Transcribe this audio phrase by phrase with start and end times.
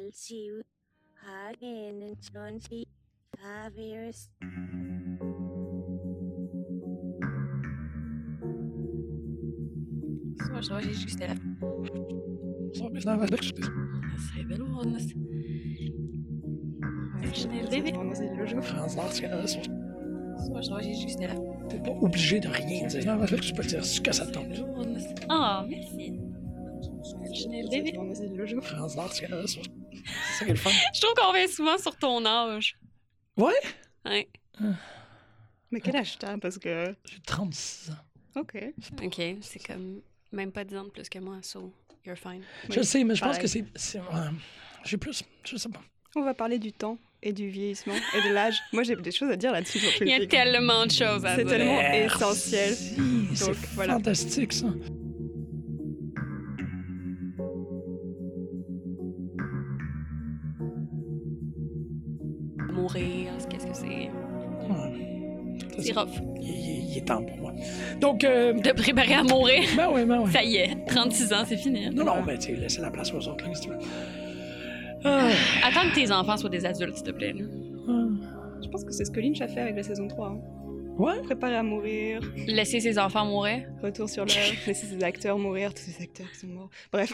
[0.00, 0.62] Alciu,
[1.14, 2.00] Hagen
[19.20, 19.60] je så.
[20.46, 21.42] Zoals was je gesterft.
[21.68, 23.06] T'es pas obligé de rien dire.
[23.06, 24.64] Non, tu peux dire ce que ça te tente.
[25.28, 26.20] Ah, merci.
[29.08, 29.60] Ska jag så.
[30.04, 30.70] C'est ça qui est le fun.
[30.94, 32.76] Je trouve qu'on revient souvent sur ton âge.
[33.36, 33.52] Ouais?
[34.04, 34.28] Ouais.
[35.70, 36.36] Mais quel âge t'as?
[36.38, 36.94] Parce que.
[37.04, 38.40] J'ai 36 ans.
[38.40, 38.56] Ok.
[39.04, 40.00] OK, c'est comme
[40.32, 41.72] même pas 10 ans de plus que moi, so
[42.04, 42.42] you're fine.
[42.68, 43.64] Je sais, mais je pense que c'est.
[43.74, 44.04] c'est, ouais,
[44.84, 45.22] J'ai plus.
[45.44, 45.80] Je sais pas.
[46.16, 48.58] On va parler du temps et du vieillissement et de l'âge.
[48.72, 49.78] Moi, j'ai des choses à dire là-dessus.
[50.00, 51.56] Il y a tellement de choses à C'est dire.
[51.56, 52.16] tellement Merci.
[52.16, 52.74] essentiel.
[53.34, 53.92] C'est Donc, voilà.
[53.94, 54.66] fantastique, ça.
[62.94, 64.10] Mourir, qu'est-ce que c'est?
[64.68, 65.68] Ouais.
[65.76, 66.08] Ça, C'est rough.
[66.40, 67.52] Il, il- il est temps pour moi.
[68.00, 69.62] Donc, euh, De préparer à mourir.
[69.76, 70.32] ben oui, ben oui.
[70.32, 71.88] Ça y est, 36 ans, c'est fini.
[71.90, 73.78] Non, non, mais tu sais, laissez la place aux autres, là, si tu veux.
[75.04, 75.28] Ah,
[75.64, 77.34] Attends que tes enfants soient des adultes, s'il te plaît.
[77.88, 77.92] ah.
[78.62, 80.28] Je pense que c'est ce que Lynch a fait avec la saison 3.
[80.28, 80.40] hein.
[80.98, 81.22] Ouais?
[81.22, 83.66] Préparer à mourir, Laisser ses enfants mourir.
[83.82, 86.68] retour sur l'heure, laisser ses acteurs mourir, tous ces acteurs qui sont morts.
[86.92, 87.10] Bref.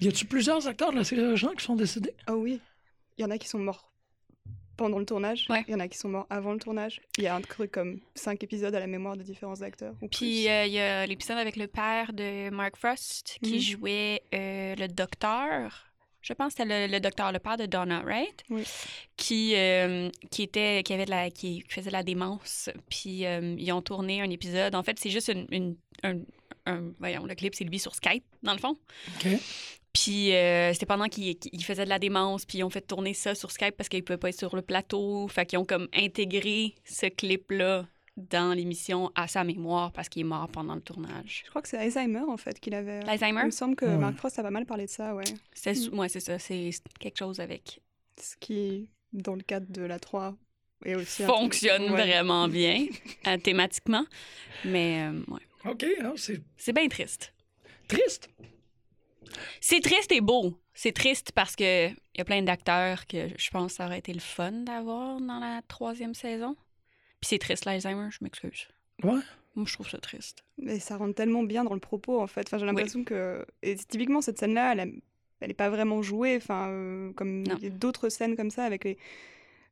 [0.00, 2.14] Y a-tu plusieurs acteurs de la série originale qui sont décédés?
[2.28, 2.60] Oh oui,
[3.18, 3.90] il y en a qui sont morts
[4.76, 7.00] pendant le tournage, il y en a qui sont morts avant le tournage.
[7.18, 9.94] Il y a un truc comme 5 épisodes à la mémoire de différents acteurs.
[10.02, 10.48] ou Puis plus.
[10.48, 13.60] euh, il y a l'épisode avec le père de Mark Frost qui Mhm.
[13.60, 15.86] jouait euh, le docteur.
[16.22, 18.44] Je pense que c'était le, le docteur, le père de Donna, right?
[18.48, 18.64] Oui.
[19.16, 22.70] Qui, euh, qui était, qui avait de la, qui faisait de la démence.
[22.88, 24.74] Puis euh, ils ont tourné un épisode.
[24.74, 26.20] En fait, c'est juste une, une- un,
[26.64, 28.74] un- voyons, le clip, c'est lui sur Skype, dans le fond.
[29.16, 29.32] OK.
[29.94, 33.14] Puis euh, c'était pendant qu'il qu'il faisait de la démence, puis ils ont fait tourner
[33.14, 35.26] ça sur Skype parce qu'ils ne pouvaient pas être sur le plateau.
[35.28, 40.24] Fait qu'ils ont comme intégré ce clip-là dans l'émission à sa mémoire parce qu'il est
[40.28, 41.42] mort pendant le tournage.
[41.44, 43.00] Je crois que c'est Alzheimer en fait qu'il avait.
[43.00, 43.44] Il L'Alzheimer?
[43.44, 43.96] me semble que Ouais.
[43.96, 45.24] Mark Frost a pas mal parlé de ça, ouais.
[45.52, 45.98] C'est Mm.
[45.98, 47.80] ouais, ça, c'est quelque chose avec
[48.20, 50.36] Ce qui, dans le cadre de la 3,
[50.84, 51.22] est aussi.
[51.24, 52.02] truc- fonctionne ouais.
[52.02, 52.86] vraiment bien
[53.26, 54.04] euh, thématiquement,
[54.64, 55.70] mais euh, ouais.
[55.72, 57.32] OK, ah, c'est c'est bien triste.
[57.88, 58.28] triste?
[59.60, 60.58] C'est triste et beau.
[60.74, 63.98] C'est triste parce que il y a plein d'acteurs que je pense que ça aurait
[63.98, 66.56] été le fun d'avoir dans la troisième saison.
[67.20, 68.68] Puis c'est triste l'Alzheimer, je m'excuse.
[69.02, 69.20] Ouais.
[69.56, 70.44] Moi, je trouve ça triste.
[70.58, 72.46] Mais ça rentre tellement bien dans le propos en fait.
[72.48, 73.44] Enfin, j'ai l'impression que.
[73.62, 74.86] Et typiquement, cette scène-là, elle, a-
[75.40, 76.36] elle est pas vraiment jouée.
[76.36, 77.54] Enfin, euh, comme Non.
[77.58, 78.98] il y a d'autres scènes comme ça avec les.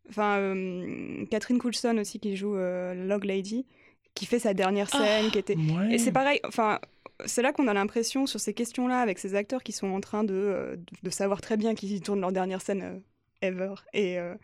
[0.08, 3.66] Enfin, euh, Catherine Coulson aussi qui joue euh, Log Lady,
[4.14, 4.98] qui fait sa dernière Ah.
[4.98, 5.56] scène, qui était.
[5.56, 5.94] Ouais.
[5.94, 6.78] Et c'est pareil, enfin,
[7.26, 10.24] c'est là qu'on a l'impression sur ces questions-là, avec ces acteurs qui sont en train
[10.24, 12.98] de, euh, de savoir très bien qu'ils tournent leur dernière scène euh,
[13.46, 13.74] ever.
[13.92, 14.34] Et euh,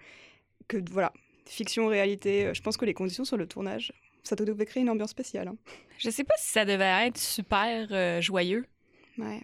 [0.69, 1.13] que voilà,
[1.47, 5.11] fiction, réalité, je pense que les conditions sur le tournage, ça devait créer une ambiance
[5.11, 5.49] spéciale.
[5.49, 5.57] hein.
[5.99, 8.67] Je sais pas si ça devait être super euh, joyeux.
[9.17, 9.41] Ouais.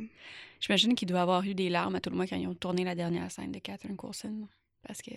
[0.60, 2.84] J'imagine qu'il doit avoir eu des larmes à tout le moins quand ils ont tourné
[2.84, 4.48] la dernière scène de Catherine Coulson.
[4.86, 5.10] Parce que.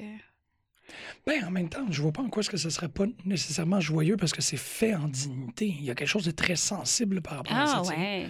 [1.25, 3.79] Ben, en même temps, je vois pas en quoi est-ce que ce serait pas nécessairement
[3.79, 5.67] joyeux parce que c'est fait en dignité.
[5.67, 7.89] Il y a quelque chose de très sensible par rapport à Ah ça.
[7.91, 8.27] ouais.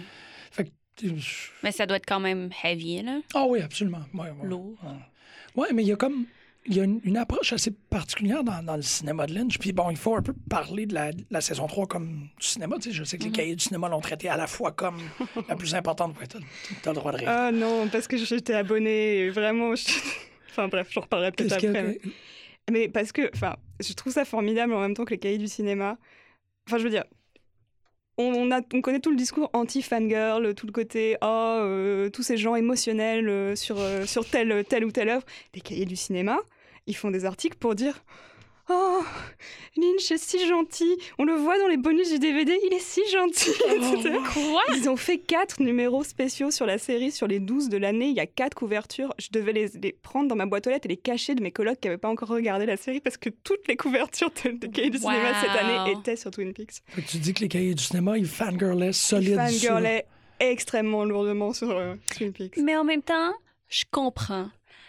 [0.50, 0.70] Fait que,
[1.16, 3.20] je- Mais ça doit être quand même heavy, là.
[3.34, 4.02] Ah oui, absolument.
[4.14, 4.46] Ouais, ouais.
[4.48, 4.74] Lourd.
[4.82, 5.62] Ouais.
[5.62, 6.26] Ouais, mais il y a comme.
[6.70, 9.58] Il y a une, une approche assez particulière dans, dans le cinéma de Lynch.
[9.58, 12.46] Puis bon, il faut un peu parler de la, de la saison 3 comme du
[12.46, 12.76] cinéma.
[12.76, 13.34] Tu sais, je sais que les Mhm.
[13.36, 14.98] cahiers du cinéma l'ont traité à la fois comme
[15.48, 16.18] la plus importante.
[16.20, 16.40] Ouais, t'as,
[16.82, 17.28] t'as le droit de rire.
[17.30, 19.74] Ah non, parce que j'étais abonnée, et vraiment.
[19.76, 19.86] je-
[20.50, 21.94] Enfin bref, j'en reparlerai peut-être après.
[22.02, 22.08] que-
[22.70, 25.48] Mais parce que, enfin, je trouve ça formidable en même temps que les cahiers du
[25.48, 25.98] cinéma.
[26.66, 27.04] Enfin, je veux dire,
[28.18, 32.36] on, a, on connaît tout le discours anti-fangirl, tout le côté, oh, euh, tous ces
[32.36, 35.24] gens émotionnels euh, sur, euh, sur telle, telle ou telle œuvre.
[35.54, 36.38] Les cahiers du cinéma,
[36.86, 38.04] ils font des articles pour dire,
[38.68, 39.02] oh,
[39.76, 43.00] Lynch est si gentil, on le voit dans les bonus du DVD, il est si
[43.10, 43.50] gentil.
[44.32, 44.62] Quoi?
[44.76, 48.08] Ils ont fait quatre numéros spéciaux sur la série, sur les 12 de l'année.
[48.08, 49.14] Il y a quatre couvertures.
[49.18, 51.52] Je devais les, les prendre dans ma boîte aux lettres et les cacher de mes
[51.52, 54.66] colocs qui n'avaient pas encore regardé la série parce que toutes les couvertures de, de
[54.66, 56.82] Cahiers du cinéma cette année étaient sur Twin Peaks.
[57.08, 59.42] Tu dis que les cahiers du cinéma, ils fangirlaient Ils solide sur...
[59.42, 60.06] fangirlaient
[60.40, 62.56] extrêmement lourdement sur euh, Twin Peaks.
[62.58, 63.32] Mais en même temps,
[63.68, 64.48] je comprends.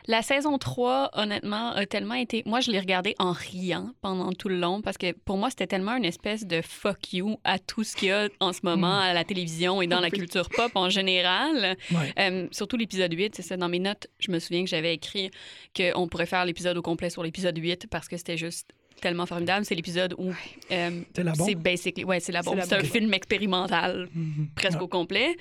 [0.09, 2.41] La saison 3, honnêtement, a tellement été.
[2.47, 5.67] Moi, je l'ai regardée en riant pendant tout le long parce que pour moi, c'était
[5.67, 8.87] tellement une espèce de fuck you à tout ce qu'il y a en ce moment
[8.97, 9.03] Mm.
[9.03, 11.77] à la télévision et dans la culture pop en général.
[11.91, 12.11] Ouais.
[12.17, 13.55] Euh, surtout l'épisode 8, c'est ça.
[13.55, 15.29] Dans mes notes, je me souviens que j'avais écrit
[15.77, 18.71] qu'on pourrait faire l'épisode au complet sur l'épisode 8 parce que c'était juste
[19.01, 19.63] tellement formidable.
[19.63, 20.33] C'est l'épisode où
[20.71, 21.01] euh,
[21.35, 22.03] c'est basically.
[22.03, 22.59] Ouais, c'est la bombe.
[22.63, 24.47] C'est un film expérimental Mhm.
[24.55, 24.83] presque Ouais.
[24.85, 25.37] au complet.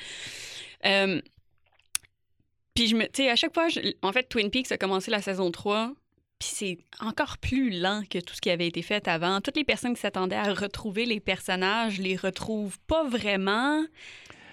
[0.85, 1.23] Euh,
[2.79, 3.67] Puis, je me, tu sais, à chaque fois,
[4.03, 5.95] en fait, Twin Peaks a commencé la saison 3,
[6.39, 9.41] puis c'est encore plus lent que tout ce qui avait été fait avant.
[9.41, 13.85] Toutes les personnes qui s'attendaient à retrouver les personnages les retrouvent pas vraiment.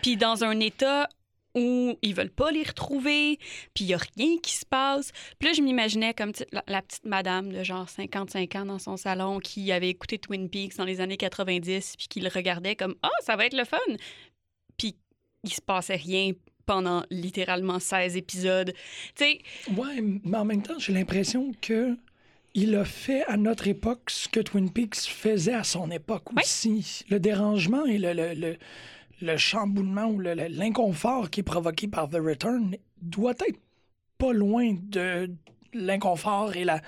[0.02, 1.08] Puis dans un état
[1.54, 3.38] où ils veulent pas les retrouver,
[3.76, 5.12] puis il y a rien qui se passe.
[5.38, 6.32] Puis là, je m'imaginais comme
[6.66, 10.78] la, petite madame de genre 55 ans dans son salon qui avait écouté Twin Peaks
[10.78, 13.78] dans les années 90, puis qui le regardait comme «Ah, ça va être le fun!»
[14.78, 14.96] Puis
[15.44, 16.32] il se passait rien
[16.66, 18.74] pendant littéralement 16 épisodes.
[19.16, 19.40] Tu sais,
[19.76, 21.98] Ouais, mais en même temps, j'ai l'impression que
[22.54, 26.42] il a fait à notre époque ce que Twin Peaks faisait à son époque Ouais.
[26.44, 27.04] aussi.
[27.10, 28.58] Le dérangement et le, le, le,
[29.22, 33.60] le chamboulement ou l'inconfort qui est provoqué par The Return doit être
[34.18, 35.30] pas loin de
[35.74, 36.80] l'inconfort et la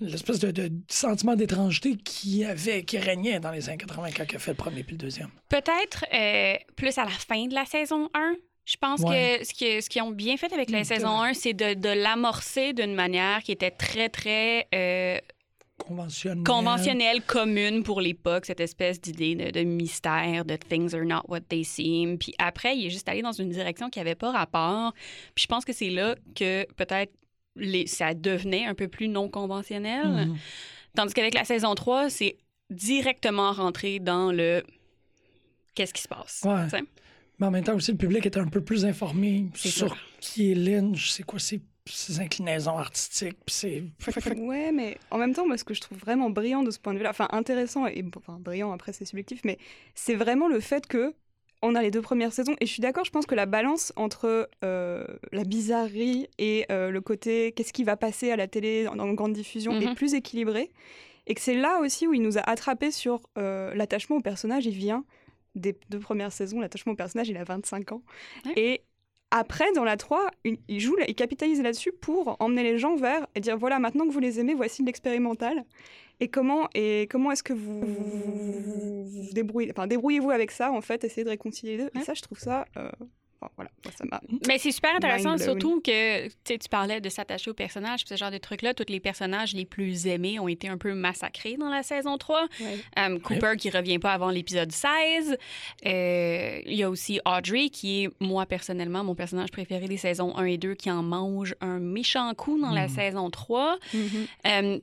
[0.00, 4.36] l'espèce de, de sentiment d'étrangeté qui avait qui régnait dans les années 80 quand il
[4.36, 5.28] a fait le premier puis le deuxième.
[5.48, 8.36] Peut-être euh, plus à la fin de la saison 1.
[8.70, 9.38] Je pense Ouais.
[9.38, 11.72] que ce qu'ils ce qu'ils ont bien fait avec la Mm, saison 1, c'est de,
[11.72, 15.16] de l'amorcer d'une manière qui était très, très euh,
[15.78, 16.44] Conventionnel.
[16.44, 21.40] conventionnelle, commune pour l'époque, cette espèce d'idée de, de mystère, de things are not what
[21.48, 22.18] they seem.
[22.18, 24.92] Puis après, il est juste allé dans une direction qui n'avait pas rapport.
[25.34, 27.12] Puis je pense que c'est là que peut-être
[27.56, 30.06] les- ça devenait un peu plus non conventionnel.
[30.28, 30.36] Mhm.
[30.94, 32.36] Tandis qu'avec la saison 3, c'est
[32.68, 34.62] directement rentré dans le
[35.74, 36.42] qu'est-ce qui se passe.
[36.44, 36.80] Ouais.
[37.38, 39.96] Mais en même temps aussi, le public était un peu plus informé sur ça.
[40.20, 43.38] qui est Lynch, c'est quoi ses, ses inclinaisons artistiques.
[43.46, 43.84] puis c'est...
[44.36, 46.92] Ouais, mais en même temps, moi, ce que je trouve vraiment brillant de ce point
[46.92, 49.58] de vue-là, enfin intéressant et enfin brillant après c'est subjectif, mais
[49.94, 51.14] c'est vraiment le fait que
[51.60, 53.92] on a les deux premières saisons et je suis d'accord, je pense que la balance
[53.96, 58.84] entre euh, la bizarrerie et euh, le côté qu'est-ce qui va passer à la télé
[58.84, 60.70] dans, dans grande diffusion est plus équilibrée
[61.28, 64.66] et que c'est là aussi où il nous a attrapé sur euh, l'attachement au personnage.
[64.66, 65.04] Il vient
[65.58, 68.02] des deux premières saisons, l'attachement au personnage, il a 25 ans
[68.46, 68.52] Ouais.
[68.56, 68.82] et
[69.30, 73.40] après, dans la 3, il joue, il capitalise là-dessus pour emmener les gens vers et
[73.40, 75.64] dire voilà, maintenant que vous les aimez, voici de l'expérimental.
[76.20, 80.80] Et comment, et comment est-ce que vous vous, vous débrouillez, enfin, débrouillez-vous avec ça, en
[80.80, 81.90] fait, essayez de réconcilier les deux.
[82.00, 82.64] Et ça, je trouve ça.
[82.76, 82.90] euh,
[84.46, 88.38] Mais c'est super intéressant, surtout que tu parlais de s'attacher aux personnages, ce genre de
[88.38, 88.74] trucs-là.
[88.74, 92.46] Tous les personnages les plus aimés ont été un peu massacrés dans la saison 3.
[92.98, 95.36] Euh, Cooper qui revient pas avant l'épisode 16.
[95.86, 100.36] Euh, Il y a aussi Audrey, qui est, moi, personnellement, mon personnage préféré des saisons
[100.36, 102.94] 1 et 2, qui en mange un méchant coup dans la Mhm.
[102.94, 103.78] saison 3.
[104.46, 104.78] Euh,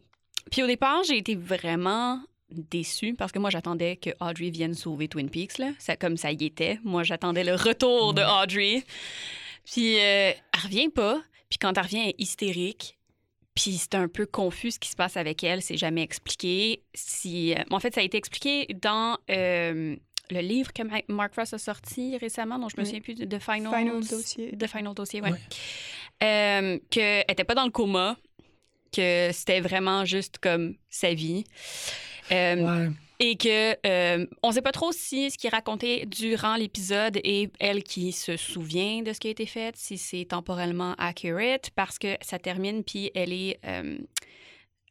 [0.52, 2.20] puis au départ, j'ai été vraiment
[2.52, 5.58] déçue parce que moi, j'attendais que Audrey vienne sauver Twin Peaks.
[5.58, 5.72] Là.
[5.80, 6.80] Ça, comme ça y était.
[6.84, 8.84] Moi, j'attendais le retour de Audrey.
[9.66, 11.22] Puis euh, elle revient pas.
[11.50, 12.98] Puis quand elle revient, elle est hystérique.
[13.56, 15.62] Puis c'est un peu confus ce qui se passe avec elle.
[15.62, 16.84] C'est jamais expliqué.
[16.94, 19.96] Si, euh, en fait, ça a été expliqué dans euh,
[20.30, 22.86] le livre que Ma- Mark Frost a sorti récemment, dont je me Oui.
[22.88, 24.58] souviens plus, de The Final, Final Dossier.
[24.58, 25.32] The Final Dossier, ouais.
[25.32, 25.40] Ouais.
[26.24, 28.18] Euh, qu'elle n'était pas dans le coma,
[28.92, 31.44] que c'était vraiment juste comme sa vie.
[32.32, 32.90] Euh, Ouais.
[33.20, 37.52] et que euh, on sait pas trop si ce qui est raconté durant l'épisode est
[37.60, 41.98] elle qui se souvient de ce qui a été fait, si c'est temporellement accurate, parce
[42.00, 43.98] que ça termine puis elle est euh,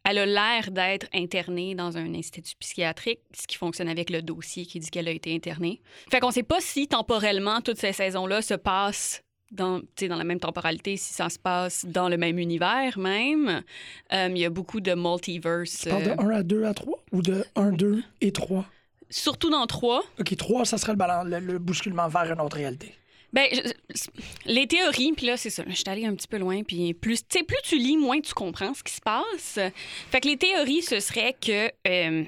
[0.06, 4.66] elle a l'air d'être internée dans un institut psychiatrique, ce qui fonctionne avec le dossier
[4.66, 5.80] qui dit qu'elle a été internée.
[6.10, 9.23] Fait qu'on sait pas si temporellement toutes ces saisons-là se passent
[9.54, 13.62] dans, dans la même temporalité, si ça se passe dans le même univers même.
[14.12, 15.82] Euh, Il y a beaucoup de multiverse.
[15.82, 18.64] Tu parles de euh, 1 à 2 à 3 ou de 1, 2 et 3?
[19.10, 20.02] surtout dans trois.
[20.18, 22.92] OK, 3, ça serait le, balan- le, le bousculement vers une autre réalité.
[23.32, 23.70] Ben, je-
[24.46, 25.62] les théories, puis là, c'est ça.
[25.68, 28.74] Je suis allée un petit peu loin, puis plus, plus tu lis, moins tu comprends
[28.74, 29.58] ce qui se passe.
[30.10, 32.24] Fait que les théories, ce serait que euh,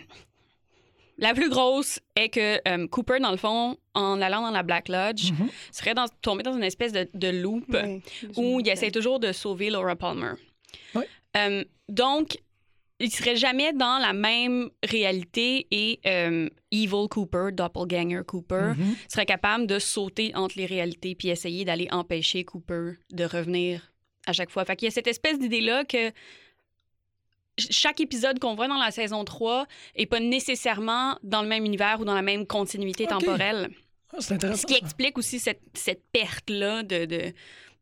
[1.19, 4.89] la plus grosse est que euh, Cooper, dans le fond, en allant dans la Black
[4.89, 5.49] Lodge, Mhm.
[5.73, 7.75] serait dans, tombé dans une espèce de, de loop
[8.37, 10.33] où il essaie toujours de sauver Laura Palmer.
[11.37, 12.39] Euh, donc,
[12.99, 18.97] il serait jamais dans la même réalité et euh, Evil Cooper, Doppelganger Cooper, Mhm.
[19.09, 23.93] serait capable de sauter entre les réalités puis essayer d'aller empêcher Cooper de revenir
[24.27, 24.65] à chaque fois.
[24.65, 26.11] Fait qu'il y a cette espèce d'idée-là que
[27.59, 32.01] chaque épisode qu'on voit dans la saison 3 est pas nécessairement dans le même univers
[32.01, 33.71] ou dans la même continuité temporelle.
[34.13, 34.63] Ah, c'est intéressant.
[34.63, 37.33] Ce qui explique aussi cette, cette perte-là de, de,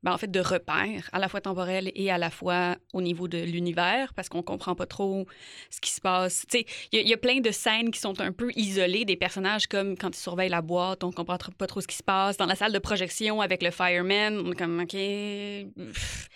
[0.03, 3.29] ben, en fait, de repères, à la fois temporels et à la fois au niveau
[3.29, 5.27] de l'univers, parce qu'on comprend pas trop
[5.71, 6.47] ce qui se passe.
[6.53, 6.59] Il
[6.93, 9.67] y, a- il y a plein de scènes qui sont un peu isolées des personnages,
[9.67, 12.37] comme quand ils surveillent la boîte, on comprend trop- pas trop ce qui se passe.
[12.37, 14.93] Dans la salle de projection avec le fireman, on est comme, OK...
[14.93, 16.29] pff,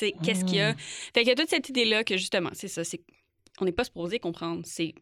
[0.00, 0.74] Sais, qu'est-ce qu'il y a?
[1.14, 3.00] Fait qu'il y a toute cette idée-là que, justement, c'est ça, c'est...
[3.60, 4.62] On n'est pas supposé comprendre.
[4.64, 4.94] C'est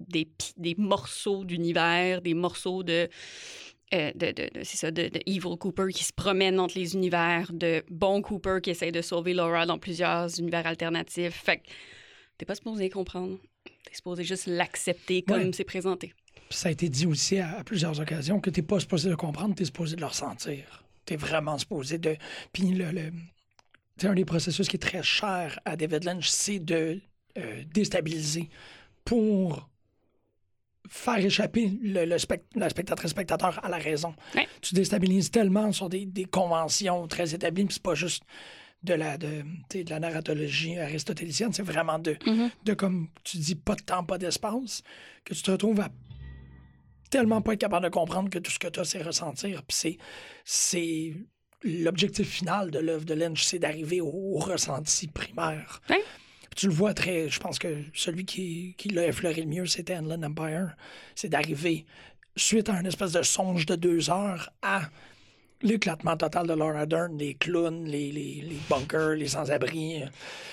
[0.00, 3.08] des, des morceaux d'univers, des morceaux de
[3.92, 6.94] euh, de, de- de- c'est ça, de, de Evil Cooper qui se promène entre les
[6.94, 11.34] univers, de bon Cooper qui essaie de sauver Laura dans plusieurs univers alternatifs.
[11.44, 11.62] Fait que
[12.38, 13.36] t'es pas supposé comprendre.
[13.64, 15.50] T'es supposé juste l'accepter comme Ouais.
[15.52, 16.12] c'est présenté.
[16.50, 19.54] Ça a été dit aussi à, à plusieurs occasions que t'es pas supposé de comprendre,
[19.56, 20.84] t'es supposé de le ressentir.
[21.04, 22.16] T'es vraiment supposé de.
[22.52, 23.12] Puis le, le-
[24.08, 27.00] un des processus qui est très cher à David Lynch, c'est de
[27.38, 28.48] euh, déstabiliser
[29.04, 29.68] pour
[30.88, 34.14] faire échapper le, le spect- la spectatrice spectateur à la raison.
[34.34, 34.48] Ouais.
[34.60, 38.24] Tu déstabilises tellement sur des, des conventions très établies, puis c'est pas juste
[38.82, 42.50] de la, de, tu sais, de la narratologie aristotélicienne, c'est vraiment de, Mhm.
[42.64, 44.82] de, comme tu dis, pas de temps, pas d'espace,
[45.24, 45.90] que tu te retrouves à
[47.10, 49.62] tellement pas être capable de comprendre que tout ce que tu as, c'est ressentir.
[49.64, 49.98] Puis
[50.44, 51.14] c'est
[51.62, 55.80] l'objectif final de l'œuvre de Lynch, c'est d'arriver au, au ressenti primaire.
[56.56, 57.28] Tu le vois très.
[57.28, 60.74] Je pense que celui qui, qui l'a effleuré le mieux, c'était Inland Empire.
[61.14, 61.86] C'est d'arriver,
[62.36, 64.82] suite à un espèce de songe de deux heures, à
[65.62, 70.02] l'éclatement total de Laura Dern, les clowns, les, les, les bunkers, les sans-abri,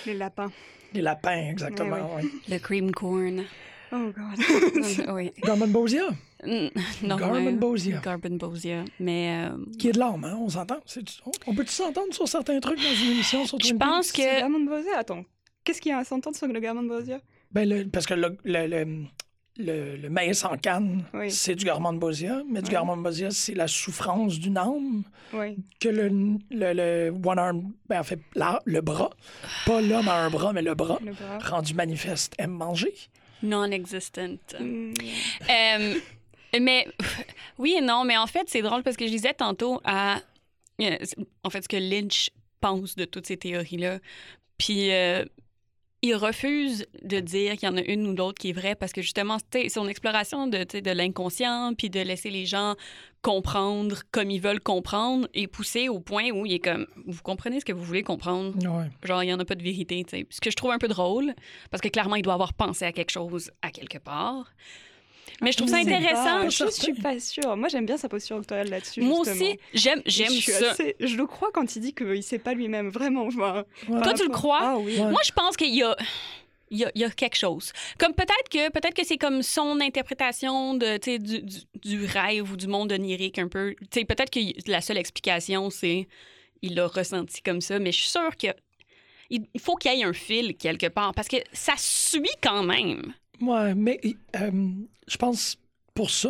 [0.05, 0.51] Les lapins.
[0.93, 2.15] les lapins, exactement.
[2.15, 2.23] Ouais.
[2.49, 3.43] Le cream corn.
[3.91, 5.09] Oh god.
[5.13, 5.31] oui.
[5.43, 6.03] Garmin Bosia,
[6.45, 6.67] Mm,
[7.03, 7.51] Non, Garmin ouais.
[7.53, 7.99] Bosia.
[7.99, 8.85] Garmin Bosia.
[8.99, 10.77] Mais euh, qui est de l'âme, hein, on s'entend.
[11.47, 14.21] On, peut-tu s'entendre sur certains trucs dans une émission sur je pense que.
[14.39, 15.23] Garment de Bosia, attends.
[15.63, 17.19] Qu'est-ce qu'il y a à s'entendre sur le Garment de Bosia
[17.51, 18.85] Ben, le- parce que le, le, le,
[19.57, 21.31] le- le maïs en canne, Oui.
[21.31, 22.73] c'est du Garmin de Bosia, mais du Ouais.
[22.73, 25.03] Garmin de Bosia, c'est la souffrance d'une âme
[25.33, 25.57] Oui.
[25.79, 26.07] que le,
[26.51, 29.09] le, le one arm, ben, en fait, la- le bras,
[29.65, 31.39] pas l'homme a un bras, mais le bras, Le bras.
[31.49, 32.93] rendu manifeste, aime manger.
[33.43, 34.37] Non-existent.
[34.59, 34.93] Mm,
[35.49, 35.99] Euh,
[36.59, 36.87] mais
[37.57, 40.19] oui et non, mais en fait, c'est drôle parce que je disais tantôt à.
[40.81, 40.97] euh,
[41.43, 42.29] en fait, ce que Lynch
[42.61, 43.99] pense de toutes ces théories-là.
[44.57, 44.91] Puis.
[44.91, 45.23] euh,
[46.03, 48.91] il refuse de dire qu'il y en a une ou l'autre qui est vraie parce
[48.91, 49.37] que justement,
[49.69, 52.75] son exploration de, de l'inconscient puis de laisser les gens
[53.23, 57.59] comprendre comme ils veulent comprendre est poussée au point où il est comme vous comprenez
[57.59, 58.85] ce que vous voulez comprendre Ouais.
[59.03, 60.27] Genre, il n'y en a pas de vérité, tu sais.
[60.29, 61.33] Ce que je trouve un peu drôle,
[61.71, 64.53] parce que clairement, il doit avoir pensé à quelque chose à quelque part.
[65.41, 66.23] Mais je trouve ça intéressant.
[66.23, 66.49] pas.
[66.49, 67.55] Je, je suis pas sûre.
[67.55, 69.01] Moi, j'aime bien sa posture doctorale là-dessus.
[69.01, 69.45] Moi justement.
[69.45, 70.01] aussi, j'aime,
[70.41, 70.71] ça.
[70.71, 73.27] assez- Je le crois quand il dit qu'il sait pas lui-même, vraiment.
[73.27, 74.01] Enfin, Ouais.
[74.01, 74.59] Toi, tu le crois?
[74.61, 74.97] Ah oui.
[74.97, 75.11] Ouais.
[75.11, 75.95] Moi, je pense qu'il y a.
[76.69, 77.71] Il y, a, il y a quelque chose.
[77.97, 82.05] Comme peut-être que peut-être que c'est comme son interprétation de, tu sais, du, du, du
[82.05, 83.73] rêve ou du monde onirique un peu.
[83.89, 84.39] Tu sais, peut-être que
[84.69, 86.09] la seule explication, c'est
[86.61, 88.47] il l'a ressenti comme ça, mais je suis sûre que
[89.29, 93.13] il faut qu'il y ait un fil quelque part parce que ça suit quand même.
[93.41, 93.99] Ouais, mais
[94.39, 94.51] euh,
[95.07, 95.57] je pense
[95.93, 96.29] pour ça,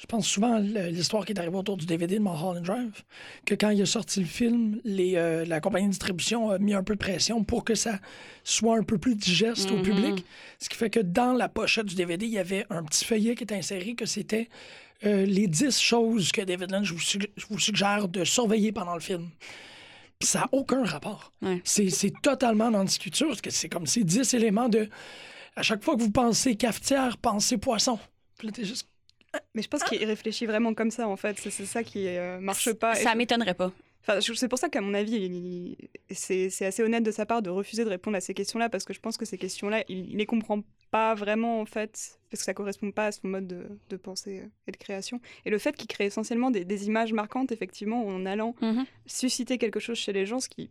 [0.00, 3.02] je pense souvent à l'histoire qui est arrivée autour du DVD de Mulholland Drive,
[3.44, 6.74] que quand il a sorti le film, les, euh, la compagnie de distribution a mis
[6.74, 7.98] un peu de pression pour que ça
[8.44, 9.82] soit un peu plus digeste au Mhm.
[9.82, 10.24] public.
[10.60, 13.34] Ce qui fait que dans la pochette du DVD, il y avait un petit feuillet
[13.34, 14.48] qui était inséré que c'était
[15.04, 19.00] euh, les 10 choses que David Lynch vous, sugg- vous suggère de surveiller pendant le
[19.00, 19.28] film.
[20.18, 21.32] Puis ça n'a aucun rapport.
[21.42, 21.60] Ouais.
[21.64, 24.88] C'est totalement dans l'écriture, parce que c'est comme ces 10 éléments de...
[25.58, 27.98] À chaque fois que vous pensez cafetière, pensez poisson.
[28.38, 28.88] Puis là, t'es juste...
[29.54, 31.36] Mais je pense qu'il réfléchit vraiment comme ça, en fait.
[31.38, 32.94] C'est c'est ça qui euh, marche pas.
[32.94, 33.72] Ça m'étonnerait pas.
[34.02, 35.76] Enfin, c'est pour ça qu'à mon avis, il- il-
[36.14, 38.84] c'est c'est assez honnête de sa part de refuser de répondre à ces questions-là, parce
[38.84, 42.40] que je pense que ces questions-là, il, il les comprend pas vraiment, en fait, parce
[42.40, 45.20] que ça correspond pas à son mode de, de pensée et de création.
[45.44, 48.86] Et le fait qu'il crée essentiellement des, des images marquantes, effectivement, en allant Mhm.
[49.04, 50.70] susciter quelque chose chez les gens, ce qui,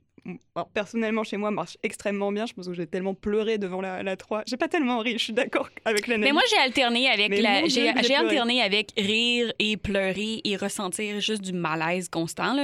[0.55, 2.46] alors, personnellement, chez moi, marche extrêmement bien.
[2.46, 4.43] Je pense que j'ai tellement pleuré devant la, la 3.
[4.48, 6.29] J'ai pas tellement ri, je suis d'accord avec l'analyse.
[6.29, 11.19] Mais moi, j'ai alterné avec Mais la, j'ai, alterné avec rire et pleurer et ressentir
[11.19, 12.55] juste du malaise constant.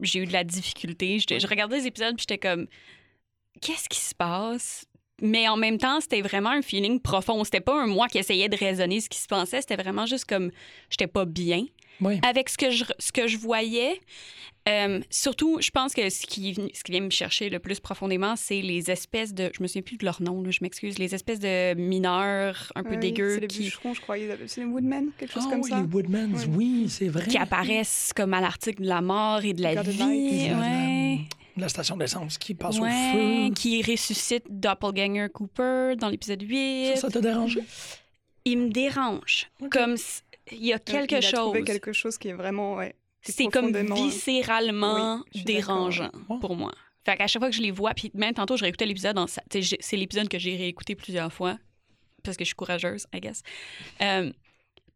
[0.00, 1.18] J'ai eu de la difficulté.
[1.18, 2.66] Je regardais les épisodes puis j'étais comme,
[3.60, 4.84] qu'est-ce qui se passe?
[5.20, 7.44] Mais en même temps, c'était vraiment un feeling profond.
[7.44, 9.60] C'était pas un moi qui essayait de raisonner ce qui se passait.
[9.60, 10.50] C'était vraiment juste comme,
[10.90, 11.64] j'étais pas bien
[12.02, 12.20] Oui.
[12.22, 13.98] avec ce que je, ce que je voyais.
[14.68, 18.36] Euh, surtout, je pense que ce qui, ce qui vient me chercher le plus profondément,
[18.36, 19.50] c'est les espèces de.
[19.56, 21.00] Je me souviens plus de leur nom, là, je m'excuse.
[21.00, 24.14] Les espèces de mineurs un peu Ouais, dégueux C'est les qui, bûcherons, je crois.
[24.46, 25.80] C'est les woodmen, quelque chose Ah comme oui, ça.
[25.80, 27.26] les Woodmans, oui, c'est vrai.
[27.26, 30.48] qui apparaissent comme à l'article de la mort et de la Garden vie.
[30.48, 31.18] La- Ouais.
[31.56, 33.54] La station d'essence qui passe Ouais, au feu.
[33.54, 36.92] qui ressuscite Doppelganger Cooper dans l'épisode 8.
[36.94, 37.60] Ça, ça t'a dérangé?
[38.44, 39.50] Il me dérange.
[39.70, 39.96] Comme
[40.50, 41.32] il y a quelque il a chose.
[41.38, 42.94] trouvé quelque chose qui est vraiment, ouais.
[43.22, 46.72] C'est comme viscéralement Oui, dérangeant pour moi.
[47.04, 49.26] Fait qu'à chaque fois que je les vois, puis même tantôt, je réécoutais l'épisode, en
[49.26, 51.58] sa- tu sais, j'ai- c'est l'épisode que j'ai réécouté plusieurs fois,
[52.22, 53.42] parce que je suis courageuse, I guess.
[54.00, 54.32] Euh,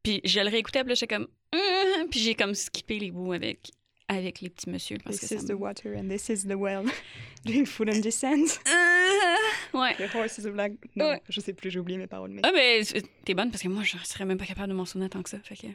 [0.03, 1.27] puis je le réécoutais, puis là, j'étais comme...
[1.55, 3.71] Hum puis j'ai comme skippé les bouts avec,
[4.09, 4.99] avec les petits monsieur.
[5.03, 6.85] Parce This que is the water and this is the well.
[7.45, 8.61] Doing food and descent.
[9.81, 9.95] Ouais.
[9.95, 10.73] The horse is a black.
[10.97, 11.23] Non, Ouais.
[11.29, 12.31] je sais plus, j'ai oublié mes paroles.
[12.31, 12.43] Mais...
[12.45, 14.85] Ah, ben, c'est- t'es bonne, parce que moi, je serais même pas capable de m'en
[14.85, 15.39] souvenir tant que ça.
[15.43, 15.67] Fait que...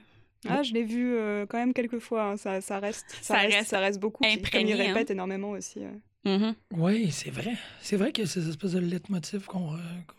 [0.49, 2.31] Ah, je l'ai vu euh, quand même quelques fois.
[2.31, 2.37] hein.
[2.37, 4.23] Ça, ça reste, ça, Ça reste, reste ça reste beaucoup.
[4.23, 4.93] Puis Comme il imprégné, hein.
[4.93, 5.81] répète énormément aussi.
[6.25, 6.53] euh.
[6.71, 7.53] Oui, c'est vrai.
[7.79, 9.73] C'est vrai qu'il y a ces espèces de leitmotiv qu'on.
[9.73, 9.77] euh,
[10.07, 10.15] qu'on-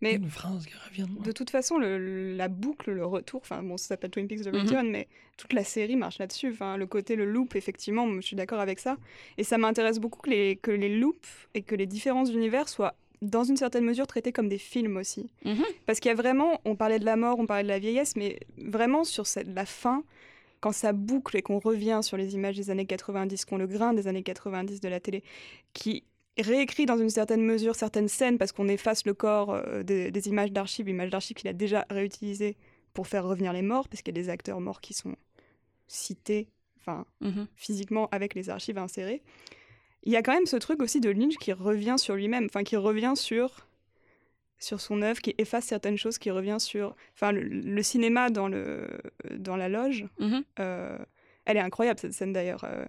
[0.00, 1.06] Mais- Une phrase qui revient.
[1.24, 4.52] De toute façon, le- la boucle, le retour, enfin bon, ça s'appelle Twin Peaks The
[4.52, 4.60] Mhm.
[4.62, 6.50] Return, mais toute la série marche là-dessus.
[6.52, 8.96] Enfin, le côté, le loop, effectivement, je suis d'accord avec ça.
[9.38, 12.94] Et ça m'intéresse beaucoup que les, que les loops et que les différences d'univers soient,
[13.22, 15.28] dans une certaine mesure, traités comme des films aussi.
[15.44, 15.64] Mhm.
[15.86, 18.14] Parce qu'il y a vraiment, on parlait de la mort, on parlait de la vieillesse,
[18.14, 20.04] mais vraiment sur cette, la fin,
[20.60, 23.92] quand ça boucle et qu'on revient sur les images des années 90, qu'on le grain
[23.94, 25.24] des années 90 de la télé,
[25.72, 26.04] qui
[26.40, 30.28] réécrit dans une certaine mesure certaines scènes parce qu'on efface le corps euh, des, des
[30.28, 32.56] images d'archives, images d'archives qu'il a déjà réutilisées
[32.94, 35.14] pour faire revenir les morts, parce qu'il y a des acteurs morts qui sont
[35.86, 36.48] cités,
[36.80, 37.46] enfin Mhm.
[37.56, 39.22] physiquement avec les archives insérées.
[40.04, 42.62] Il y a quand même ce truc aussi de Lynch qui revient sur lui-même, enfin
[42.64, 43.66] qui revient sur
[44.60, 48.48] sur son œuvre, qui efface certaines choses, qui revient sur, enfin le, le cinéma dans
[48.48, 48.88] le
[49.30, 50.06] dans la loge.
[50.18, 50.42] Mhm.
[50.58, 50.98] euh,
[51.44, 52.64] elle est incroyable cette scène d'ailleurs.
[52.64, 52.84] euh.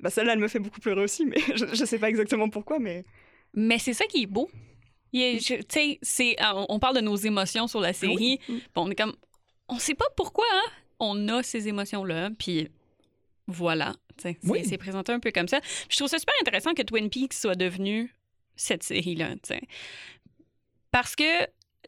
[0.00, 2.78] Bah, celle-là, elle me fait beaucoup pleurer aussi, mais je, je sais pas exactement pourquoi,
[2.78, 3.04] mais
[3.54, 4.50] Mais c'est ça qui est beau.
[5.12, 8.38] Il est- je- Tu sais, c'est- euh, on parle de nos émotions sur la série.
[8.46, 9.14] Puis on est comme.
[9.68, 10.70] On sait pas pourquoi, hein?
[11.00, 12.30] On a ces émotions-là.
[12.38, 12.68] Puis
[13.46, 13.94] voilà.
[14.18, 14.64] C'est Oui.
[14.64, 15.60] c'est présenté un peu comme ça.
[15.88, 18.12] Je trouve ça super intéressant que Twin Peaks soit devenu
[18.56, 19.34] cette série-là.
[20.90, 21.24] Parce que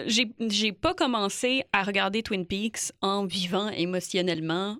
[0.06, 4.78] j'ai j'ai pas commencé à regarder Twin Peaks en vivant émotionnellement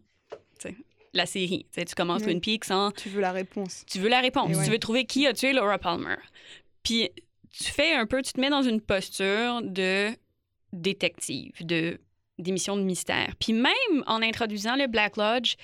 [1.18, 1.66] la série.
[1.76, 2.38] Tu commences Oui.
[2.38, 3.84] Twin Peaks en tu veux la réponse.
[3.86, 4.56] tu veux la réponse.
[4.56, 4.64] Ouais.
[4.64, 6.16] Tu veux trouver qui a tué Laura Palmer.
[6.82, 7.10] Puis
[7.52, 10.10] tu fais un peu, tu te mets dans une posture de
[10.72, 11.98] détective, de
[12.38, 13.34] d'émission de mystère.
[13.40, 15.54] Puis même en introduisant le Black Lodge,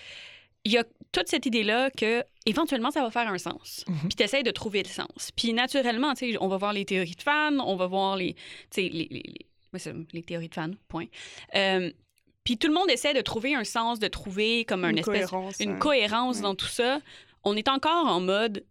[0.65, 0.83] il y a
[1.13, 3.85] toute cette idée-là que éventuellement ça va faire un sens.
[3.87, 3.97] Mhm.
[4.09, 5.31] Puis tu essaies de trouver le sens.
[5.37, 8.35] Puis naturellement, tu sais, on va voir les théories de fans, on va voir les,
[8.77, 9.47] les, les, les-
[10.13, 11.07] les théories de fans, point.
[11.55, 11.91] Euh,
[12.45, 15.29] puis tout le monde essaie de trouver un sens, de trouver comme un une espèce
[15.31, 15.57] cohérence.
[15.61, 16.43] une cohérence Ouais.
[16.43, 17.01] dans tout ça.
[17.43, 18.65] On est encore en mode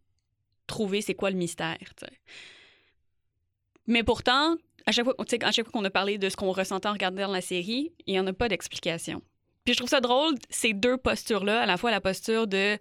[0.67, 1.77] trouver c'est quoi le mystère.
[3.87, 4.55] Mais pourtant,
[4.85, 7.27] à chaque fois, à chaque fois qu'on a parlé de ce qu'on ressentait en regardant
[7.31, 9.21] la série, il n'y en a pas d'explication.
[9.65, 12.77] Puis je trouve ça drôle, ces deux postures-là, à la fois la posture de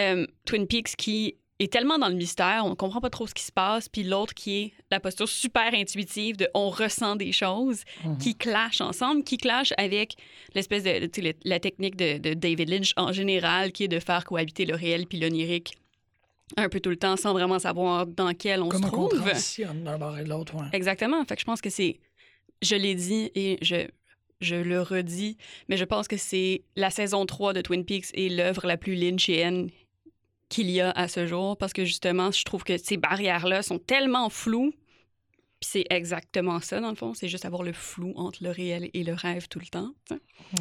[0.00, 3.34] euh, Twin Peaks qui est tellement dans le mystère, on ne comprend pas trop ce
[3.34, 7.32] qui se passe, puis l'autre qui est la posture super intuitive de on ressent des
[7.32, 8.18] choses Mhm.
[8.18, 10.14] qui clashent ensemble, qui clashent avec
[10.54, 14.24] l'espèce de, le- la technique de, de David Lynch en général, qui est de faire
[14.24, 15.74] cohabiter le réel puis l'onirique
[16.56, 19.22] un peu tout le temps sans vraiment savoir dans quel on se qu'on trouve.
[19.84, 20.68] d'un bord et l'autre, ouais.
[20.72, 21.22] Exactement.
[21.26, 21.98] Fait que je pense que c'est.
[22.62, 23.86] Je l'ai dit et je,
[24.40, 25.36] je le redis,
[25.68, 28.94] mais je pense que c'est la saison 3 de Twin Peaks et l'œuvre la plus
[28.94, 29.68] lynchienne
[30.48, 33.78] qu'il y a à ce jour parce que justement, je trouve que ces barrières-là sont
[33.78, 34.72] tellement floues.
[35.60, 37.14] Puis c'est exactement ça, dans le fond.
[37.14, 39.90] C'est juste avoir le flou entre le réel et le rêve tout le temps.
[40.10, 40.58] Mhm.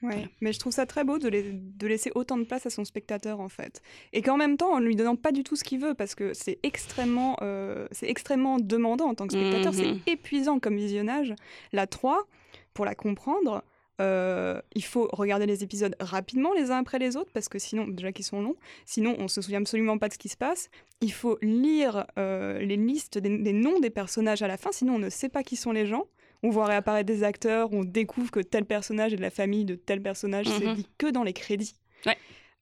[0.00, 2.70] Ouais, mais je trouve ça très beau de, lai- de laisser autant de place à
[2.70, 3.82] son spectateur en fait.
[4.12, 6.34] Et qu'en même temps, en lui donnant pas du tout ce qu'il veut, parce que
[6.34, 11.34] c'est extrêmement, euh, c'est extrêmement demandant en tant que spectateur, c'est épuisant comme visionnage.
[11.72, 12.28] La 3,
[12.74, 13.64] pour la comprendre,
[14.00, 17.88] euh, il faut regarder les épisodes rapidement les uns après les autres, parce que sinon,
[17.88, 18.56] déjà qu'ils sont longs,
[18.86, 20.70] sinon on se souvient absolument pas de ce qui se passe.
[21.00, 24.94] Il faut lire euh, les listes des, des noms des personnages à la fin, sinon
[24.94, 26.06] on ne sait pas qui sont les gens.
[26.44, 29.74] On voit réapparaître des acteurs, on découvre que tel personnage est de la famille de
[29.74, 30.74] tel personnage, c'est Mhm.
[30.76, 31.74] dit que dans les crédits.
[32.06, 32.16] Ouais.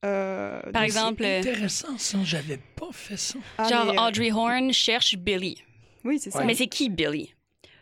[0.06, 2.18] Euh, Par exemple, C'est intéressant, ça.
[2.24, 3.38] J'avais pas fait ça.
[3.58, 5.62] ah, genre mais, euh, Audrey Horn cherche Billy.
[6.04, 6.44] Oui, c'est ça.
[6.44, 7.34] Mais c'est qui Billy?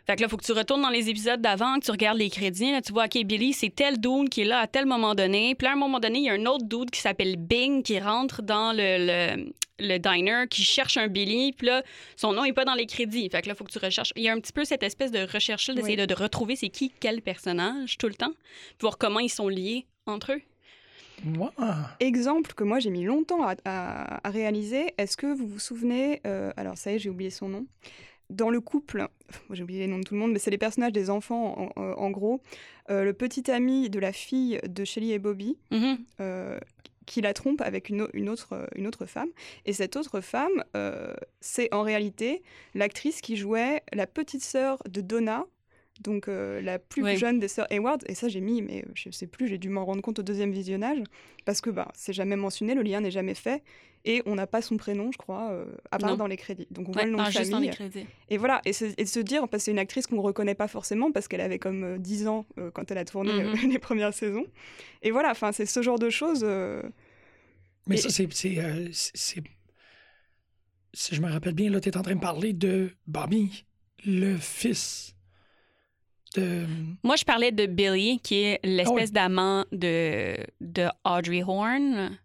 [0.07, 2.17] Fait que là, il faut que tu retournes dans les épisodes d'avant, que tu regardes
[2.19, 2.71] les crédits.
[2.71, 5.55] Là, tu vois, OK, Billy, c'est tel dude qui est là à tel moment donné.
[5.55, 7.81] Puis là, à un moment donné, il y a un autre dude qui s'appelle Bing
[7.81, 11.53] qui rentre dans le, le, le diner, qui cherche un Billy.
[11.53, 11.81] Puis là,
[12.17, 13.27] son nom n'est pas dans les crédits.
[13.31, 14.13] Fait que là, il faut que tu recherches.
[14.15, 16.05] Il y a un petit peu cette espèce de recherche-là, d'essayer Oui.
[16.07, 18.31] de, de retrouver c'est qui, quel personnage tout le temps.
[18.31, 20.41] Puis voir comment ils sont liés entre eux.
[21.23, 21.51] Moi,
[22.01, 26.21] Exemple que moi j'ai mis longtemps à, à- à réaliser, est-ce que vous vous souvenez,
[26.27, 27.65] euh, alors ça y est, j'ai oublié son nom,
[28.29, 29.07] dans le couple,
[29.51, 32.09] j'ai oublié les noms de tout le monde, mais c'est les personnages des enfants en,
[32.11, 32.41] gros,
[32.89, 35.97] euh, le petit ami de la fille de Shelly et Bobby, Mhm.
[36.21, 36.59] euh,
[37.05, 39.29] qui la trompe avec une, au- une autre, euh, une autre femme.
[39.65, 42.41] Et cette autre femme, euh, c'est en réalité
[42.73, 45.45] l'actrice qui jouait la petite sœur de Donna,
[46.01, 47.17] donc euh, la plus Ouais.
[47.17, 48.03] jeune des sœurs Hayward.
[48.07, 50.51] Et ça, j'ai mis, mais je sais plus, j'ai dû m'en rendre compte au deuxième
[50.51, 50.99] visionnage,
[51.45, 53.63] parce que bah, c'est jamais mentionné, le lien n'est jamais fait.
[54.07, 56.17] Et on n'a pas son prénom, je crois, euh, à part Non.
[56.17, 56.67] dans les crédits.
[56.69, 57.91] Donc on voit le nom de juste dans les famille.
[57.91, 58.07] crédits.
[58.29, 60.67] Et voilà, et, de se dire, parce que c'est une actrice qu'on ne reconnaît pas
[60.67, 63.71] forcément parce qu'elle avait comme euh, 10 ans euh, quand elle a tourné euh, Mhm.
[63.71, 64.45] les premières saisons.
[65.01, 66.41] Et voilà, enfin, c'est ce genre de choses.
[66.43, 66.83] euh,
[67.87, 68.31] Mais Et- ça, c'est.
[68.31, 69.43] c'est, euh, c'est- c'est-
[70.93, 73.65] Si je me rappelle bien, là, tu es en train de parler de Bobby,
[74.05, 75.14] le fils
[76.35, 76.65] de...
[77.03, 82.17] Moi, je parlais de Billy, qui est l'espèce Ah d'amant de, de Audrey Horn.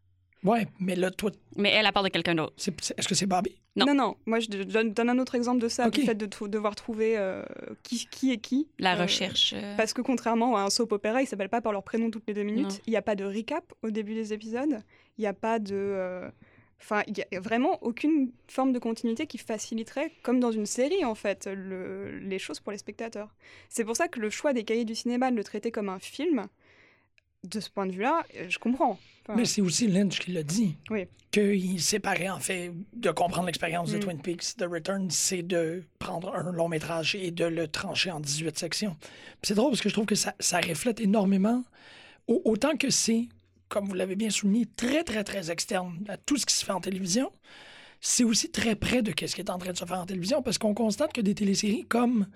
[0.43, 2.55] Ouais, mais là, toi, Mais elle, elle parle de quelqu'un d'autre.
[2.57, 3.57] c'est- c'est- est-ce que c'est Bobby?
[3.77, 3.87] Non.
[3.87, 5.93] Non, non, moi je donne, donne un autre exemple de ça, Ok.
[5.95, 7.45] du fait de devoir trouver euh,
[7.85, 8.67] qui, qui est qui.
[8.81, 9.53] La Euh, recherche.
[9.57, 12.25] euh, Parce que contrairement à un soap opéra, ils s'appellent pas par leur prénom toutes
[12.27, 12.81] les deux minutes.
[12.87, 14.81] Il n'y a pas de recap au début des épisodes.
[15.19, 15.75] Il n'y a pas de.
[15.77, 16.29] euh,
[16.83, 21.05] Enfin, il n'y a vraiment aucune forme de continuité qui faciliterait, comme dans une série
[21.05, 23.29] en fait, le- les choses pour les spectateurs.
[23.69, 25.99] C'est pour ça que le choix des cahiers du cinéma de le traiter comme un
[25.99, 26.47] film,
[27.45, 28.99] de ce point de vue-là, je comprends.
[29.25, 30.77] Enfin, Mais c'est aussi Lynch qui l'a dit.
[30.91, 31.07] Oui.
[31.31, 34.01] Qu'il séparait, en fait, de comprendre l'expérience de Mm.
[34.01, 38.21] Twin Peaks, The Return, c'est de prendre un long métrage et de le trancher en
[38.21, 38.97] 18 sections.
[39.43, 41.63] C'est drôle parce que je trouve que ça, ça reflète énormément,
[42.27, 43.29] au- autant que c'est,
[43.71, 46.73] comme vous l'avez bien souligné, très, très, très externe à tout ce qui se fait
[46.73, 47.33] en télévision.
[48.03, 50.43] C'est aussi très près de ce qui est en train de se faire en télévision
[50.43, 52.27] parce qu'on constate que des téléséries comme,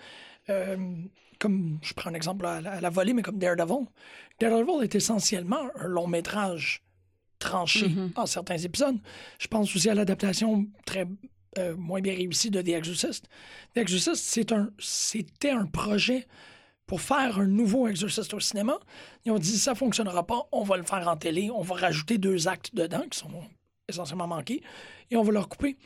[0.49, 0.77] euh,
[1.39, 3.87] comme je prends un exemple à la, à la volée, mais comme Daredevil,
[4.41, 6.83] Daredevil est essentiellement un long métrage
[7.39, 8.13] tranché Mhm.
[8.17, 8.97] en certains épisodes.
[9.39, 11.07] Je pense aussi à l'adaptation très
[11.59, 13.27] euh, moins bien réussie de The Exorcist.
[13.75, 16.27] The Exorcist, un, c'était un projet
[16.87, 18.79] pour faire un nouveau Exorcist au cinéma.
[19.25, 22.19] Ils ont dit ça fonctionnera pas, on va le faire en télé, on va rajouter
[22.19, 23.31] deux actes dedans qui sont
[23.89, 24.63] essentiellement manqués
[25.11, 25.77] et on va leur couper.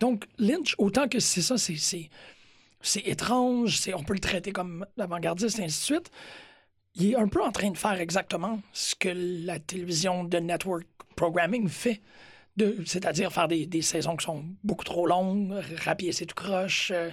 [0.00, 5.64] Donc Lynch, autant que c'est ça, c'est étrange, on peut le traiter comme l'avant-gardiste et
[5.64, 6.10] ainsi de suite.
[6.94, 9.10] Il est un peu en train de faire exactement ce que
[9.44, 12.00] la télévision de network programming fait.
[12.86, 15.52] C'est-à-dire faire des, saisons qui sont beaucoup trop longues,
[15.84, 17.10] rapiécer tout croche, euh,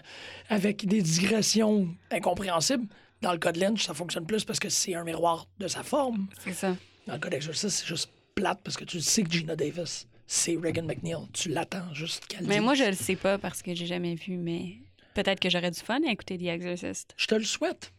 [0.49, 2.87] avec des digressions incompréhensibles.
[3.25, 5.81] Dans le cas de Lynch, ça fonctionne plus parce que c'est un miroir de sa
[5.81, 6.27] forme.
[6.43, 6.75] C'est ça.
[7.07, 10.55] Dans le cas d'Exorcist, c'est juste plate parce que tu sais que Gina Davis, c'est
[10.61, 11.15] Reagan McNeil.
[11.33, 12.63] Tu l'attends juste qu'elle Mais dise.
[12.63, 14.75] moi, je le sais pas parce que j'ai jamais vu, mais
[15.15, 17.15] peut-être que j'aurais du fun à écouter The Exorcist.
[17.17, 17.91] Je te le souhaite.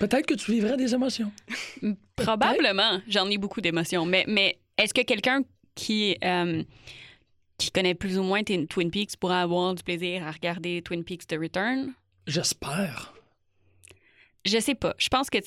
[0.00, 1.32] Peut-être que tu vivrais des émotions.
[2.16, 3.00] Probablement.
[3.08, 4.04] J'en ai beaucoup d'émotions.
[4.04, 6.62] Mais, mais est-ce que quelqu'un qui, euh,
[7.56, 11.26] qui connaît plus ou moins Twin Peaks pourrait avoir du plaisir à regarder Twin Peaks
[11.26, 11.94] The Return?
[12.26, 13.14] J'espère.
[14.44, 14.94] Je sais pas.
[14.98, 15.38] Je pense que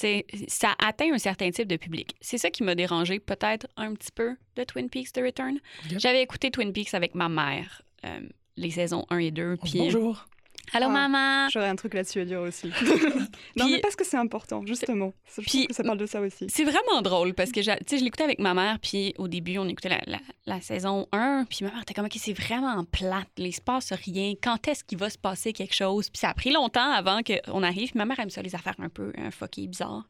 [0.48, 2.16] ça atteint un certain type de public.
[2.22, 5.60] C'est ça qui m'a dérangé peut-être un petit peu de Twin Peaks The Return.
[5.98, 8.20] J'avais écouté Twin Peaks avec ma mère, euh,
[8.58, 9.58] les saisons 1 et 2.
[9.64, 10.26] Puis, Bonjour.
[10.74, 11.08] Allô, Ah.
[11.08, 11.50] maman!
[11.50, 12.68] J'aurais un truc là-dessus à dire aussi.
[13.58, 15.14] non, Puis- mais parce que c'est important, justement.
[15.36, 16.46] Je Puis- que ça parle de ça aussi.
[16.50, 19.58] C'est vraiment drôle parce que tu sais, je l'écoutais avec ma mère, puis au début,
[19.58, 22.84] on écoutait la, la- la saison 1, puis ma mère était comme, OK, c'est vraiment
[22.86, 26.10] plate, il se passe rien, quand est-ce qu'il va se passer quelque chose?
[26.10, 28.76] Puis ça a pris longtemps avant qu'on arrive, puis ma mère aime ça, les affaires
[28.80, 30.06] un peu un fucky bizarres.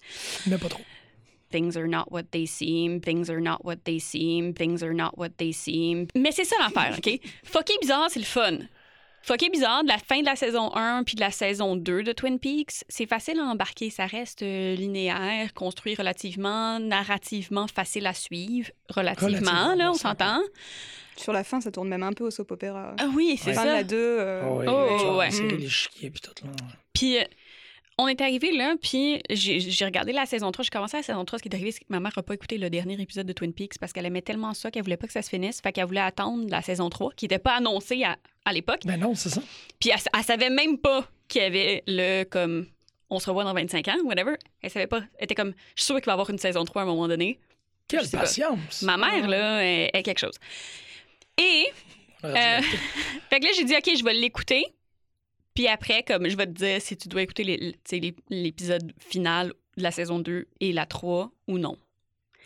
[0.48, 0.82] Mais pas trop.
[1.52, 5.12] Things are not what they seem, things are not what they seem, things are not
[5.18, 6.08] what they seem.
[6.16, 7.20] Mais c'est ça l'affaire, OK?
[7.44, 8.60] Fucky bizarre, c'est le fun.
[9.24, 12.12] Fucky bizarre, de la fin de la saison 1 puis de la saison 2 de
[12.12, 13.90] Twin Peaks, c'est facile à embarquer.
[13.92, 18.72] Ça reste euh, linéaire, construit relativement, narrativement facile à suivre.
[18.90, 20.42] Relativement, Relativement, là, on s'entend.
[21.18, 22.96] Sur la fin, ça tourne même un peu au soap opéra.
[23.00, 23.54] Ah oui, c'est Ouais.
[23.56, 23.74] fin de ça.
[23.76, 23.96] la 2.
[23.98, 25.30] euh, Oh, oui, Oh, oui, genre, ouais.
[25.32, 25.58] c'est Mm.
[25.58, 26.34] les chiquiers puis tout.
[26.44, 26.52] Là.
[26.94, 27.24] Puis euh,
[28.02, 30.64] on est arrivé là, puis j'ai regardé la saison 3.
[30.64, 31.38] J'ai commencé la saison 3.
[31.40, 33.34] Ce qui est arrivé, c'est que ma mère n'a pas écouté le dernier épisode de
[33.34, 35.62] Twin Peaks parce qu'elle aimait tellement ça qu'elle voulait pas que ça se finisse.
[35.62, 38.82] Fait qu'elle voulait attendre la saison 3, qui n'était pas annoncée à, à l'époque.
[38.86, 39.42] Ben non, c'est ça.
[39.80, 42.66] Puis elle, elle savait même pas qu'il y avait le comme
[43.12, 44.36] on se revoit dans 25 ans, whatever.
[44.62, 45.04] Elle savait pas.
[45.20, 46.88] Elle était comme je suis sûre qu'il va y avoir une saison 3 à un
[46.88, 47.40] moment donné.
[47.88, 48.20] Quelle pas.
[48.20, 48.82] patience.
[48.82, 50.40] Ma mère, là, est, est quelque chose.
[51.38, 51.68] Et
[52.24, 52.62] euh,
[53.30, 54.66] fait que là, j'ai dit, OK, je vais l'écouter.
[55.54, 57.76] Puis après, comme je vais te dire si tu dois écouter
[58.30, 61.78] l'épisode final de la saison 2 et la 3 ou non.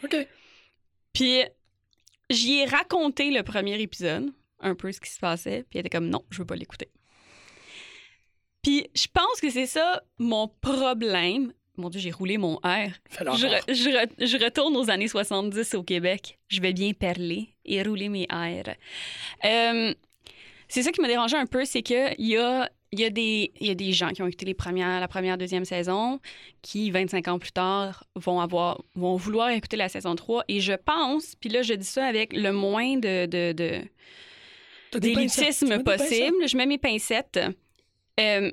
[0.04, 0.16] OK.
[1.14, 1.42] Puis
[2.30, 5.64] j'y ai raconté le premier épisode, un peu ce qui se passait.
[5.70, 6.90] Puis elle était comme, non, je veux pas l'écouter.
[8.62, 11.54] Puis je pense que c'est ça mon problème.
[11.78, 12.90] Mon Dieu, j'ai roulé mon R.
[13.38, 16.40] Je, re- je re- je retourne aux années 70 au Québec.
[16.48, 18.76] Je vais bien parler et rouler mes airs.
[19.44, 19.94] Euh,
[20.70, 23.52] c'est ça qui m'a dérangé un peu, c'est qu'il y a, il y, a des-
[23.60, 26.20] il y a des gens qui ont écouté les premières, la première, deuxième saison,
[26.62, 30.44] qui, 25 ans plus tard, vont, avoir, vont vouloir écouter la saison 3.
[30.48, 33.82] Et je pense, puis là, je dis ça avec le moins de, de,
[35.00, 36.48] d'élitisme possible.
[36.48, 37.40] Je mets mes pincettes.
[38.20, 38.52] Euh,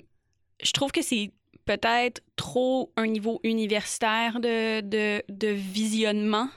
[0.63, 1.31] je trouve que c'est
[1.65, 6.49] peut-être trop un niveau universitaire de, de, de visionnement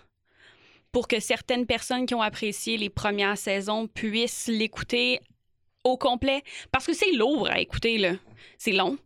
[0.91, 5.19] pour que certaines personnes qui ont apprécié les premières saisons puissent l'écouter
[5.85, 6.43] au complet.
[6.71, 8.13] Parce que c'est lourd à écouter, là.
[8.57, 8.97] C'est long.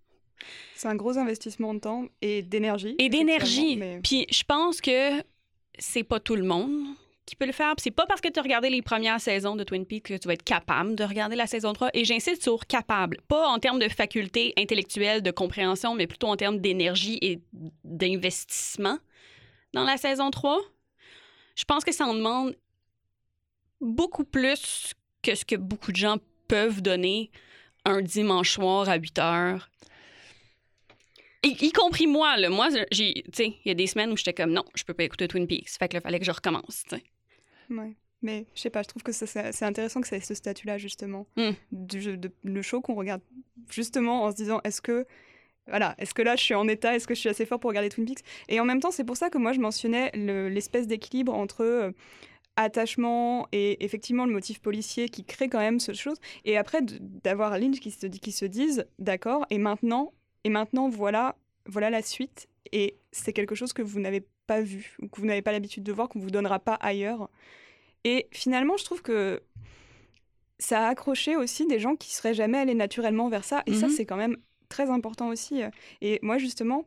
[0.75, 2.95] C'est un gros investissement de temps et d'énergie.
[2.97, 3.75] Et d'énergie.
[3.75, 5.21] mais- Puis je pense que
[5.77, 6.71] c'est pas tout le monde
[7.25, 7.75] qui peut le faire.
[7.75, 10.17] Puis c'est pas parce que tu as regardé les premières saisons de Twin Peaks que
[10.17, 11.89] tu vas être capable de regarder la saison 3.
[11.93, 13.17] Et j'insiste sur capable.
[13.27, 17.39] Pas en termes de faculté intellectuelle, de compréhension, mais plutôt en termes d'énergie et
[17.83, 18.97] d'investissement
[19.73, 20.59] dans la saison 3.
[21.55, 22.55] Je pense que ça en demande
[23.81, 26.17] beaucoup plus que ce que beaucoup de gens
[26.49, 27.31] peuvent donner
[27.85, 29.69] un dimanche soir à 8 heures.
[31.43, 32.49] Y, y compris moi, là.
[32.49, 34.93] Moi, j'ai, tu sais, il y a des semaines où j'étais comme non, je peux
[34.93, 35.69] pas écouter Twin Peaks.
[35.79, 37.03] Fait que là, fallait que je recommence, tu sais.
[37.69, 37.93] Ouais.
[38.21, 41.25] Mais je sais pas, je trouve que c'est intéressant que ça ait ce statut-là, justement.
[41.38, 41.51] Mm.
[41.71, 43.21] Du de- le show qu'on regarde
[43.69, 45.05] justement en se disant est-ce que.
[45.67, 47.69] Voilà, est-ce que là je suis en état, est-ce que je suis assez fort pour
[47.69, 48.25] regarder Twin Peaks?
[48.49, 51.62] Et en même temps, c'est pour ça que moi je mentionnais le- l'espèce d'équilibre entre
[51.63, 51.91] euh,
[52.63, 56.17] attachement et effectivement le motif policier qui crée quand même cette chose.
[56.45, 56.82] Et après,
[57.24, 62.02] d'avoir Lynch qui se, qui se dise d'accord, et maintenant, et maintenant voilà, voilà la
[62.02, 62.48] suite.
[62.72, 65.84] Et c'est quelque chose que vous n'avez pas vu, ou que vous n'avez pas l'habitude
[65.84, 67.30] de voir, qu'on vous donnera pas ailleurs.
[68.04, 69.41] Et finalement, je trouve que
[70.60, 73.63] ça a accroché aussi des gens qui seraient jamais allés naturellement vers ça.
[73.65, 73.93] Et ça, Mhm.
[73.93, 75.62] c'est quand même très important aussi.
[76.02, 76.86] Et moi, justement,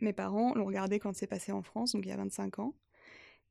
[0.00, 2.72] mes parents l'ont regardé quand c'est passé en France, donc il y a 25 ans.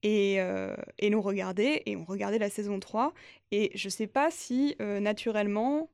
[0.04, 3.14] Et, euh, et l'ont regardé, et ont regardé la saison 3.
[3.52, 5.90] Et je sais pas si, euh, naturellement...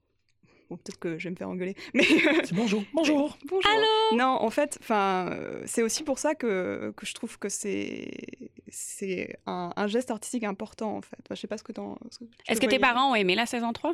[0.70, 2.06] Bon, peut-être que je vais me faire engueuler, mais...
[2.52, 2.84] Bonjour.
[2.94, 3.38] Bonjour.
[3.46, 3.72] Bonjour.
[3.72, 4.18] Allô?
[4.18, 8.12] Non, en fait, enfin, euh, c'est aussi pour ça que, que je trouve que c'est
[8.70, 11.18] c'est un, un geste artistique important en fait.
[11.24, 11.98] Enfin, je sais pas ce que t'en.
[12.48, 13.94] Est-ce que tes parents ont aimé la saison 3?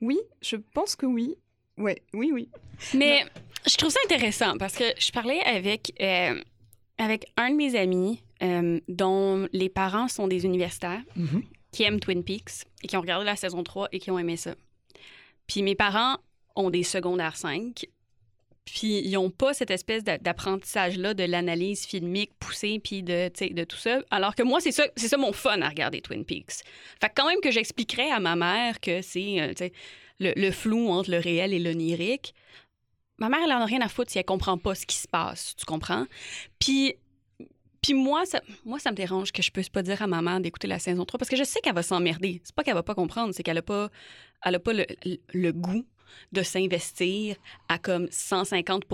[0.00, 1.36] Oui, je pense que oui.
[1.78, 2.48] Ouais, oui, oui.
[2.94, 3.24] Mais
[3.66, 6.42] je trouve ça intéressant parce que je parlais avec, euh,
[7.00, 11.42] avec un de mes amis euh, dont les parents sont des universitaires Mhm.
[11.72, 14.36] qui aiment Twin Peaks et qui ont regardé la saison 3 et qui ont aimé
[14.36, 14.54] ça.
[15.46, 16.16] Puis mes parents
[16.56, 17.86] ont des secondaires 5.
[18.66, 23.64] Puis ils n'ont pas cette espèce d'a- d'apprentissage-là de l'analyse filmique poussée puis de, de
[23.64, 24.00] tout ça.
[24.10, 26.62] Alors que moi, c'est ça, c'est ça mon fun à regarder Twin Peaks.
[27.00, 29.68] Fait que quand même que j'expliquerais à ma mère que c'est euh,
[30.20, 32.34] le, le flou entre le réel et l'onirique,
[33.20, 35.06] ma mère, elle en a rien à foutre si elle comprend pas ce qui se
[35.08, 35.54] passe.
[35.56, 36.06] Tu comprends?
[36.58, 36.96] Puis
[37.82, 40.40] puis moi, ça, moi, ça me dérange que je puisse pas dire à ma mère
[40.40, 42.40] d'écouter la saison 3 parce que je sais qu'elle va s'emmerder.
[42.44, 43.88] C'est pas qu'elle va pas comprendre, c'est qu'elle a pas,
[44.44, 45.86] elle a pas le, le- le goût
[46.32, 47.36] de s'investir
[47.68, 48.84] à comme 150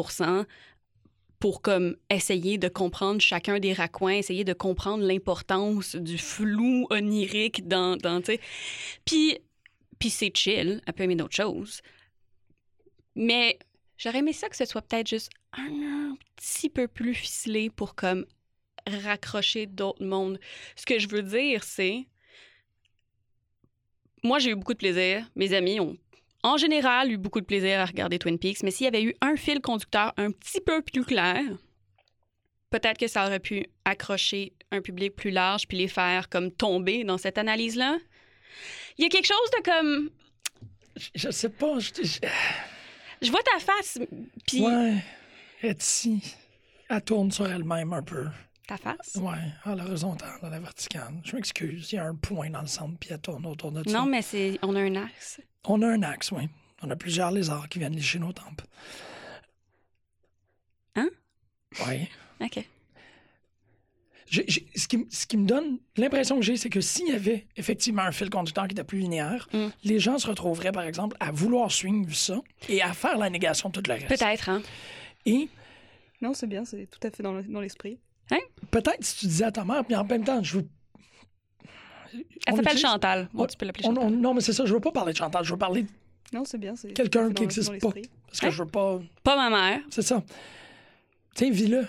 [1.41, 7.67] pour comme essayer de comprendre chacun des raccoins, essayer de comprendre l'importance du flou onirique
[7.67, 8.41] dans, dans tu sais.
[9.05, 9.39] Puis,
[9.99, 11.81] puis c'est chill, elle peut aimer d'autres choses.
[13.15, 13.59] Mais
[13.99, 18.27] j'aurais aimé ça que ce soit peut-être juste un, petit peu plus ficelé pour comme
[18.87, 20.39] raccrocher d'autres mondes.
[20.77, 22.07] Ce que je veux dire, c'est.
[24.23, 25.29] Moi, j'ai eu beaucoup de plaisir.
[25.35, 25.97] Mes amis ont,
[26.43, 28.63] en général, eu beaucoup de plaisir à regarder Twin Peaks.
[28.63, 31.43] Mais s'il y avait eu un fil conducteur un petit peu plus clair,
[32.71, 37.05] peut-être que ça aurait pu accrocher un public plus large puis les faire comme tomber
[37.05, 37.99] dans cette analyse-là.
[38.99, 40.11] Il y a quelque chose de comme.
[40.97, 41.79] Je, je sais pas.
[41.79, 42.21] Je,
[43.23, 43.99] je- vois ta face,
[44.47, 44.61] puis.
[44.63, 45.03] ouais.
[45.63, 46.23] Etsy,
[46.89, 48.27] elle tourne sur elle-même un peu.
[48.69, 49.15] Ta face?
[49.17, 51.15] Ouais, à l'horizontale, à la verticale.
[51.25, 53.89] Je m'excuse, il y a un point dans le centre, puis elle tourne autour de
[53.89, 53.97] ça.
[53.99, 54.59] Non, mais c'est.
[54.63, 55.41] On a un axe.
[55.65, 56.49] On a un axe, oui.
[56.83, 58.63] On a plusieurs lézards qui viennent lécher nos tempes.
[60.97, 61.09] Hein?
[61.89, 62.09] Oui.
[62.41, 62.65] OK.
[64.29, 67.47] Ce, qui, m- ce qui me donne l'impression que j'ai, c'est que s'il y avait
[67.57, 69.67] effectivement un fil conducteur qui était plus linéaire, Mm.
[69.85, 73.69] les gens se retrouveraient, par exemple, à vouloir suivre ça et à faire la négation
[73.69, 74.09] de tout le reste.
[74.09, 74.63] Peut-être, hein?
[75.27, 75.49] Et
[76.21, 77.99] Non, c'est bien, c'est tout à fait dans le- dans l'esprit.
[78.73, 80.69] peut-être si tu disais à ta mère, puis en même temps, je veux.
[82.13, 83.29] Elle On s'appelle utilise- Chantal.
[83.33, 84.05] Bon, Ouais, tu peux l'appeler on- Chantal.
[84.07, 85.89] on- non, mais c'est ça, je veux pas parler de Chantal, je veux parler de
[86.33, 86.75] Non, c'est bien.
[86.95, 87.91] quelqu'un qui n'existe pas.
[88.27, 88.51] Parce que Hein?
[88.51, 89.01] je veux pas.
[89.23, 89.81] Pas ma mère.
[89.91, 90.23] C'est ça.
[91.35, 91.87] Tiens, vis-le.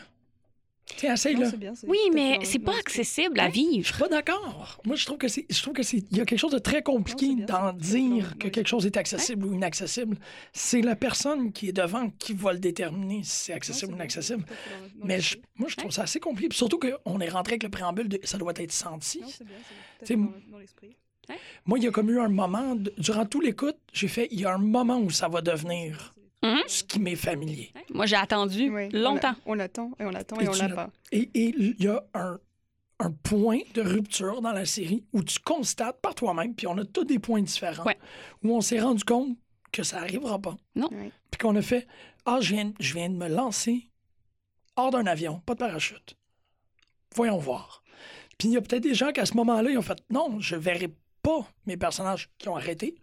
[0.95, 1.15] Tiens,
[1.57, 3.85] bien, c'est Oui, mais c'est pas accessible à Je vivre.
[3.87, 4.79] suis pas d'accord.
[4.85, 6.59] Moi, je trouve que c'est, je trouve que c'est, il y a quelque chose de
[6.59, 10.17] très compliqué Non, c'est bien, d'en dire que quelque chose est accessible ou inaccessible.
[10.53, 13.85] C'est la personne qui est devant qui va le déterminer si c'est Non, accessible c'est
[13.85, 14.45] ou bien, inaccessible.
[15.03, 16.49] Mais je- moi, je trouve ça assez compliqué.
[16.49, 19.19] Puis surtout qu'on est rentré avec le préambule de ça doit être senti.
[19.21, 20.95] Non, c'est bien, c'est tout à T'sais, fait dans dans l'esprit.
[21.65, 24.45] Moi, il y a comme eu un moment, durant tout l'écoute, j'ai fait, il y
[24.45, 26.61] a un moment où ça va devenir Mhm.
[26.67, 27.71] ce qui m'est familier.
[27.93, 29.35] Moi, j'ai attendu on longtemps.
[29.45, 30.89] On l'attend et on l'attend Et et on l'a pas.
[31.11, 32.39] Et il y a un,
[32.99, 36.85] un point de rupture dans la série où tu constates par toi-même, puis on a
[36.85, 37.97] tous des points différents, Ouais.
[38.43, 39.35] où on s'est rendu compte
[39.71, 40.55] que ça n'arrivera pas.
[40.75, 40.89] Non.
[40.91, 41.11] Ouais.
[41.31, 41.87] Puis qu'on a fait
[42.25, 43.89] Ah, je viens, je viens de me lancer
[44.75, 46.15] hors d'un avion, pas de parachute.
[47.15, 47.83] Voyons voir.
[48.37, 50.39] Puis il y a peut-être des gens qui, à ce moment-là, ils ont fait Non,
[50.39, 50.89] je verrai
[51.23, 52.95] pas mes personnages qui ont arrêté.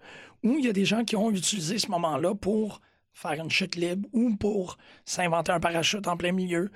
[0.45, 2.81] Ou il y a des gens qui ont utilisé ce moment-là pour
[3.15, 6.71] faire une chute libre ou pour s'inventer un parachute en plein milieu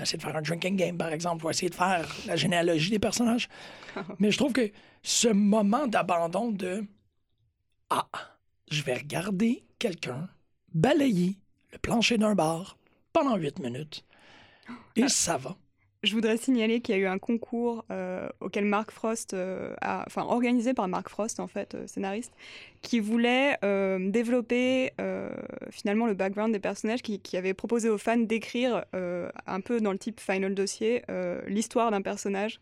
[0.00, 2.98] essayer de faire un drinking game, par exemple, ou essayer de faire la généalogie des
[2.98, 3.48] personnages.
[4.18, 4.70] Mais je trouve que
[5.02, 6.84] ce moment d'abandon de
[7.90, 8.08] Ah,
[8.70, 10.28] je vais regarder quelqu'un
[10.74, 11.38] balayer
[11.72, 12.78] le plancher d'un bar
[13.12, 14.04] pendant huit minutes.
[14.96, 15.56] Et ça va.
[16.02, 20.02] Je voudrais signaler qu'il y a eu un concours euh, auquel Mark Frost euh, a,
[20.06, 22.32] enfin organisé par Mark Frost en fait, euh, scénariste,
[22.82, 25.30] qui voulait euh, développer euh,
[25.70, 29.80] finalement le background des personnages, qui, qui avait proposé aux fans d'écrire euh, un peu
[29.80, 32.58] dans le type Final Dossier euh, l'histoire d'un personnage,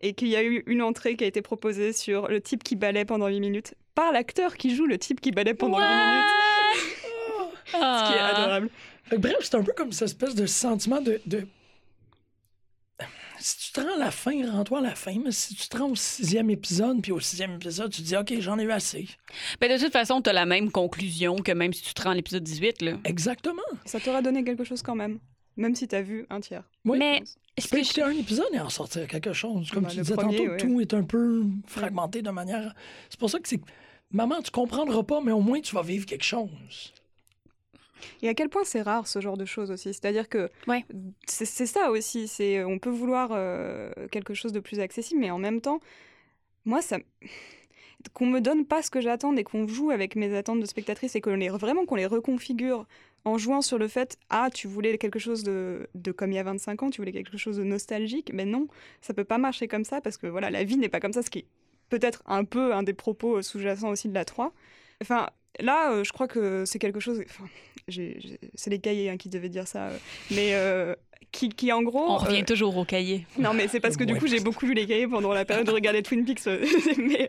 [0.00, 2.74] et qu'il y a eu une entrée qui a été proposée sur le type qui
[2.74, 6.30] balait pendant 8 minutes par l'acteur qui joue le type qui balait pendant 8 minutes,
[7.66, 7.76] ce
[8.10, 8.70] qui est adorable.
[9.16, 11.46] Bref, c'est un peu comme cette espèce de sentiment de, de-
[13.44, 15.16] Si tu te rends à la fin, rends-toi à la fin.
[15.24, 18.16] Mais si tu te rends au sixième épisode, puis au sixième épisode, tu te dis,
[18.16, 19.08] OK, j'en ai eu assez.
[19.60, 22.14] Ben, de toute façon, t'as la même conclusion que même si tu te rends à
[22.14, 22.82] l'épisode 18.
[22.82, 22.92] Là.
[23.04, 23.62] Exactement.
[23.84, 25.18] Ça t'aura donné quelque chose quand même,
[25.56, 26.62] même si t'as vu un tiers.
[26.84, 26.98] Oui.
[26.98, 27.22] Mais
[27.60, 29.70] Tu peux je- écouter un épisode et en sortir quelque chose.
[29.72, 30.56] Comme Bah, tu le disais premier, tantôt, ouais.
[30.58, 32.74] tout est un peu fragmenté de manière.
[33.10, 33.60] C'est pour ça que c'est.
[34.12, 36.92] Maman, tu comprendras pas, mais au moins tu vas vivre quelque chose.
[38.22, 39.92] Et à quel point c'est rare ce genre de choses aussi.
[39.94, 40.84] C'est-à-dire que Ouais.
[41.26, 42.28] c'est ça aussi.
[42.28, 45.80] C'est on peut vouloir euh, quelque chose de plus accessible, mais en même temps,
[46.64, 46.98] moi ça
[48.14, 51.14] qu'on me donne pas ce que j'attends et qu'on joue avec mes attentes de spectatrice
[51.14, 52.86] et qu'on les vraiment qu'on les reconfigure
[53.24, 56.38] en jouant sur le fait ah tu voulais quelque chose de, de comme il y
[56.38, 58.66] a 25 ans, tu voulais quelque chose de nostalgique, mais non,
[59.00, 61.22] ça peut pas marcher comme ça parce que voilà la vie n'est pas comme ça,
[61.22, 61.46] ce qui est
[61.90, 64.52] peut-être un peu un des propos sous-jacents aussi de la 3.
[65.00, 65.28] Enfin
[65.60, 67.22] là, euh, je crois que c'est quelque chose.
[67.24, 67.44] Enfin,
[67.88, 69.98] c'est les cahiers hein, qui devaient dire ça, euh,
[70.30, 70.94] mais euh,
[71.32, 72.10] qui, qui en gros.
[72.10, 73.26] On revient euh, toujours au cahier.
[73.38, 75.66] non, mais c'est parce que du coup, j'ai beaucoup lu les cahiers pendant la période
[75.66, 76.46] de regarder Twin Peaks.
[76.98, 77.28] mais,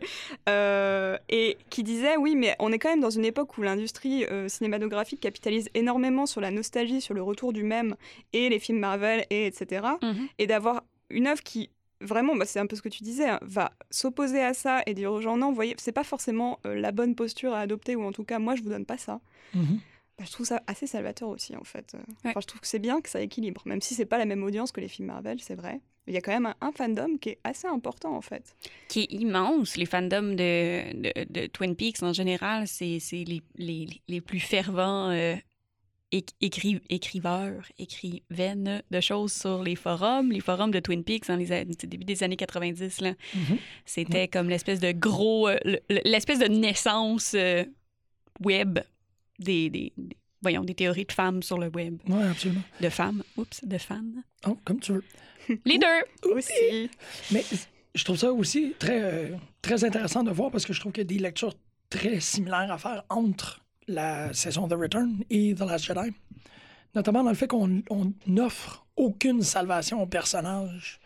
[0.49, 4.25] euh, et qui disait, oui, mais on est quand même dans une époque où l'industrie
[4.25, 7.95] euh, cinématographique capitalise énormément sur la nostalgie, sur le retour du même,
[8.33, 9.87] et les films Marvel, et etc.
[10.01, 10.27] Mhm.
[10.37, 11.69] Et d'avoir une œuvre qui,
[12.03, 14.93] vraiment, bah, c'est un peu ce que tu disais, hein, va s'opposer à ça et
[14.93, 17.95] dire aux gens, non, vous voyez, c'est pas forcément euh, la bonne posture à adopter,
[17.95, 19.19] ou en tout cas, moi, je vous donne pas ça.
[19.53, 19.79] Mhm.
[20.17, 21.93] Bah, je trouve ça assez salvateur aussi, en fait.
[21.95, 22.29] Euh, Ouais.
[22.31, 24.43] Enfin, je trouve que c'est bien que ça équilibre, même si c'est pas la même
[24.43, 25.79] audience que les films Marvel, c'est vrai.
[26.05, 28.55] Il y a quand même un, un fandom qui est assez important, en fait.
[28.89, 32.67] Qui est immense, les fandoms de, de, de Twin Peaks en général.
[32.67, 35.35] C'est c'est les, les, les plus fervents euh,
[36.41, 40.31] écri- écriveurs, écrivaines de choses sur les forums.
[40.31, 43.13] Les forums de Twin Peaks dans les début des années 90, là.
[43.35, 43.57] Mhm.
[43.85, 45.47] C'était comme l'espèce de gros.
[45.47, 47.63] euh, le- le- l'espèce de naissance euh,
[48.43, 48.79] web
[49.39, 51.99] des, des, des- Voyons, des théories de femmes sur le web.
[52.05, 52.61] Oui, absolument.
[52.81, 53.23] De femmes.
[53.37, 54.03] Oups, de fans.
[54.45, 55.03] Oh, comme tu veux.
[55.65, 56.29] Les deux!
[56.33, 56.89] Aussi.
[57.31, 57.45] Mais
[57.95, 60.99] je trouve ça aussi très, euh, très intéressant de voir parce que je trouve qu'il
[61.01, 61.53] y a des lectures
[61.89, 66.13] très similaires à faire entre la saison The Return et The Last Jedi.
[66.95, 70.99] Notamment dans le fait qu'on on n'offre aucune salvation au personnage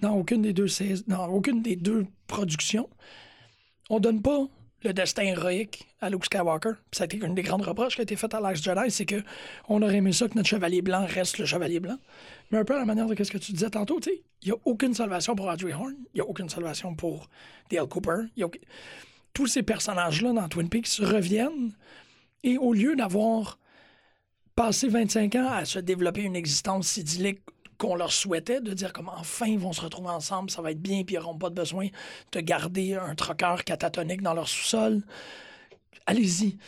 [0.00, 0.66] dans aucune des deux
[1.06, 2.88] dans aucune des deux productions.
[3.90, 4.46] On donne pas
[4.82, 6.72] le destin héroïque à Luke Skywalker.
[6.92, 9.06] Ça a été une des grandes reproches qui a été faite à Last Jedi, c'est
[9.06, 9.22] que
[9.68, 11.98] on aurait aimé ça que notre chevalier blanc reste le chevalier blanc.
[12.50, 14.56] Mais un peu à la manière de ce que tu disais tantôt, il n'y a
[14.64, 17.28] aucune salvation pour Audrey Horn, il n'y a aucune salvation pour
[17.70, 18.26] Dale Cooper.
[18.36, 18.48] y a
[19.32, 21.72] Tous ces personnages-là dans Twin Peaks reviennent
[22.44, 23.58] et au lieu d'avoir
[24.54, 27.40] passé 25 ans à se développer une existence idyllique
[27.78, 30.82] qu'on leur souhaitait, de dire comme enfin ils vont se retrouver ensemble, ça va être
[30.82, 31.86] bien, puis ils n'auront pas de besoin
[32.32, 35.02] de garder un troqueur catatonique dans leur sous-sol.
[36.06, 36.58] Allez-y.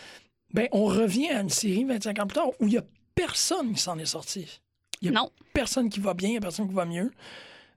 [0.52, 3.72] Ben, on revient à une série 25 ans plus tard où il n'y a personne
[3.74, 4.61] qui s'en est sorti.
[5.00, 5.30] Il y a Non.
[5.52, 7.11] personne qui va bien, il n'y a personne qui va mieux.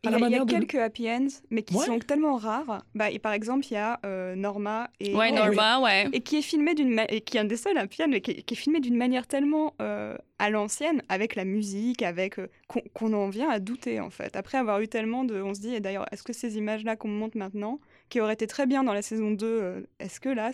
[0.05, 1.85] Il y a, y a de- quelques happy ends, mais qui Ouais.
[1.85, 2.83] sont tellement rares.
[2.93, 6.09] Bah, et par exemple, il y a euh, Norma et, Ouais, Oh, Norma, ouais.
[6.11, 8.19] et qui est filmé d'une ma- et qui est un des seuls happy end, mais
[8.19, 12.37] qui, est- qui est filmé d'une manière tellement euh, à l'ancienne, avec la musique, avec
[12.37, 14.35] euh, qu'on qu'on en vient à douter en fait.
[14.35, 17.07] Après avoir eu tellement de, on se dit et d'ailleurs, est-ce que ces images-là qu'on
[17.07, 20.29] me montre maintenant, qui auraient été très bien dans la saison 2, euh, est-ce que
[20.29, 20.51] là,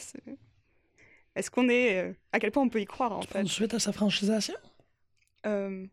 [1.36, 3.48] est-ce qu'on est, à quel point on peut y croire en fait?
[3.48, 4.56] suite à sa franchisation?
[5.46, 5.86] Euh,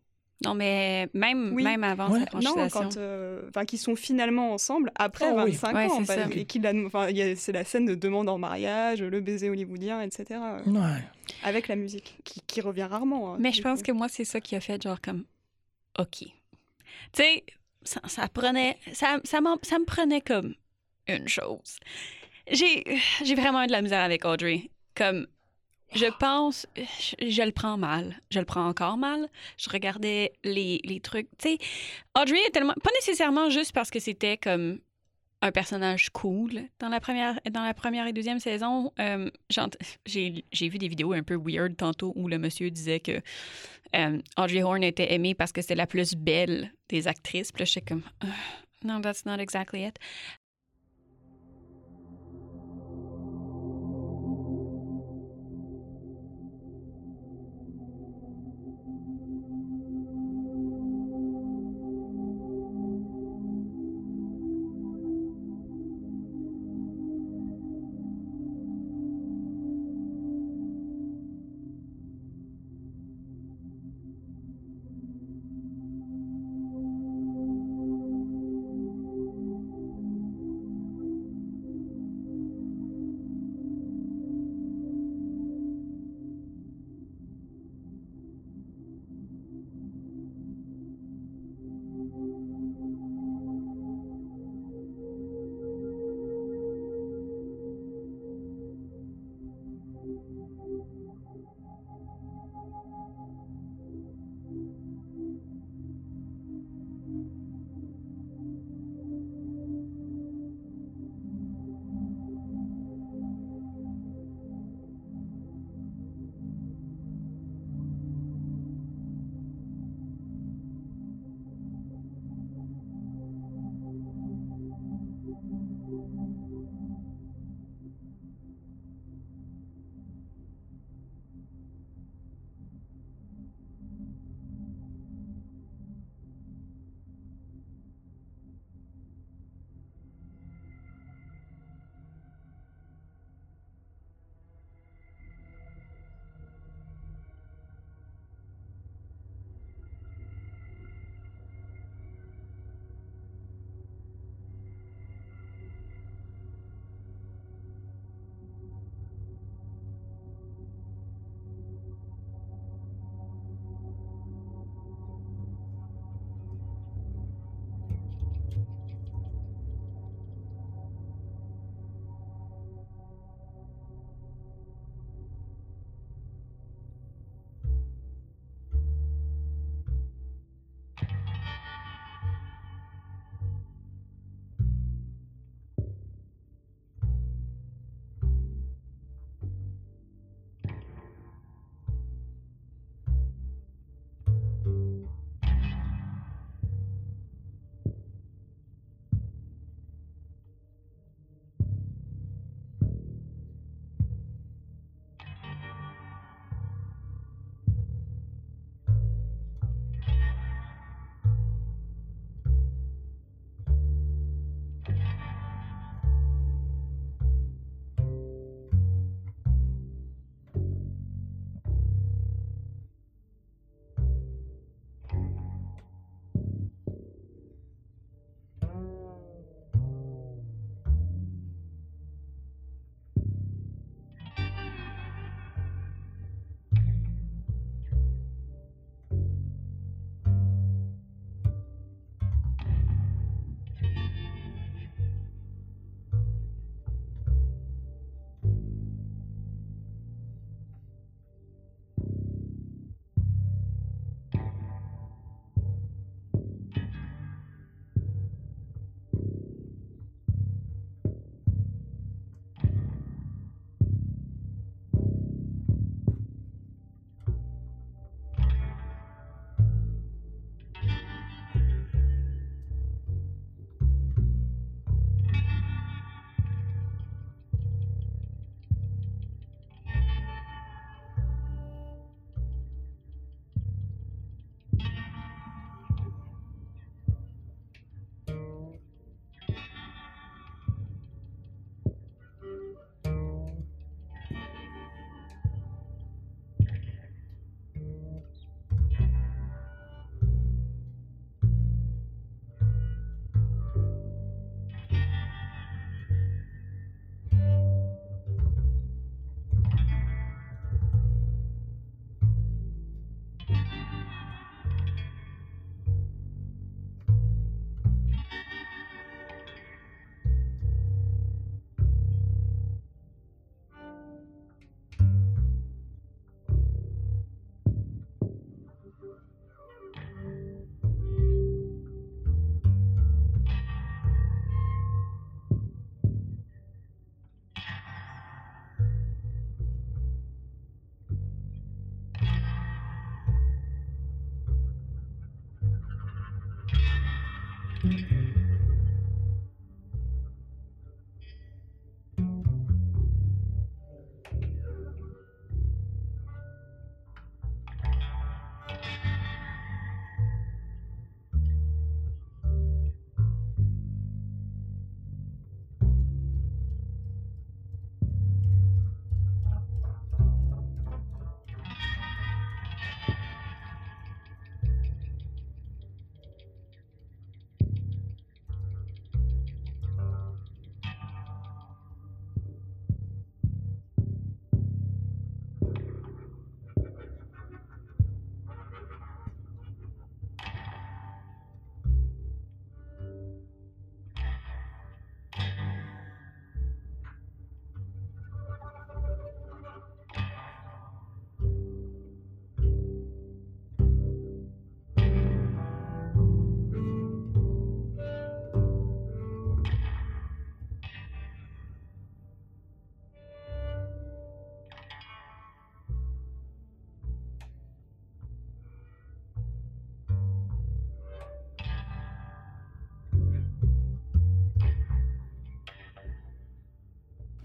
[0.44, 1.62] Non, mais même, Oui.
[1.64, 2.20] même avant Ouais.
[2.30, 5.52] sa Non, quand, euh, enfin, qui sont finalement ensemble après Oh oui.
[5.52, 6.60] 25 Ouais, ans, et qui
[7.36, 10.24] c'est la scène de demande en mariage, le baiser hollywoodien, etc.
[10.66, 11.02] euh, Ouais.
[11.42, 13.32] avec la musique, qui, qui revient rarement.
[13.32, 13.86] hein, Mais je pense coup.
[13.86, 15.24] que moi, c'est ça qui a fait, genre, comme,
[15.98, 16.18] OK.
[16.18, 16.28] Tu
[17.14, 17.44] sais,
[17.82, 20.54] ça, ça prenait, ça, ça, ça me prenait comme
[21.08, 21.78] une chose.
[22.50, 22.84] J'ai,
[23.24, 24.70] j'ai vraiment eu de la misère avec Audrey.
[24.94, 25.26] Comme,
[25.94, 26.66] je pense,
[27.20, 28.20] je, le prends mal.
[28.30, 29.28] Je le prends encore mal.
[29.56, 31.28] Je regardais les, les trucs.
[31.38, 31.58] Tu sais,
[32.20, 34.80] Audrey est tellement, pas nécessairement juste parce que c'était comme
[35.42, 38.92] un personnage cool dans la première, dans la première et deuxième saison.
[38.98, 39.30] Euh,
[40.06, 43.20] J'ai vu des vidéos un peu weird tantôt où le monsieur disait que
[43.94, 47.52] euh, Audrey Horne était aimée parce que c'était la plus belle des actrices.
[47.52, 48.28] Puis là, j'étais comme, Euh,
[48.82, 49.98] no, that's not exactly it.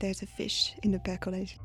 [0.01, 1.59] There's a fish in the percolation.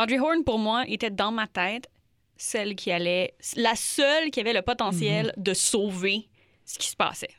[0.00, 1.88] Audrey Horn, pour moi, était dans ma tête
[2.36, 6.28] celle qui allait, la seule qui avait le potentiel de sauver
[6.66, 7.30] ce qui se passait.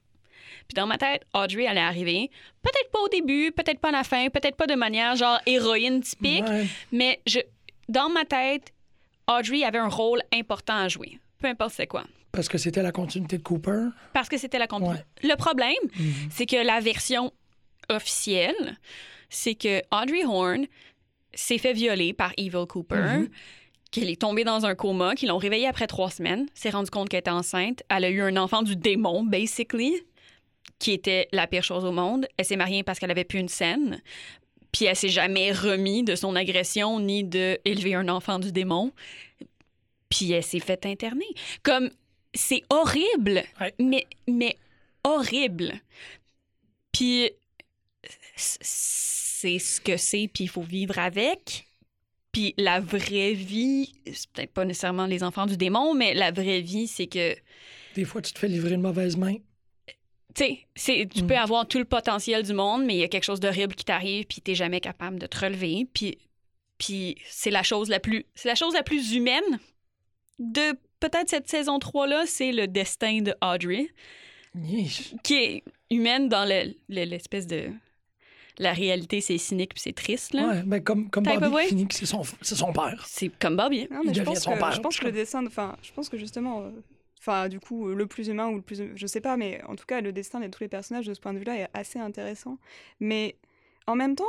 [0.68, 2.32] Puis dans ma tête, Audrey allait arriver,
[2.64, 6.02] peut-être pas au début, peut-être pas à la fin, peut-être pas de manière genre héroïne
[6.02, 6.66] typique, Ouais.
[6.92, 7.40] mais je,
[7.88, 8.74] dans ma tête,
[9.30, 11.20] Audrey avait un rôle important à jouer.
[11.40, 12.06] Peu importe c'est quoi.
[12.32, 13.90] Parce que c'était la continuité de Cooper?
[14.14, 14.68] Parce que c'était la.
[14.80, 14.96] Ouais.
[15.24, 15.74] Le problème,
[16.32, 17.32] c'est que la version
[17.90, 18.78] officielle,
[19.30, 20.66] c'est que Audrey Horn
[21.34, 23.26] s'est fait violer par Evil Cooper,
[23.92, 27.10] qu'elle est tombée dans un coma, qu'ils l'ont réveillée après trois semaines, s'est rendue compte
[27.10, 29.94] qu'elle était enceinte, elle a eu un enfant du démon, basically,
[30.80, 32.28] qui était la pire chose au monde.
[32.38, 34.02] Elle s'est mariée parce qu'elle avait plus une scène.
[34.72, 38.92] Puis elle s'est jamais remis de son agression ni de élever un enfant du démon.
[40.10, 41.26] Puis elle s'est fait interner.
[41.64, 41.90] Comme
[42.34, 43.74] c'est horrible, Ouais.
[43.80, 44.58] mais mais
[45.04, 45.74] horrible.
[46.92, 47.32] Puis
[49.42, 51.66] c'est ce que c'est, puis il faut vivre avec.
[52.32, 56.62] Puis la vraie vie, c'est peut-être pas nécessairement les enfants du démon, mais la vraie
[56.62, 57.36] vie, c'est que
[57.96, 59.36] Des fois, tu te fais livrer une mauvaise main.
[60.36, 60.44] tu
[60.76, 61.28] sais, tu Mm.
[61.28, 63.86] peux avoir tout le potentiel du monde, mais il y a quelque chose d'horrible qui
[63.86, 65.88] t'arrive, puis t'es jamais capable de te relever.
[65.94, 66.18] Puis,
[66.78, 69.60] puis c'est la chose la plus, c'est la chose la plus humaine
[70.38, 73.88] de peut-être cette saison 3 là, c'est le destin de Audrey,
[74.56, 75.14] Yeesh.
[75.24, 77.72] qui est humaine dans le- le- l'espèce de
[78.60, 80.48] la réalité, c'est cynique puis c'est triste là.
[80.48, 81.68] Ouais, ben comme, comme Type of Bobby way.
[81.68, 83.06] finit que c'est son, c'est son père.
[83.08, 83.88] C'est comme Bobby.
[83.92, 84.72] Non, Il mais je devient pense, son que, père.
[84.72, 86.72] je pense que le dessin, de- enfin, je pense que justement, euh,
[87.20, 89.76] enfin, du coup, euh, le plus humain ou le plus, je sais pas, mais en
[89.76, 92.00] tout cas, le destin de tous les personnages de ce point de vue-là est assez
[92.00, 92.58] intéressant.
[93.00, 93.36] Mais
[93.86, 94.24] en même temps,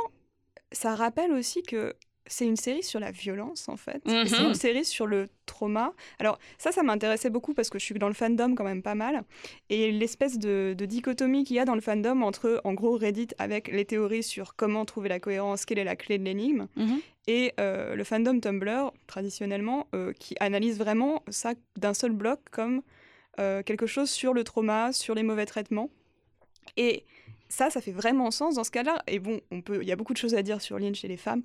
[0.71, 1.95] ça rappelle aussi que
[2.31, 4.01] c'est une série sur la violence, en fait.
[4.05, 4.47] C'est Mhm.
[4.49, 5.93] une série sur le trauma.
[6.19, 8.95] Alors, ça, ça m'intéressait beaucoup parce que je suis dans le fandom quand même pas
[8.95, 9.23] mal.
[9.69, 13.29] Et l'espèce de, de dichotomie qu'il y a dans le fandom entre, en gros, Reddit
[13.39, 16.99] avec les théories sur comment trouver la cohérence, quelle est la clé de l'énigme, Mhm.
[17.27, 22.81] et euh, le fandom Tumblr, traditionnellement, euh, qui analyse vraiment ça d'un seul bloc comme
[23.39, 25.89] euh, quelque chose sur le trauma, sur les mauvais traitements.
[26.77, 27.05] Et
[27.47, 29.01] ça, ça fait vraiment sens dans ce cas-là.
[29.07, 31.07] Et bon, on peut, il y a beaucoup de choses à dire sur Lynch et
[31.07, 31.41] les femmes.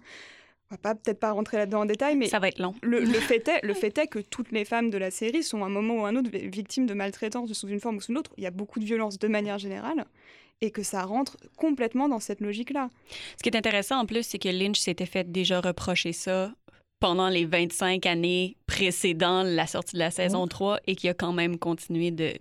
[0.70, 2.74] On va pas peut-être pas rentrer là-dedans en détail, mais Ça va être long.
[2.82, 5.62] le, le fait est, le fait est que toutes les femmes de la série sont
[5.62, 8.00] à un moment ou à un autre vi- victimes de maltraitance sous une forme ou
[8.00, 8.32] sous une autre.
[8.38, 10.04] Il y a beaucoup de violence de manière générale
[10.60, 12.88] et que ça rentre complètement dans cette logique-là.
[13.36, 16.52] Ce qui est intéressant en plus, c'est que Lynch s'était fait déjà reprocher ça
[17.00, 21.32] pendant les 25 années précédant la sortie de la saison 3 et qui a quand
[21.34, 22.34] même continué de-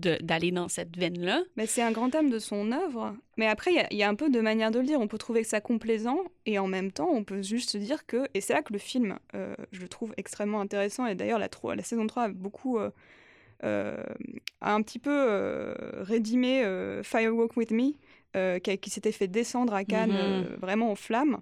[0.00, 1.42] d'aller dans cette veine-là.
[1.56, 3.16] Mais c'est un grand thème de son œuvre.
[3.36, 5.00] Mais après, il y a- il y, a un peu de manière de le dire.
[5.00, 8.26] On peut trouver ça complaisant et en même temps, on peut juste se dire que.
[8.34, 11.06] Et c'est là que le film, euh, je le trouve extrêmement intéressant.
[11.06, 12.78] Et d'ailleurs, la, la saison 3 a beaucoup.
[12.78, 12.90] euh,
[13.62, 13.96] euh,
[14.60, 16.62] a un petit peu rédimé
[17.02, 20.16] Firewalk With Me, qui, s'était fait descendre à Cannes Mhm.
[20.18, 21.40] euh, vraiment en flammes.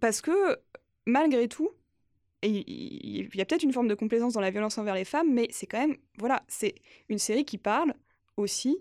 [0.00, 0.58] Parce que,
[1.06, 1.70] malgré tout,
[2.46, 5.32] et il y a peut-être une forme de complaisance dans la violence envers les femmes,
[5.32, 6.74] mais c'est quand même, voilà, c'est
[7.08, 7.94] une série qui parle
[8.36, 8.78] aussi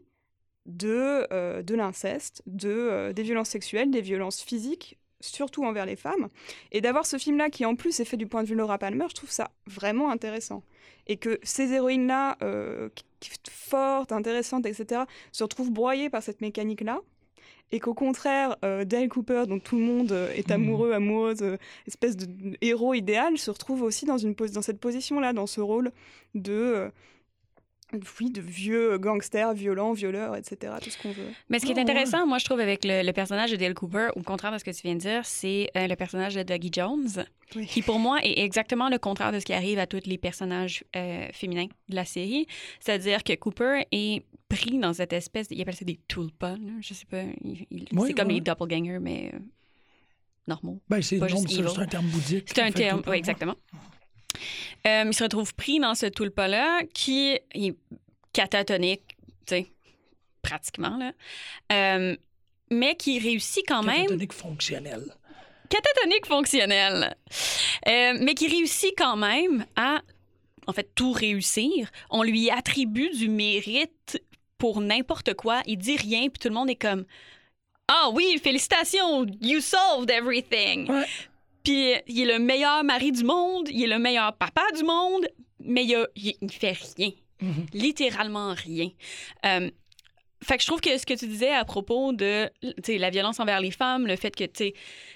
[0.65, 5.95] de, euh, de l'inceste, de, euh, des violences sexuelles, des violences physiques, surtout envers les
[5.95, 6.29] femmes.
[6.71, 9.05] Et d'avoir ce film-là qui, en plus, est fait du point de vue Laura Palmer,
[9.09, 10.63] je trouve ça vraiment intéressant.
[11.07, 12.89] Et que ces héroïnes-là, euh,
[13.49, 17.01] fortes, intéressantes, etc., se retrouvent broyées par cette mécanique-là.
[17.71, 20.53] Et qu'au contraire, euh, Dale Cooper, dont tout le monde euh, est Mhm.
[20.55, 21.57] amoureux, amoureuse, euh,
[21.87, 22.27] espèce de
[22.61, 25.91] héros idéal, se retrouve aussi dans, une dans cette position-là, dans ce rôle
[26.35, 26.89] de,
[28.19, 31.27] oui, de vieux gangsters, violents, violeurs, etc., tout ce qu'on veut.
[31.49, 33.73] Mais ce qui est Ah, intéressant, moi, je trouve, avec le, le personnage de Dale
[33.73, 36.43] Cooper, au contraire de ce que tu viens de dire, c'est euh, le personnage de
[36.43, 37.07] Dougie Jones,
[37.55, 37.65] Oui.
[37.67, 40.83] qui pour moi est exactement le contraire de ce qui arrive à tous les personnages
[40.95, 42.47] euh, féminins de la série.
[42.79, 47.05] C'est-à-dire que Cooper est pris dans cette espèce, il appelle ça des tulpas, je sais
[47.05, 48.35] pas, il- il- Oui, c'est comme oui.
[48.35, 49.39] les doppelgangers, mais euh,
[50.47, 50.79] normaux.
[50.89, 51.27] Ben, c'est un
[51.87, 52.49] terme bouddhique.
[52.53, 53.11] C'est un terme, oui, temps.
[53.13, 53.55] exactement.
[54.87, 57.75] Euh, il se retrouve pris dans ce tulpa-là qui est
[58.33, 59.15] catatonique,
[59.45, 59.67] tu sais,
[60.41, 61.11] pratiquement, là.
[61.71, 62.15] Euh,
[62.71, 65.03] mais qui réussit quand même Catatonique fonctionnel.
[65.69, 67.15] catatonique fonctionnel,
[67.87, 70.01] Euh, mais qui réussit quand même à,
[70.67, 71.89] en fait, tout réussir.
[72.09, 74.21] On lui attribue du mérite
[74.57, 75.61] pour n'importe quoi.
[75.67, 77.05] Il dit rien, puis tout le monde est comme
[77.87, 80.89] Ah oui, félicitations, you solved everything.
[80.89, 81.05] Ouais.
[81.65, 85.27] Puis il est le meilleur mari du monde, il est le meilleur papa du monde,
[85.59, 87.11] mais il, a- il, il fait rien.
[87.41, 87.65] Mhm.
[87.73, 88.89] Littéralement rien.
[89.45, 89.69] Euh,
[90.43, 92.49] fait que je trouve que ce que tu disais à propos de
[92.87, 94.43] la violence envers les femmes, le fait que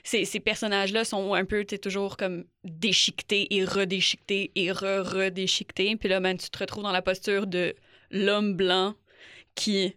[0.04, 5.96] ces, ces personnages-là sont un peu toujours comme déchiquetés et redéchiquetés et re-redéchiquetés.
[5.98, 7.76] Puis là, ben, tu te retrouves dans la posture de
[8.10, 8.96] l'homme blanc
[9.56, 9.94] qui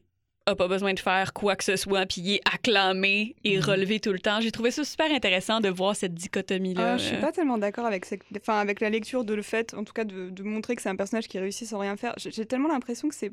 [0.46, 3.62] a pas besoin de faire quoi que ce soit, puis il est acclamé et Mhm.
[3.64, 4.40] relevé tout le temps.
[4.40, 6.94] J'ai trouvé ça super intéressant de voir cette dichotomie-là.
[6.94, 9.74] Ah, je suis pas tellement d'accord avec, cette- enfin, avec la lecture de le fait,
[9.74, 12.14] en tout cas, de, de montrer que c'est un personnage qui réussit sans rien faire.
[12.16, 13.32] J'ai tellement l'impression que c'est.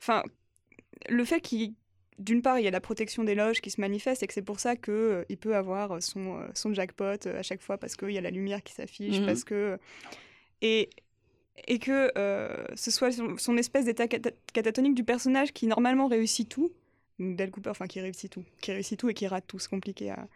[0.00, 0.22] Enfin,
[1.08, 1.74] le fait qu'il.
[2.18, 4.40] D'une part, il y a la protection des loges qui se manifeste et que c'est
[4.40, 7.76] pour ça qu'il euh, il peut avoir son, euh, son jackpot euh, à chaque fois
[7.76, 9.26] parce qu'il y a la lumière qui s'affiche, Mhm.
[9.26, 9.78] parce que.
[10.62, 10.88] Et,
[11.66, 16.06] et que euh, ce soit son, son espèce d'état cata- catatonique du personnage qui normalement
[16.08, 16.70] réussit tout.
[17.18, 19.70] Donc Dale Cooper, enfin qui réussit tout, qui réussit tout et qui rate tout, c'est
[19.70, 20.28] compliqué à.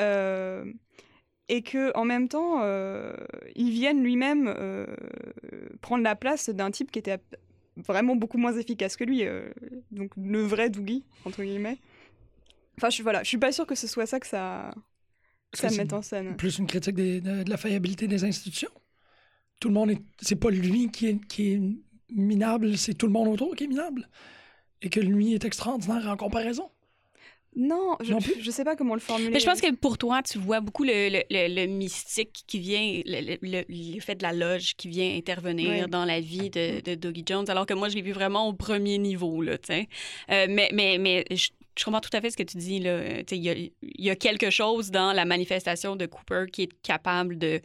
[0.00, 0.64] Euh,
[1.48, 3.14] et que en même temps, euh,
[3.54, 4.86] il vienne lui-même euh,
[5.80, 7.18] prendre la place d'un type qui était
[7.76, 9.24] vraiment beaucoup moins efficace que lui,
[9.90, 11.78] donc le vrai Doogie entre guillemets.
[12.78, 14.74] Enfin, je voilà, je suis pas sûre que ce soit ça que ça,
[15.52, 16.36] que mette en scène.
[16.36, 18.70] Plus une critique des- de, de la faillibilité des institutions?
[19.60, 20.02] Tout le monde est.
[20.20, 21.60] C'est pas lui qui est, qui est
[22.10, 24.08] minable, c'est tout le monde autour qui est minable.
[24.82, 26.70] Et que lui est extraordinaire en comparaison.
[27.56, 29.30] Non, je, je sais pas comment le formuler.
[29.30, 32.58] Mais je pense que pour toi, tu vois beaucoup le, le- le- le mystique qui
[32.58, 36.80] vient, le, le- le- l'effet de la loge qui vient intervenir dans la vie de,
[36.80, 39.68] de Dougie Jones, alors que moi, je l'ai vu vraiment au premier niveau, là, tu
[39.72, 39.88] sais.
[40.30, 43.20] Euh, mais, mais, mais je, je comprends tout à fait ce que tu dis, là.
[43.30, 47.60] Y il y a quelque chose dans la manifestation de Cooper qui est capable de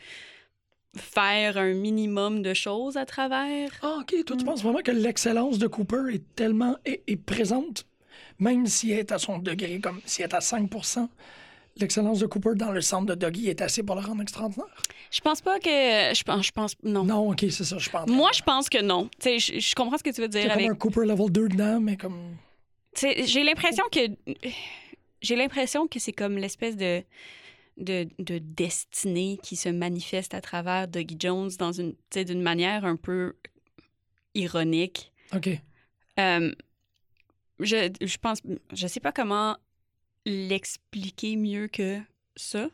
[0.96, 3.70] faire un minimum de choses à travers.
[3.82, 4.14] Ah, OK.
[4.26, 4.46] Toi, tu Mm.
[4.48, 7.86] penses vraiment que l'excellence de Cooper est tellement est, est présente,
[8.40, 11.08] même si elle est à son degré, comme si elle est à 5%
[11.78, 14.66] L'excellence de Cooper dans le centre de Doggy est assez pour le rendre extraordinaire?
[15.12, 15.70] Je pense pas que...
[15.70, 16.46] Je pense...
[16.46, 17.06] Je pense non.
[17.06, 18.10] Non, OK, c'est ça, je pense.
[18.10, 19.08] Moi, je pense que non.
[19.18, 20.70] Tu sais, je, je comprends ce que tu veux C'est dire comme avec...
[20.72, 22.36] un Cooper level 2 dedans, mais comme.
[22.96, 24.00] Tu sais, j'ai l'impression que
[25.22, 27.02] j'ai l'impression que c'est comme l'espèce de,
[27.80, 32.96] de de destinée qui se manifeste à travers Dougie Jones dans une d'une manière un
[32.96, 33.36] peu
[34.36, 35.12] ironique.
[35.36, 35.50] OK.
[36.20, 36.54] Euh,
[37.60, 38.40] je je pense
[38.74, 39.58] je sais pas comment
[40.26, 42.00] l'expliquer mieux que
[42.36, 42.70] ça.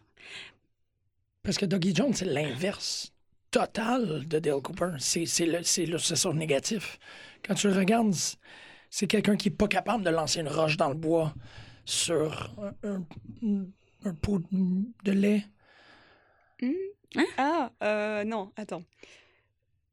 [1.44, 3.12] Parce que Dougie Jones, c'est l'inverse
[3.52, 4.92] total de Dale Cooper.
[5.00, 7.00] C'est c'est le, c'est le c'est son négatif.
[7.46, 8.38] Quand tu le regardes, c'est-
[8.90, 11.34] c'est quelqu'un qui n'est pas capable de lancer une roche dans le bois
[11.86, 12.52] sur
[12.84, 12.90] un,
[13.44, 13.66] un-
[14.06, 14.42] un pot
[15.04, 15.46] de lait
[17.38, 18.84] Ah, euh, non, attends.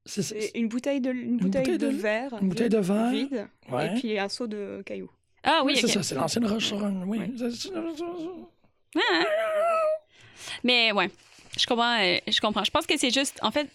[0.04, 2.34] C'est- c'est- C'est une bouteille de, une bouteille bouteille de, de- verre.
[2.40, 3.46] une bouteille de verre, Vide.
[3.70, 3.86] ouais.
[3.96, 5.10] Et puis un seau de cailloux.
[5.44, 5.90] Ah oui, c'est ok.
[5.92, 7.04] ça, c'est l'ancienne roche sur un.
[7.06, 7.18] Oui.
[7.18, 7.30] Ouais.
[7.38, 7.70] C'est- c'est-
[8.96, 9.24] Ah.
[10.64, 11.08] Mais ouais,
[11.58, 11.98] je comprends.
[12.00, 12.64] euh, je comprends.
[12.64, 13.68] Je pense que c'est juste, en fait,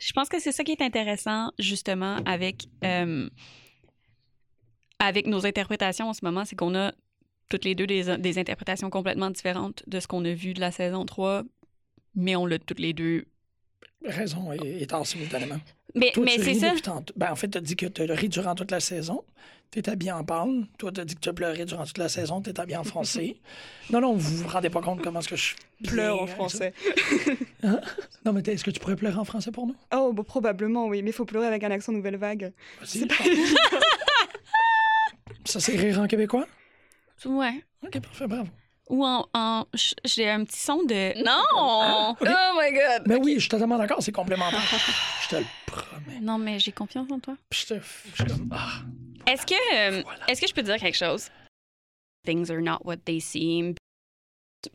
[0.00, 3.28] je pense que c'est ça qui est intéressant justement avec euh,
[4.98, 6.92] avec nos interprétations en ce moment, c'est qu'on a
[7.48, 10.70] toutes les deux des, des interprétations complètement différentes de ce qu'on a vu de la
[10.70, 11.42] saison 3,
[12.14, 13.24] mais on l'a toutes les deux.
[14.04, 15.58] Raison est- étant simultanément.
[15.94, 16.74] Mais, Toi, mais c'est ça.
[17.16, 19.24] Ben, en fait, tu as dit que tu as ri durant toute la saison.
[19.70, 20.66] Tu es habillé en pâle.
[20.78, 22.40] Toi, tu as dit que tu as pleuré durant toute la saison.
[22.40, 23.36] Tu es habillé en français.
[23.90, 26.72] non, non, vous vous rendez pas compte comment est-ce que je bien Pleure en français.
[28.24, 29.74] Non, mais est-ce que tu pourrais pleurer en français pour nous?
[29.94, 31.02] Oh, bon, probablement, oui.
[31.02, 32.52] Mais il faut pleurer avec un accent nouvelle vague.
[32.80, 33.14] Vas-y, C'est pas.
[35.44, 36.46] Ça, c'est rire en québécois?
[37.24, 37.62] Ouais.
[37.84, 38.48] OK, parfait, bravo.
[38.88, 39.66] Ou en, en-
[40.04, 42.10] j'ai un petit son de non.
[42.12, 42.18] OK.
[42.22, 43.02] Oh my god.
[43.06, 44.62] Ben oui, je suis totalement d'accord, c'est complémentaire.
[45.24, 46.20] je te le promets.
[46.20, 47.36] Non, mais j'ai confiance en toi.
[47.52, 47.74] Je te.
[48.14, 48.48] Je suis comme.
[48.50, 48.80] Ah,
[49.30, 50.24] Est-ce que, euh, Voilà.
[50.30, 51.28] est-ce que je peux te dire quelque chose?
[52.26, 53.74] Things are not what they seem.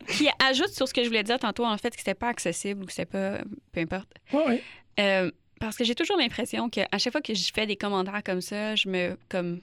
[0.08, 2.82] Qui ajoute sur ce que je voulais dire tantôt, en fait, que c'était pas accessible
[2.82, 3.38] ou que c'était pas.
[3.72, 4.12] Peu importe.
[4.32, 4.62] ouais, ouais.
[5.00, 5.30] Euh,
[5.60, 8.76] parce que j'ai toujours l'impression qu'à chaque fois que je fais des commentaires comme ça,
[8.76, 9.18] je me.
[9.28, 9.60] comme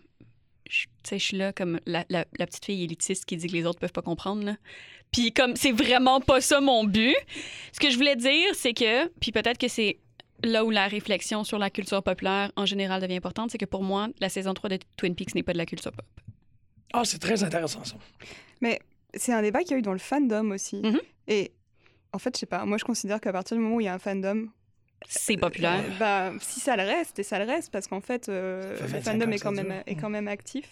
[0.72, 3.48] je- Tu sais, je suis là comme la, la- la petite fille élitiste qui dit
[3.48, 4.44] que les autres peuvent pas comprendre.
[4.44, 4.56] Là.
[5.12, 7.16] Puis comme c'est vraiment pas ça mon but.
[7.74, 9.08] Ce que je voulais dire, c'est que.
[9.20, 9.98] Puis peut-être que c'est
[10.44, 13.84] là où la réflexion sur la culture populaire en général devient importante, c'est que pour
[13.84, 16.06] moi, la saison 3 de Twin Peaks n'est pas de la culture pop.
[16.94, 17.96] Ah, c'est très intéressant, ça.
[19.14, 20.78] C'est un débat qu'il y a eu dans le fandom aussi.
[20.78, 21.00] Mhm.
[21.28, 21.52] Et
[22.14, 23.88] en fait, je sais pas, moi je considère qu'à partir du moment où il y
[23.90, 24.48] a un fandom,
[25.08, 25.84] C'est populaire.
[25.84, 28.84] euh, bah, si ça le reste, et ça le reste, parce qu'en fait, euh, fait
[28.84, 30.68] le 25 fandom est quand, même, est quand même actif.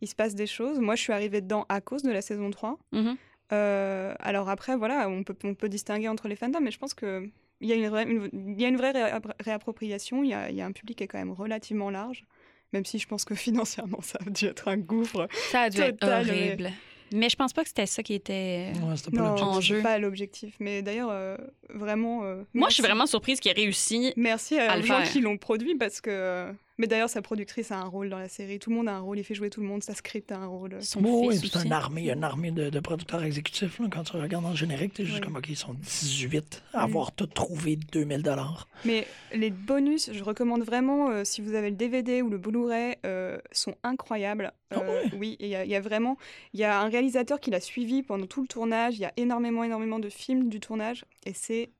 [0.00, 0.78] Il se passe des choses.
[0.78, 2.78] Moi, je suis arrivée dedans à cause de la saison 3.
[2.92, 3.16] Mhm.
[3.52, 6.94] Euh, alors après, voilà, on peut, on peut distinguer entre les fandoms, mais je pense
[6.94, 7.28] que
[7.60, 10.22] il y a une, vraie- une- y a une vraie réappro- réappropriation.
[10.22, 12.24] Il y a, il y a un public qui est quand même relativement large,
[12.72, 15.28] même si je pense que financièrement, ça a dû être un gouffre.
[15.50, 16.64] Ça a dû être Total, horrible.
[16.64, 16.72] Mais...
[17.12, 18.72] je pense pas que c'était ça qui était.
[18.82, 19.42] Ouais, c'était pas Non.
[19.42, 19.82] En jeu.
[19.82, 20.54] pas l'objectif.
[20.60, 21.36] Mais d'ailleurs, euh,
[21.70, 22.24] vraiment.
[22.24, 22.82] euh, Moi, je suis merci.
[22.82, 24.12] vraiment surprise qu'il ait réussi.
[24.16, 26.52] Merci à à le aux gens qui l'ont produit parce que.
[26.78, 28.58] Mais d'ailleurs, sa productrice a un rôle dans la série.
[28.58, 29.18] Tout le monde a un rôle.
[29.18, 29.82] Il fait jouer tout le monde.
[29.82, 30.76] Sa script a un rôle.
[30.82, 31.66] Son Oui, fils oui, c'est aussi.
[31.66, 33.78] une armée, il y a une armée de, de producteurs exécutifs.
[33.78, 33.86] là.
[33.90, 35.24] Quand tu regardes dans le générique, tu es juste Oui.
[35.24, 36.84] comme, OK, ils sont 18 à Mm.
[36.84, 38.68] avoir tout trouvé 2000 dollars.
[38.84, 42.96] Mais les bonus, je recommande vraiment, euh, si vous avez le DVD ou le Blu-ray,
[43.06, 44.52] euh, sont incroyables.
[44.70, 45.04] Ah Euh?
[45.16, 46.16] Oui, y, il y a vraiment,
[46.52, 48.96] il y a un réalisateur qui l'a suivi pendant tout le tournage.
[48.96, 51.70] Il y a énormément, énormément de films du tournage, et c'est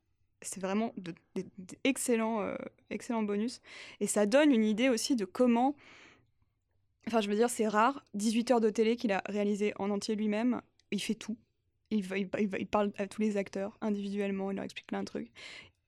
[0.41, 1.45] c'est vraiment de- de-
[1.83, 2.55] d'excellents euh,
[2.89, 3.61] excellents bonus.
[3.99, 5.75] Et ça donne une idée aussi de comment.
[7.07, 8.03] Enfin, je veux dire, c'est rare.
[8.15, 10.61] 18 heures de télé qu'il a réalisé en entier lui-même.
[10.91, 11.37] Il fait tout.
[11.89, 12.29] Il, va- il,
[12.59, 15.31] il parle à tous les acteurs individuellement, il leur explique plein de trucs.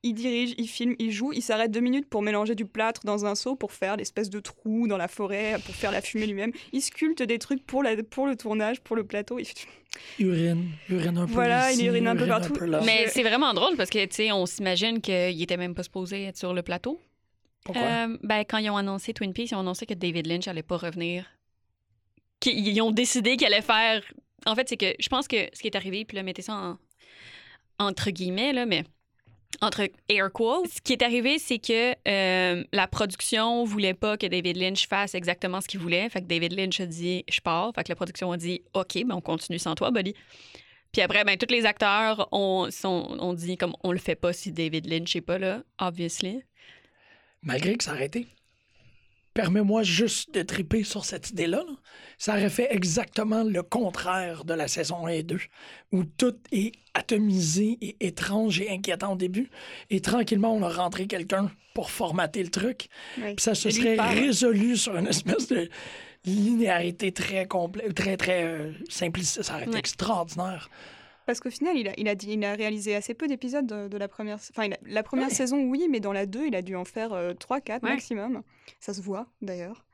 [0.01, 3.25] Il dirige, il filme, il joue, il s'arrête deux minutes pour mélanger du plâtre dans
[3.25, 6.53] un seau pour faire l'espèce de trou dans la forêt, pour faire la fumée lui-même.
[6.71, 9.39] Il sculpte des trucs pour, la, pour le tournage, pour le plateau.
[9.39, 9.67] Il fait-
[10.19, 12.53] Urine, urine un peu Voilà, il urine un peu partout.
[12.65, 12.79] là.
[12.85, 16.23] Mais c'est vraiment drôle parce que, tu sais, on s'imagine qu'il était même pas supposé
[16.25, 17.01] être sur le plateau.
[17.65, 17.81] Pourquoi?
[17.83, 20.63] Euh, ben, quand ils ont annoncé Twin Peaks, ils ont annoncé que David Lynch allait
[20.63, 21.25] pas revenir.
[22.39, 24.01] Qu'ils ils ont décidé qu'il allait faire.
[24.45, 26.53] En fait, c'est que je pense que ce qui est arrivé, puis là, mettez ça
[26.53, 26.77] en-
[27.79, 28.85] entre guillemets, là, mais
[29.61, 30.69] entre air quotes.
[30.69, 35.15] Ce qui est arrivé, c'est que euh, la production voulait pas que David Lynch fasse
[35.15, 36.09] exactement ce qu'il voulait.
[36.09, 37.71] Fait que David Lynch a dit je pars.
[37.75, 40.13] Fait que la production a dit OK, ben on continue sans toi, buddy.
[40.91, 44.33] Puis après, ben, tous les acteurs ont, sont, ont dit comme on le fait pas
[44.33, 46.41] si David Lynch est pas là, obviously.
[47.41, 48.27] Malgré que ça aurait été.
[49.39, 51.63] Permets-moi juste de triper sur cette idée-là.
[51.65, 51.73] là.
[52.17, 55.39] Ça aurait fait exactement le contraire de la saison 1 et 2,
[55.93, 59.49] où tout est atomisé et étrange et inquiétant au début.
[59.89, 62.89] Et tranquillement, on a rentré quelqu'un pour formater le truc.
[63.15, 65.69] Puis ça se serait résolu sur une espèce de
[66.25, 69.41] linéarité très complète, très, très euh, simpliste.
[69.41, 70.69] Ça aurait été extraordinaire.
[71.29, 73.87] Parce qu'au final, il a, il, a dit, il a réalisé assez peu d'épisodes de,
[73.87, 74.39] de la première...
[74.49, 75.33] Enfin, a- la première Ouais.
[75.33, 77.89] saison, oui, mais dans la 2, il a dû en faire 3-4 Ouais.
[77.91, 78.41] maximum.
[78.79, 79.85] Ça se voit, d'ailleurs.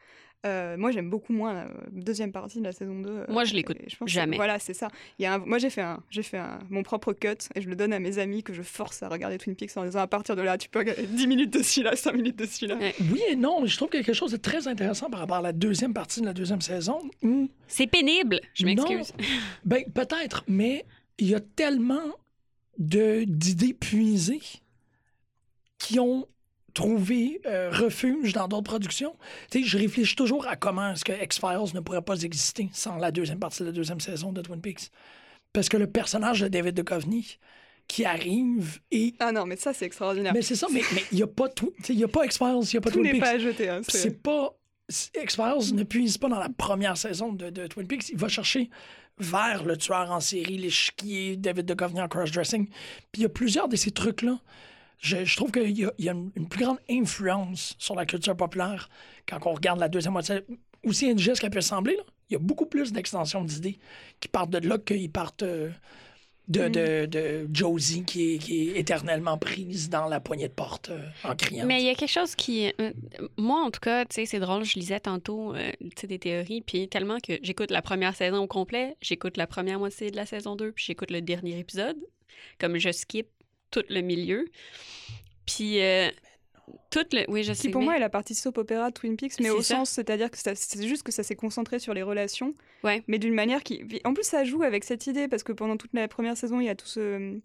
[0.45, 3.09] Euh, moi, j'aime beaucoup moins la deuxième partie de la saison 2.
[3.09, 4.35] euh, Moi, je l'écoute que- jamais.
[4.37, 4.89] Voilà, c'est ça.
[5.17, 7.61] Il y a un- moi, j'ai fait, un, j'ai fait un, mon propre cut et
[7.61, 9.99] je le donne à mes amis que je force à regarder Twin Peaks en disant
[10.01, 12.75] à partir de là, tu peux regarder 10 minutes de celui-là, 5 minutes de celui-là.
[12.77, 12.93] Ouais.
[13.11, 15.95] Oui et non, je trouve quelque chose de très intéressant par rapport à la deuxième
[15.95, 16.99] partie de la deuxième saison.
[17.67, 18.75] C'est pénible, je Non.
[18.87, 19.13] m'excuse.
[19.65, 20.85] Ben, peut-être, mais
[21.19, 22.11] il y a tellement
[22.77, 24.41] de, d'idées puisées
[25.77, 26.27] qui ont
[26.73, 29.15] trouvé euh, refuge dans d'autres productions.
[29.49, 32.97] Tu sais, je réfléchis toujours à comment est-ce que X-Files ne pourrait pas exister sans
[32.97, 34.91] la deuxième partie de la deuxième saison de Twin Peaks.
[35.53, 37.37] Parce que le personnage de David Duchovny
[37.87, 39.13] qui arrive et.
[39.19, 40.33] Ah non, mais ça, c'est extraordinaire.
[40.33, 41.71] Mais c'est ça, mais il n'y a pas tout.
[41.87, 43.21] Il n'y a pas X-Files, il n'y a pas Tout Twin n'est Peaks.
[43.21, 43.69] pas à jeter.
[43.69, 44.53] hein, c'est pas.
[44.89, 48.09] C'est- X-Files ne puise pas dans la première saison de, Twin Peaks.
[48.09, 48.69] Il va chercher
[49.17, 52.67] vers le tueur en série, l'échiquier, David Duchovny en cross-dressing.
[52.67, 54.39] Puis il y a plusieurs de ces trucs-là.
[54.99, 58.89] Je, trouve qu'il y a, une, plus grande influence sur la culture populaire
[59.27, 60.41] quand on regarde la deuxième moitié.
[60.83, 61.97] Aussi indigeste qu'elle peut sembler,
[62.29, 63.79] il y a beaucoup plus d'extensions d'idées
[64.19, 65.69] qui partent de là qu'ils partent euh,
[66.47, 70.89] de, de, de Josie qui est, qui est éternellement prise dans la poignée de porte
[70.89, 71.65] euh, en criant.
[71.65, 72.71] Mais il y a quelque chose qui.
[72.79, 72.91] euh,
[73.37, 75.71] moi, en tout cas, tu sais, c'est drôle, je lisais tantôt euh,
[76.03, 80.11] des théories, puis tellement que j'écoute la première saison au complet, j'écoute la première moitié
[80.11, 81.97] de la saison 2, puis j'écoute le dernier épisode.
[82.59, 83.27] Comme je skip
[83.71, 84.45] tout le milieu.
[85.45, 85.79] Puis.
[86.69, 87.25] Euh, tout le.
[87.29, 87.63] Oui, je sais.
[87.63, 89.75] Qui pour mais- moi est la partie soap opéra Twin Peaks, mais au ça.
[89.77, 92.53] sens, c'est-à-dire que c'est juste que ça s'est concentré sur les relations,
[92.83, 93.03] Ouais.
[93.07, 93.83] mais d'une manière qui.
[94.05, 96.65] En plus, ça joue avec cette idée parce que pendant toute la première saison, il
[96.65, 97.39] y a tout ce.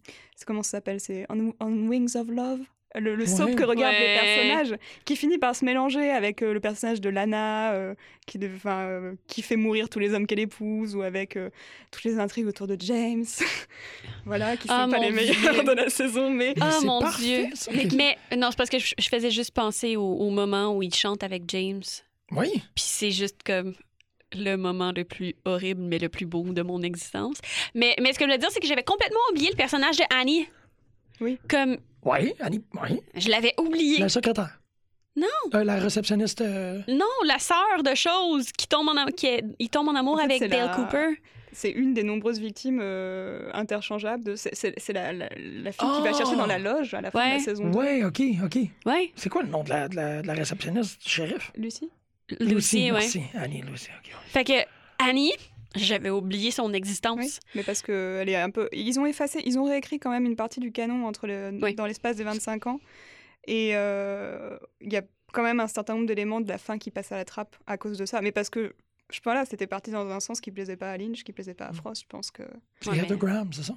[0.46, 2.60] comment ça s'appelle C'est On, On Wings of Love?
[2.96, 3.54] Le, le soap Ouais.
[3.54, 4.18] que regardent les Ouais.
[4.20, 4.74] personnages,
[5.04, 7.94] qui finit par se mélanger avec euh, le personnage de Lana, euh,
[8.26, 11.50] qui, de- 'fin, euh, qui fait mourir tous les hommes qu'elle épouse, ou avec euh,
[11.92, 13.24] toutes les intrigues autour de James.
[14.24, 16.54] voilà, qui sont Ah, pas mon les meilleurs de la saison, mais.
[16.60, 17.48] Ah c'est mon parfait, Dieu!
[17.54, 17.70] ça.
[17.74, 17.86] Mais,
[18.30, 20.92] mais- non, c'est parce que je, je faisais juste penser au, au moment où il
[20.94, 21.82] chante avec James.
[22.32, 22.50] Oui.
[22.74, 23.74] Puis c'est juste comme
[24.32, 27.36] le moment le plus horrible, mais le plus beau de mon existence.
[27.74, 30.04] Mais, mais ce que je veux dire, c'est que j'avais complètement oublié le personnage de
[30.14, 30.46] Annie.
[31.20, 31.38] Oui.
[31.48, 32.62] Comme Oui, Annie.
[32.82, 33.00] Oui.
[33.14, 33.98] je l'avais oublié.
[33.98, 34.58] La secrétaire.
[35.16, 35.26] Non.
[35.54, 36.40] Euh, la réceptionniste.
[36.40, 39.94] euh, Non, la sœur de choses qui tombe en, am- qui est- il tombe en
[39.96, 41.20] amour En fait, avec c'est Dale la- Cooper.
[41.52, 44.22] C'est une des nombreuses victimes euh, interchangeables.
[44.22, 46.16] de- C'est c'est- c'est la, la- la fille qui va Oh!
[46.16, 47.32] chercher dans la loge à la fin de Ouais.
[47.38, 47.76] la saison 2.
[47.76, 48.58] Ouais, OK, OK.
[48.86, 51.50] Ouais, C'est quoi le nom de la, de la, de la réceptionniste du shérif?
[51.56, 51.90] Lucie
[52.38, 53.00] Lucie, ouais.
[53.00, 53.22] Merci.
[53.34, 54.12] Annie, Lucie, OK.
[54.28, 54.52] Fait que
[55.00, 55.32] Annie,
[55.76, 57.18] j'avais oublié son existence.
[57.18, 58.68] Oui, mais parce que elle est un peu.
[58.72, 61.74] Ils ont effacé, ils ont réécrit quand même une partie du canon entre le, Oui.
[61.74, 62.80] dans l'espace des 25 ans.
[63.46, 65.02] Et euh, il y a
[65.32, 67.78] quand même un certain nombre d'éléments de la fin qui passent à la trappe à
[67.78, 68.20] cause de ça.
[68.20, 68.74] Mais parce que,
[69.12, 71.54] je pense là, c'était parti dans un sens qui plaisait pas à Lynch, qui plaisait
[71.54, 72.02] pas à Frost.
[72.02, 72.42] Je pense que.
[72.80, 73.74] C'est Ouais, mais- c'est ça?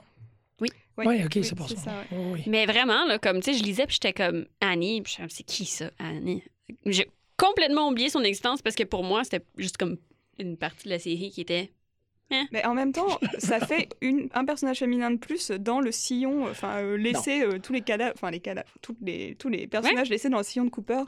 [0.60, 1.76] Oui, Oui, OK, oui, c'est pour ça.
[2.12, 2.18] ouais.
[2.34, 2.44] Oui.
[2.48, 5.66] Mais vraiment, là, comme, tu sais, je lisais, puis j'étais comme Annie, puis c'est qui
[5.66, 6.44] ça, Annie?
[6.86, 9.98] J'ai complètement oublié son existence parce que pour moi, c'était juste comme
[10.40, 11.72] une partie de la série qui était.
[12.52, 16.48] Mais en même temps, ça fait une, un personnage féminin de plus dans le sillon,
[16.50, 20.10] enfin, euh, laisser euh, tous les cadavres, enfin, les cadavres, tous les, tous les personnages
[20.10, 21.04] laissés dans le sillon de Cooper.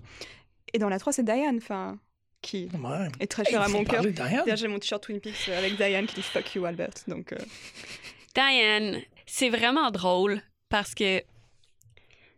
[0.73, 1.97] Et dans la 3, c'est Diane, enfin,
[2.41, 3.07] qui Ouais.
[3.19, 4.03] est très chère à mon cœur.
[4.05, 6.91] D'ailleurs, j'ai mon t-shirt Twin Peaks euh, avec Diane qui dit Fuck you, Albert.
[7.07, 7.37] Donc, euh,
[8.35, 11.23] Diane, c'est vraiment drôle parce que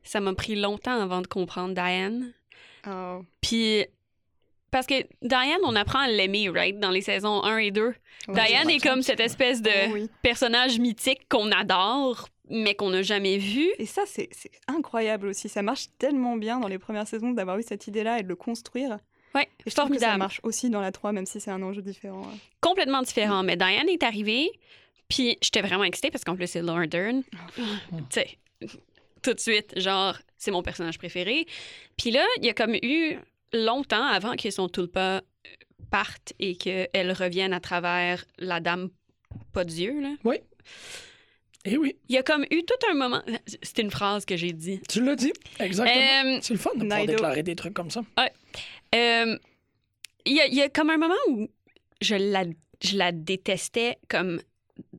[0.04, 2.32] ça m'a pris longtemps avant de comprendre Diane.
[2.88, 3.22] oh.
[3.42, 3.86] Puis.
[4.72, 7.88] Parce que Diane, on apprend à l'aimer, right, dans les saisons 1 et 2.
[7.88, 7.94] Ouais,
[8.48, 10.10] Diane est comme cette espèce de Oh oui.
[10.22, 13.68] personnage mythique qu'on adore, mais qu'on n'a jamais vu.
[13.78, 14.30] Et ça, c'est
[14.68, 15.48] incroyable aussi.
[15.50, 18.36] Ça marche tellement bien dans les premières saisons d'avoir eu cette idée-là et de le
[18.36, 18.98] construire.
[19.40, 21.82] Et je trouve que ça marche aussi dans la 3, même si c'est un enjeu
[21.84, 22.22] différent.
[22.22, 22.38] ouais.
[22.60, 23.44] Complètement différent.
[23.44, 24.50] Mais Diane est arrivée,
[25.10, 27.22] puis j'étais vraiment excitée parce qu'en plus, c'est Laura Dern.
[27.56, 27.62] tu
[28.10, 28.38] sais,
[29.22, 31.46] tout de suite, genre, c'est mon personnage préféré.
[31.98, 33.18] Puis là, il y a comme eu
[33.54, 35.22] longtemps avant que son tulpa
[35.92, 38.90] parte et qu'elle revienne à travers la dame
[39.54, 40.16] pas Dieu, là.
[41.66, 43.22] Eh oui, Il y a comme eu tout un moment.
[43.62, 44.80] C'était une phrase que j'ai dit.
[44.90, 45.34] tu l'as dit.
[45.60, 46.36] Exactement.
[46.36, 48.02] Euh, c'est le fun de pouvoir déclarer des trucs comme ça.
[48.96, 49.38] Euh,
[50.26, 51.48] Il y, a- il y a comme un moment où
[52.02, 52.44] je la,
[52.84, 54.42] je la détestais comme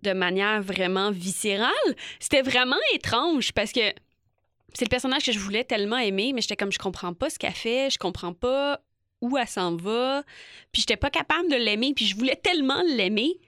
[0.03, 1.73] de manière vraiment viscérale.
[2.19, 3.93] C'était vraiment étrange parce que
[4.75, 7.39] c'est le personnage que je voulais tellement aimer, mais j'étais comme je comprends pas ce
[7.39, 8.81] qu'elle fait, je comprends pas
[9.21, 10.23] où elle s'en va,
[10.73, 13.39] puis j'étais pas capable de l'aimer, puis je voulais tellement l'aimer,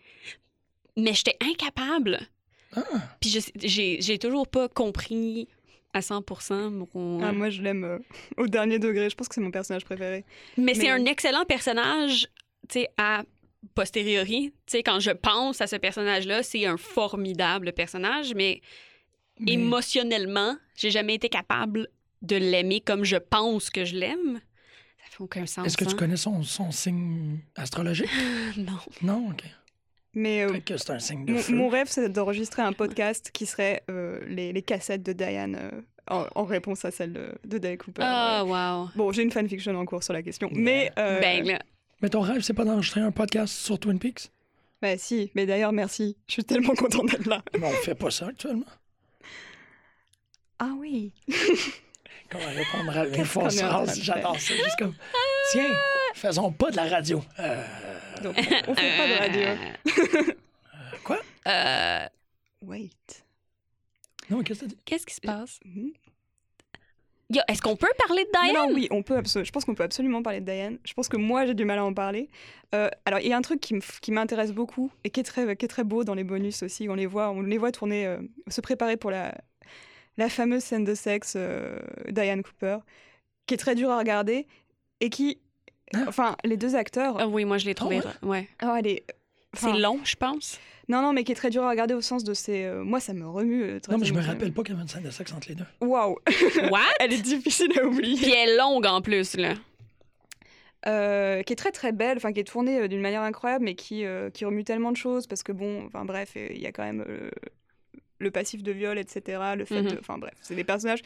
[0.97, 2.21] mais j'étais incapable.
[2.75, 2.83] Ah.
[3.21, 5.49] Puis j'ai j'ai toujours pas compris
[5.93, 7.23] à 100% mon...
[7.23, 7.99] Ah, moi, je l'aime euh,
[8.37, 9.11] au dernier degré.
[9.11, 10.25] Je pense que c'est mon personnage préféré.
[10.57, 12.29] Mais, c'est un excellent personnage,
[12.69, 13.25] tu sais, à
[13.75, 14.53] posteriori.
[14.67, 18.61] Tu sais, quand je pense à ce personnage-là, c'est un formidable personnage, mais,
[19.41, 21.89] Mais- émotionnellement, j'ai jamais été capable
[22.23, 24.41] de l'aimer comme je pense que je l'aime.
[24.99, 25.67] Ça fait aucun sens.
[25.67, 25.97] Est-ce que tu hein?
[25.99, 28.09] connais son, son signe astrologique?
[28.57, 28.79] Non.
[29.03, 29.43] Non, OK.
[30.15, 31.55] Mais euh, que c'est un signe de mon, feu.
[31.55, 35.71] mon rêve, c'est d'enregistrer un podcast qui serait euh, les, les cassettes de Diane euh,
[36.11, 38.03] en, en réponse à celle de, de Dale Cooper.
[38.05, 38.51] Ah, ouais.
[38.51, 38.89] wow.
[38.97, 40.51] Bon, j'ai une fanfiction en cours sur la question.
[40.53, 40.91] Mais.
[40.99, 41.61] euh, Ben, là,
[42.03, 44.31] Mais ton rêve, c'est pas d'enregistrer un podcast sur Twin Peaks?
[44.83, 45.31] Bah, si.
[45.37, 46.17] Mais d'ailleurs, merci.
[46.27, 47.43] Je suis tellement contente d'être là.
[47.59, 48.67] Mais on fait pas ça actuellement.
[50.61, 51.13] Ah oui.
[52.31, 54.55] Comment répondre à de J'adore ça.
[54.55, 54.95] Juste comme,
[55.51, 55.67] tiens,
[56.15, 57.23] faisons pas de la radio.
[57.39, 57.65] Euh,
[58.23, 60.23] Donc, on, on fait pas de radio.
[61.03, 61.19] quoi?
[61.49, 62.07] euh,
[62.63, 63.25] Wait.
[64.29, 64.79] Non, qu'est-ce que t'as dit?
[64.85, 65.59] Qu'est-ce qui se passe?
[67.33, 68.55] Yo, Est-ce qu'on peut parler de Diane?
[68.55, 70.79] Non, non, oui, on peut je pense qu'on peut absolument parler de Diane.
[70.85, 72.29] Je pense que moi, j'ai du mal à en parler.
[72.75, 75.65] Euh, alors, il y a un truc qui m'intéresse beaucoup et qui est, très, qui
[75.65, 76.89] est très beau dans les bonus aussi.
[76.89, 79.35] On les voit, on les voit tourner, euh, se préparer pour la,
[80.17, 82.79] la fameuse scène de sexe euh, Diane Cooper,
[83.47, 84.47] qui est très dure à regarder
[85.01, 85.39] et qui.
[85.95, 86.05] Ah.
[86.07, 87.17] Enfin, les deux acteurs.
[87.19, 87.99] Ah oui, moi, je l'ai trouvé.
[87.99, 88.29] ouais?
[88.29, 88.49] ouais.
[88.63, 89.05] oh, elle est-
[89.57, 90.61] enfin, C'est long, je pense.
[90.89, 92.65] Non, non, mais qui est très dur à regarder au sens de ses.
[92.65, 93.63] euh, moi, ça me remue.
[93.63, 95.33] euh, très Non, mais je me rappelle pas qu'il y avait une scène de sexe
[95.33, 95.65] entre les deux.
[95.81, 96.17] Waouh!
[96.71, 96.81] What?
[97.01, 98.17] Elle est difficile à oublier.
[98.17, 99.55] Puis elle est longue en plus, là.
[100.87, 103.75] Euh, qui est très très belle, enfin qui est tournée euh, d'une manière incroyable, mais
[103.75, 106.67] qui, euh, qui remue tellement de choses parce que bon, enfin bref, euh, il y
[106.67, 107.31] a quand même euh,
[108.21, 109.55] le passif de viol, etc.
[109.57, 109.91] Le fait, Mhm.
[109.93, 111.01] de- enfin bref, c'est des personnages.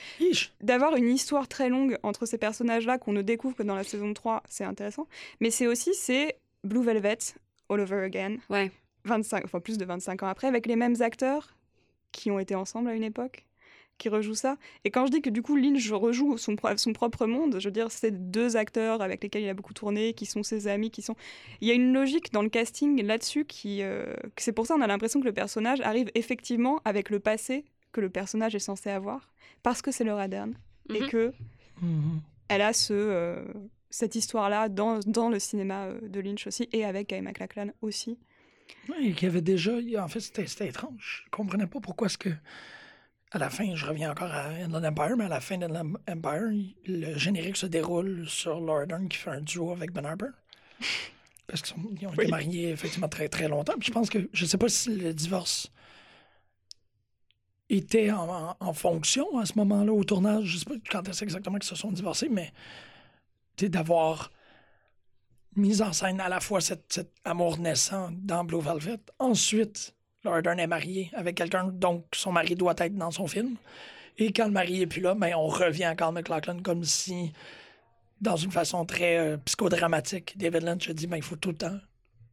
[0.61, 4.13] D'avoir une histoire très longue entre ces personnages-là qu'on ne découvre que dans la saison
[4.13, 5.07] 3, c'est intéressant.
[5.41, 7.19] Mais c'est aussi c'est Blue Velvet
[7.71, 8.71] all over again, Ouais.
[9.05, 11.55] 25, enfin plus de 25 ans après, avec les mêmes acteurs
[12.13, 13.45] qui ont été ensemble à une époque,
[13.99, 14.57] qui rejouent ça.
[14.85, 17.69] Et quand je dis que du coup Lynch rejoue son, pro- son propre monde, je
[17.69, 20.91] veux dire, c'est deux acteurs avec lesquels il a beaucoup tourné, qui sont ses amis,
[20.91, 21.15] qui sont...
[21.61, 23.83] Il y a une logique dans le casting là-dessus qui...
[23.83, 27.65] euh, C'est pour ça on a l'impression que le personnage arrive effectivement avec le passé
[27.93, 29.33] que le personnage est censé avoir,
[29.63, 30.55] parce que c'est le Radern,
[30.93, 31.09] et Mhm.
[31.09, 31.33] que
[31.81, 32.21] Mhm.
[32.49, 33.45] elle a ce, euh,
[33.91, 38.19] cette histoire-là dans, dans le cinéma euh, de Lynch aussi, et avec Kyle MacLachlan aussi.
[38.89, 39.73] Oui, qu'il y avait déjà.
[40.03, 41.23] En fait, c'était c'était étrange.
[41.27, 42.31] Je comprenais pas pourquoi est-ce que.
[43.35, 46.53] À la fin, je reviens encore à Inland Empire, mais à la fin d'Inland Empire,
[46.87, 50.27] le générique se déroule sur Laura Dern qui fait un duo avec Ben Harper.
[51.49, 53.75] Parce qu'ils ont été mariés effectivement très très longtemps.
[53.79, 54.31] Puis je pense que.
[54.33, 55.71] Je sais pas si le divorce
[57.69, 60.45] était en, en- en fonction à ce moment-là au tournage.
[60.45, 62.53] Je sais pas quand est-ce exactement qu'ils se sont divorcés, mais
[63.57, 64.31] tu sais, d'avoir
[65.57, 68.99] mis en scène à la fois cet, cet amour naissant dans Blue Velvet.
[69.19, 73.57] Ensuite, Dern est mariée avec quelqu'un, donc son mari doit être dans son film.
[74.19, 77.33] Et quand le mari est plus là, ben, on revient à Carl McLachlan comme si,
[78.21, 81.57] dans une façon très euh, psychodramatique, David Lynch a dit ben, il faut tout le
[81.57, 81.79] temps,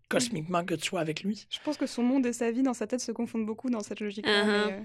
[0.10, 1.48] cosmiquement, que tu sois avec lui.
[1.50, 3.82] Je pense que son monde et sa vie dans sa tête se confondent beaucoup dans
[3.82, 4.44] cette logique-là.
[4.44, 4.66] Uh-huh.
[4.68, 4.80] mais, euh,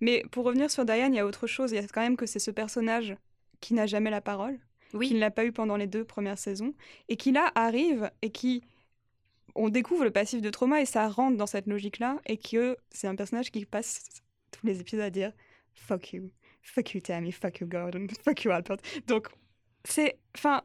[0.00, 1.72] mais pour revenir sur Diane, il y a autre chose.
[1.72, 3.16] Il y a quand même que c'est ce personnage
[3.60, 4.58] qui n'a jamais la parole,
[5.00, 6.74] qui ne l'a pas eu pendant les deux premières saisons,
[7.08, 8.62] et qui là arrive et qui.
[9.54, 13.06] On découvre le passif de trauma et ça rentre dans cette logique-là, et que c'est
[13.06, 15.32] un personnage qui passe tous les épisodes à dire
[15.74, 16.30] fuck you,
[16.62, 18.78] fuck you Tammy, fuck you Gordon, fuck you Albert.
[19.06, 19.28] Donc,
[19.84, 20.18] c'est.
[20.36, 20.62] Enfin.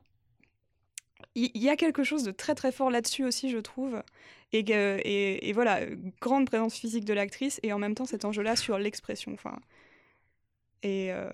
[1.35, 4.01] Il y, a quelque chose de très très fort là-dessus aussi, je trouve.
[4.51, 4.59] Et,
[5.47, 5.85] et, voilà,
[6.19, 9.33] grande présence physique de l'actrice et en même temps cet enjeu-là sur l'expression.
[9.33, 9.57] Enfin,
[10.85, 11.29] euh,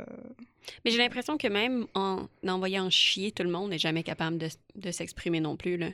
[0.83, 4.37] Mais j'ai l'impression que même en envoyant chier tout le monde, on n'est jamais capable
[4.37, 5.77] de, de s'exprimer non plus.
[5.77, 5.89] Là.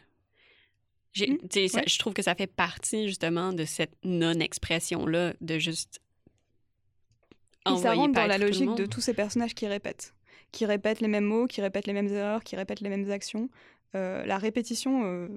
[1.16, 1.84] Mm, ça- ouais.
[1.88, 6.00] Je trouve que ça fait partie justement de cette non-expression-là, de juste.
[7.70, 10.14] Et ça rentre dans la tout logique de tous ces personnages qui répètent.
[10.52, 13.50] Qui répètent les mêmes mots, qui répètent les mêmes erreurs, qui répètent les mêmes actions.
[13.96, 15.28] Euh, la répétition euh,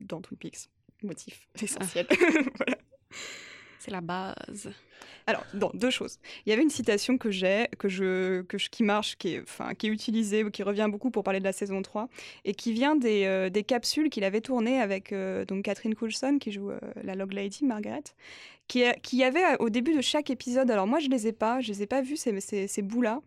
[0.00, 0.68] dans Twin Peaks,
[1.02, 2.06] motif essentiel.
[2.56, 2.78] Voilà.
[3.84, 4.70] C'est la base.
[5.26, 6.18] Alors, deux choses.
[6.46, 9.42] Il y avait une citation que j'ai, que je, que je- qui marche, qui est,
[9.42, 12.08] enfin, qui est utilisée, qui revient beaucoup pour parler de la saison 3,
[12.46, 16.38] et qui vient des, euh, des capsules qu'il avait tournées avec euh, donc Catherine Coulson,
[16.40, 18.04] qui joue euh, la Log Lady, Margaret,
[18.68, 18.80] qui,
[19.16, 21.68] y avait euh, au début de chaque épisode, alors moi je les ai pas, je
[21.72, 23.20] les ai pas vus ces, ces, ces bouts-là,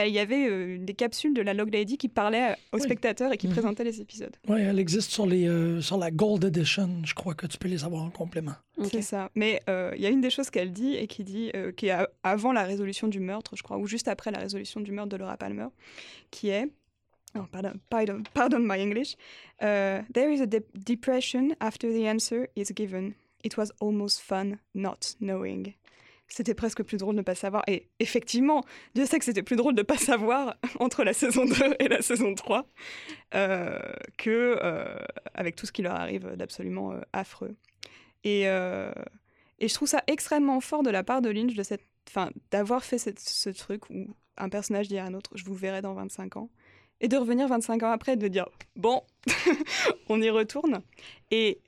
[0.00, 2.82] Euh, il y avait euh, des capsules de la Log Lady qui parlaient aux Oui.
[2.82, 3.54] spectateurs et qui Mhm.
[3.54, 4.36] présentaient les épisodes.
[4.48, 6.88] Oui, elle existe sur, les, euh, sur la Gold Edition.
[7.04, 8.54] Je crois que tu peux les avoir en complément.
[8.92, 9.28] C'est ça.
[9.34, 11.88] Mais euh, il y a une des choses qu'elle dit et qui dit, euh, qui
[11.88, 15.08] est avant la résolution du meurtre, je crois, ou juste après la résolution du meurtre
[15.10, 15.66] de Laura Palmer,
[16.30, 16.68] qui est,
[17.36, 19.16] oh, pardon, pardon, pardon my English,
[19.64, 23.14] euh, there is a de- depression after the answer is given.
[23.44, 25.74] It was almost fun not knowing.
[26.30, 27.62] C'était presque plus drôle de ne pas savoir.
[27.68, 28.62] Et effectivement,
[28.94, 31.88] Dieu sait que c'était plus drôle de ne pas savoir entre la saison 2 et
[31.88, 32.66] la saison 3
[33.34, 33.78] euh,
[34.18, 34.98] que euh,
[35.34, 37.56] avec tout ce qui leur arrive d'absolument euh, affreux.
[38.24, 38.92] Et, euh,
[39.58, 41.62] et je trouve ça extrêmement fort de la part de Lynch de
[42.50, 45.92] d'avoir fait ce truc où un personnage dit à un autre je vous verrai dans
[45.92, 46.48] 25 ans
[47.02, 49.02] et de revenir 25 ans après et de dire bon
[50.08, 50.80] on y retourne
[51.30, 51.60] et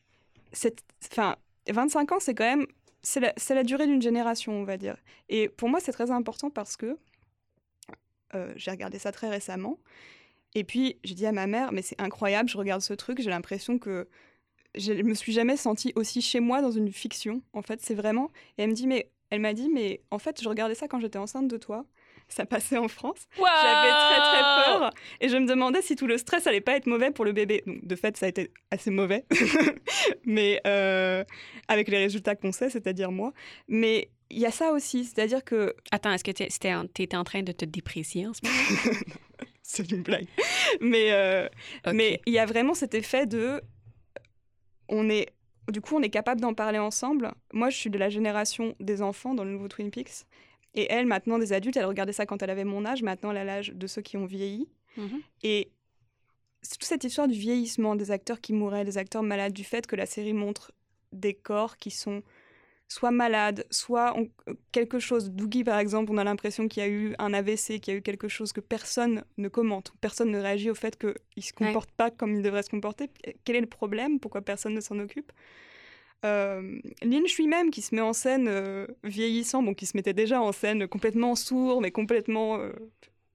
[0.53, 1.37] cette, enfin
[1.69, 2.67] 25 ans c'est quand même
[3.03, 3.21] c'est
[3.55, 4.97] la, durée d'une génération on va dire
[5.29, 6.99] et pour moi c'est très important parce que
[8.35, 9.79] euh, j'ai regardé ça très récemment
[10.55, 13.31] et puis j'ai dit à ma mère mais c'est incroyable je regarde ce truc j'ai
[13.31, 14.09] l'impression que
[14.75, 17.43] je me suis jamais sentie aussi chez moi dans une fiction.
[17.53, 18.31] En fait, c'est vraiment.
[18.57, 21.01] Et elle me dit, mais elle m'a dit, mais en fait, je regardais ça quand
[21.01, 21.85] j'étais enceinte de toi.
[22.29, 23.27] ça passait en France.
[23.37, 26.87] J'avais très très peur et je me demandais si tout le stress allait pas être
[26.87, 27.63] mauvais pour le bébé.
[27.67, 29.25] Donc, de fait, ça a été assez mauvais,
[30.25, 31.25] mais euh,
[31.69, 33.33] avec les résultats qu'on sait, c'est-à-dire moi.
[33.69, 36.43] Mais il y a ça aussi, c'est-à-dire que Attends, est-ce que tu
[37.03, 39.01] étais en train de te déprécier en ce moment?
[39.63, 40.27] c'est une blague.
[40.81, 41.49] Mais euh,
[41.93, 43.61] mais il y a vraiment cet effet de
[44.89, 45.29] on est
[45.71, 47.33] du coup on est capable d'en parler ensemble.
[47.53, 50.25] Moi, je suis de la génération des enfants dans le nouveau Twin Peaks.
[50.75, 53.03] Et elle, maintenant des adultes, elle regardait ça quand elle avait mon âge.
[53.03, 54.69] Maintenant, elle a l'âge de ceux qui ont vieilli.
[54.97, 55.23] Mhm.
[55.43, 55.71] Et
[56.63, 59.87] c'est toute cette histoire du vieillissement des acteurs qui mouraient, des acteurs malades, du fait
[59.87, 60.73] que la série montre
[61.13, 62.23] des corps qui sont
[62.89, 65.31] soit malades, soit ont euh, quelque chose.
[65.31, 67.99] Doogie, par exemple, on a l'impression qu'il y a eu un AVC, qu'il y a
[67.99, 71.53] eu quelque chose que personne ne commente, personne ne réagit au fait qu'il ne se
[71.61, 71.67] Ouais.
[71.69, 73.09] comporte pas comme il devrait se comporter.
[73.45, 74.19] Quel est le problème?
[74.21, 75.33] Pourquoi personne ne s'en occupe?
[76.27, 80.43] Euh, Lynch lui-même qui se met en scène euh, vieillissant, bon qui se mettait déjà
[80.43, 82.59] en scène complètement sourd, mais complètement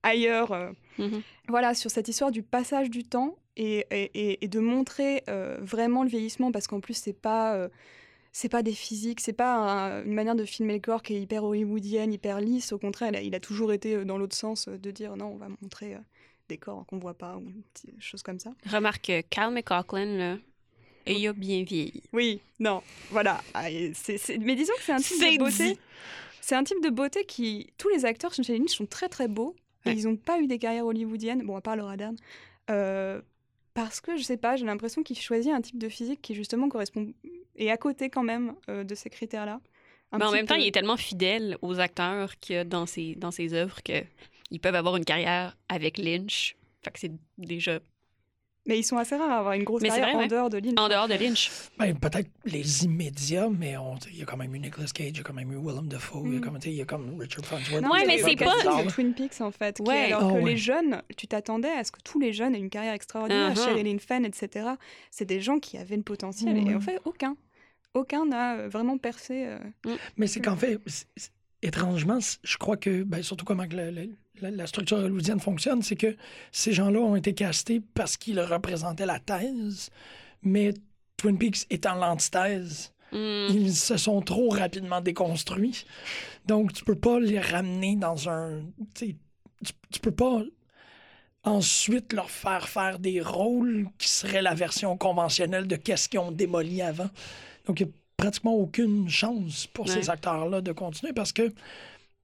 [0.06, 0.52] ailleurs.
[0.52, 1.22] euh, Mhm.
[1.50, 6.10] voilà, sur cette histoire du passage du temps et, et- de montrer euh, vraiment le
[6.10, 7.56] vieillissement, parce qu'en plus, c'est pas.
[7.56, 7.68] euh,
[8.38, 11.22] c'est pas des physiques, c'est pas un- une manière de filmer le corps qui est
[11.22, 12.74] hyper hollywoodienne, hyper lisse.
[12.74, 15.38] Au contraire, il a, il a toujours été dans l'autre sens de dire non, on
[15.38, 16.00] va montrer euh,
[16.50, 17.44] des corps qu'on voit pas ou
[17.86, 18.52] des choses comme ça.
[18.70, 20.38] Remarque, Carl McLaughlin, là,
[21.08, 22.04] il a bien vieilli.
[22.12, 23.42] Oui, non, voilà.
[23.54, 25.78] Ah, Mais disons que c'est un type de beauté.
[26.42, 27.68] C'est un type de beauté qui.
[27.78, 29.56] Tous les acteurs chez Lynch sont très très beaux.
[29.86, 29.96] Et Ouais.
[29.98, 32.16] ils n'ont pas eu des carrières hollywoodiennes, bon, à part Laura Dern.
[32.70, 33.22] euh,
[33.74, 36.70] parce que, je sais pas, j'ai l'impression qu'il choisit un type de physique qui justement
[36.70, 37.12] correspond.
[37.58, 39.60] et à côté quand même euh, de ces critères-là.
[40.18, 43.54] Mais en même temps, il est tellement fidèle aux acteurs a dans ses, dans ses
[43.54, 46.56] œuvres qu'ils peuvent avoir une carrière avec Lynch.
[46.84, 47.80] Fait que c'est déjà
[48.68, 50.28] Mais ils sont assez rares à avoir une grosse Mais c'est carrière vrai, en ouais.
[50.28, 50.74] dehors de Lynch.
[50.80, 51.52] en dehors de Lynch.
[51.78, 55.18] Ben, peut-être les immédiats, mais on- il y a quand même eu Nicolas Cage, il
[55.18, 56.60] y a quand même eu Willem Dafoe, il y a Mm.
[56.66, 57.84] il y a comme Richard Farnsworth.
[57.84, 58.90] Non, Ouais, il y a mais c'est pas- de.
[58.92, 59.76] Twin Peaks en fait.
[59.78, 60.06] qui- Ouais.
[60.12, 60.52] alors Ah que ouais.
[60.52, 63.54] les jeunes, tu t'attendais à ce que tous les jeunes aient une carrière extraordinaire.
[63.54, 63.64] Uh-huh.
[63.66, 64.68] Sherilyn Fenn, etc.
[65.12, 66.74] C'est des gens qui avaient le potentiel et Ouais.
[66.76, 67.36] en fait aucun,
[67.94, 69.46] aucun n'a vraiment percé.
[69.46, 69.96] euh.
[70.18, 70.80] Mais c'est qu'en fait,
[71.62, 74.10] étrangement, je crois que, ben, surtout comment le-
[74.42, 76.16] la, la structure hollywoodienne fonctionne, c'est que
[76.52, 79.90] ces gens-là ont été castés parce qu'ils représentaient la thèse,
[80.44, 80.74] mais
[81.18, 83.48] Twin Peaks étant l'antithèse, Hmm.
[83.50, 85.86] ils se sont trop rapidement déconstruits.
[86.48, 88.64] Donc, tu peux pas les ramener dans un...
[88.96, 89.16] Tu,
[89.92, 90.42] tu, peux pas
[91.44, 96.32] ensuite leur faire faire des rôles qui seraient la version conventionnelle de qu'est-ce qu'ils ont
[96.32, 97.10] démoli avant.
[97.68, 97.96] Donc, il n'y a
[98.26, 99.94] pratiquement aucune chance pour Ouais.
[99.94, 101.54] ces acteurs-là de continuer parce que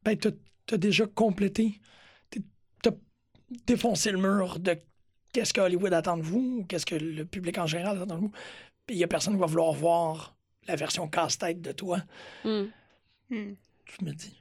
[0.03, 0.29] ben, tu
[0.73, 1.79] as déjà complété,
[2.31, 2.41] tu
[2.87, 2.91] as
[3.67, 4.77] défoncé le mur de
[5.31, 8.21] qu'est-ce que Hollywood attend de vous ou qu'est-ce que le public en général attend de
[8.21, 8.31] vous.
[8.87, 10.35] Puis il n'y a personne qui va vouloir voir
[10.67, 11.99] la version casse-tête de toi.
[12.43, 12.65] Hmm.
[13.29, 14.40] Je me dis.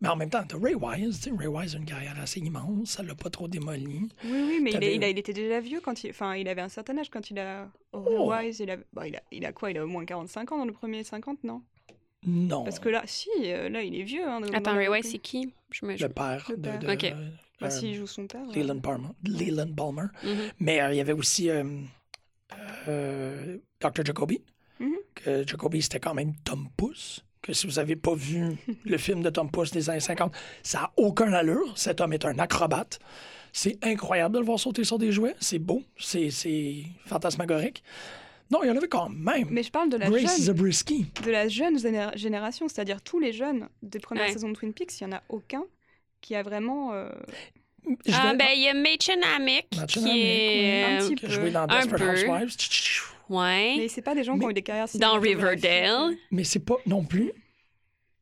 [0.00, 1.20] Mais en même temps, t'as Ray Wise.
[1.20, 2.90] tu sais, Ray Wise a une carrière assez immense.
[2.90, 4.08] Ça l'a pas trop démoli.
[4.24, 6.10] Oui, oui, mais il, il a- il était déjà vieux quand il.
[6.10, 7.68] Enfin, il avait un certain âge quand il a.
[7.92, 8.32] Oh.
[8.32, 9.22] Wise, il a, bah, il a.
[9.32, 11.62] Il a quoi Il a au moins 45 ans dans le premier 50, non?
[12.26, 12.64] Non.
[12.64, 14.26] Parce que là, si, euh, là, il est vieux.
[14.26, 15.52] Hein, dans- Attends, Ray Wise, c'est qui?
[15.70, 15.94] Je me...
[15.96, 16.62] Le père Le de.
[16.62, 16.78] père.
[16.78, 17.04] de- Ok.
[17.04, 17.28] euh,
[17.60, 18.44] Bah, s'il joue son père.
[18.54, 19.08] Leland Palmer.
[19.24, 20.08] Leland Palmer.
[20.22, 20.36] Mhm.
[20.58, 21.64] Mais euh, il y avait aussi euh,
[22.88, 24.04] euh, Dr.
[24.04, 24.42] Jacoby.
[24.80, 24.94] Mhm.
[25.14, 27.24] Que Jacoby, c'était quand même Tom Pouce.
[27.44, 28.56] Que si vous n'avez pas vu
[28.86, 31.76] le film de Tom Pouce des années 50, ça n'a aucun allure.
[31.76, 32.98] Cet homme est un acrobate.
[33.52, 35.36] C'est incroyable de le voir sauter sur des jouets.
[35.40, 35.82] C'est beau.
[35.98, 37.82] C'est c'est fantasmagorique.
[38.50, 39.46] Non, il y en avait quand même.
[39.50, 41.06] Mais je parle de la Grace jeune, Zabriskie.
[41.22, 44.32] de la jeune géné- génération, c'est-à-dire tous les jeunes des premières Ouais.
[44.32, 45.64] saisons de Twin Peaks, il n'y en a aucun
[46.22, 46.92] qui a vraiment.
[46.94, 47.10] euh,
[48.12, 50.84] Ah, vais- ben, il y a Machen Amick, qui est...
[50.84, 51.34] Un petit qui a peu.
[51.34, 52.10] joué dans Un Desperate peu.
[52.30, 52.56] Housewives.
[53.28, 53.74] Ouais.
[53.78, 55.18] Mais c'est pas des gens qui ont eu des carrières Dans.
[55.18, 56.14] Riverdale.
[56.30, 57.32] Mais c'est pas non plus.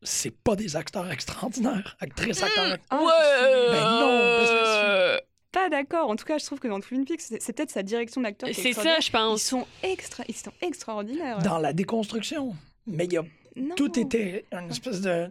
[0.01, 1.95] C'est pas des acteurs extraordinaires.
[1.99, 2.77] Actrices, acteurs.
[2.89, 3.71] Ah, ouais.
[3.71, 5.19] Ben non,
[5.51, 6.09] Pas d'accord.
[6.09, 8.49] En tout cas, je trouve que dans Twin Peaks, c'est c'est peut-être sa direction d'acteur.
[8.49, 9.41] qui est C'est ça, je Ils pense.
[9.43, 11.39] sont extra, ils sont extraordinaires.
[11.39, 12.55] Dans la déconstruction.
[12.87, 13.23] Mais il y a-
[13.55, 13.75] Non.
[13.75, 15.29] tout était une espèce de.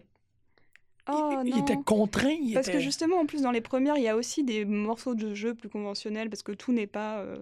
[1.11, 2.37] Oh, il, était contraint.
[2.41, 2.79] Il Parce était...
[2.79, 5.55] que justement, en plus, dans les premières, il y a aussi des morceaux de jeu
[5.55, 7.37] plus conventionnels, parce que tout n'est pas euh,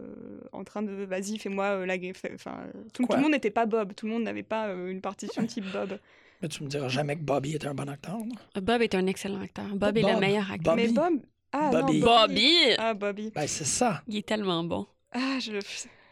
[0.52, 1.96] en train de vas-y, fais-moi euh, la
[2.34, 5.02] Enfin, euh, tout, le monde n'était pas Bob, tout le monde n'avait pas euh, une
[5.02, 5.98] partition type Bob.
[6.40, 8.16] Mais tu me diras jamais que Bobby était un bon acteur.
[8.54, 8.60] là.
[8.62, 9.66] Bob est un excellent acteur.
[9.74, 10.74] Bob, est le meilleur acteur.
[10.74, 10.88] Bobby.
[10.88, 11.20] Mais Bob.
[11.52, 12.00] Ah, Bobby.
[12.00, 12.52] non, Bobby!
[12.78, 13.32] Ah, Bobby.
[13.34, 14.02] Ben, c'est ça.
[14.06, 14.86] Il est tellement bon.
[15.12, 15.52] Ah, je,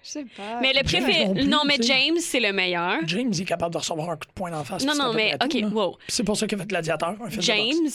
[0.09, 0.60] je sais pas.
[0.60, 1.44] Mais le James préféré...
[1.44, 1.76] non mais.
[1.82, 2.97] James, c'est le meilleur.
[3.06, 4.85] James il est capable de recevoir un coup de poing d'en face.
[4.85, 5.97] Non, non, mais OK, tout, wow.
[6.09, 7.14] C'est pour ça qu'il a fait Gladiateur.
[7.39, 7.90] James,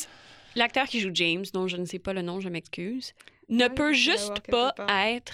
[0.56, 3.14] l'acteur qui joue James, dont je ne sais pas le nom, je m'excuse,
[3.50, 4.74] ne Ah, peut juste pas
[5.08, 5.34] être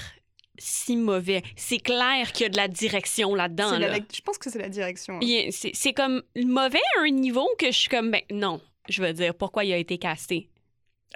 [0.58, 1.42] si mauvais.
[1.56, 3.78] C'est clair qu'il y a de la direction là-dedans.
[3.78, 5.20] La- je pense que c'est la direction.
[5.22, 5.48] hein.
[5.52, 9.14] C'est c'est comme mauvais à un niveau que je suis comme, ben non, je veux
[9.14, 10.50] dire, pourquoi il a été casté?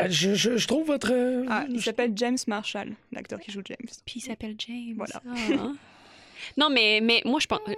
[0.02, 1.11] Euh, Je, je- je trouve votre.
[1.11, 3.78] euh, Ah, il s'appelle James Marshall, l'acteur qui joue James.
[4.06, 4.95] Puis il s'appelle James.
[4.98, 5.22] Voilà.
[5.30, 5.72] Ah.
[6.57, 7.60] non, mais, mais moi, je pense.
[7.68, 7.74] euh,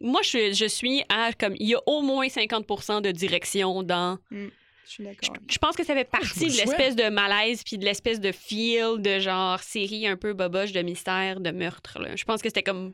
[0.00, 1.54] Moi, je, je suis à comme.
[1.60, 4.18] Il y a au moins 50% de direction dans.
[4.32, 4.48] Je
[4.84, 5.36] suis d'accord.
[5.48, 8.32] Je pense que ça fait vous partie de l'espèce de malaise puis de l'espèce de
[8.32, 12.00] feel de genre série un peu boboche de mystère, de meurtre.
[12.00, 12.16] là.
[12.16, 12.92] Je pense que c'était comme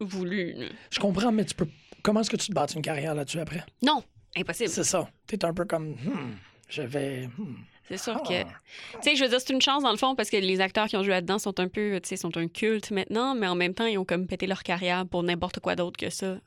[0.00, 0.52] voulu.
[0.52, 0.66] là.
[0.90, 1.66] Je comprends, mais tu peux.
[2.02, 3.64] Comment est-ce que tu te bâtis une carrière là-dessus après?
[3.82, 4.04] Non,
[4.36, 4.68] impossible.
[4.70, 5.08] C'est ça.
[5.26, 5.90] T'es un peu comme.
[5.94, 6.36] hmm,
[6.68, 7.26] je vais.
[7.36, 7.54] hmm,
[7.96, 8.26] C'est sûr ah.
[8.26, 8.42] que.
[8.42, 10.86] Tu sais, je veux dire, c'est une chance dans le fond parce que les acteurs
[10.86, 13.54] qui ont joué là-dedans sont un peu, tu sais, sont un culte maintenant, mais en
[13.54, 16.38] même temps, ils ont comme pété leur carrière pour n'importe quoi d'autre que ça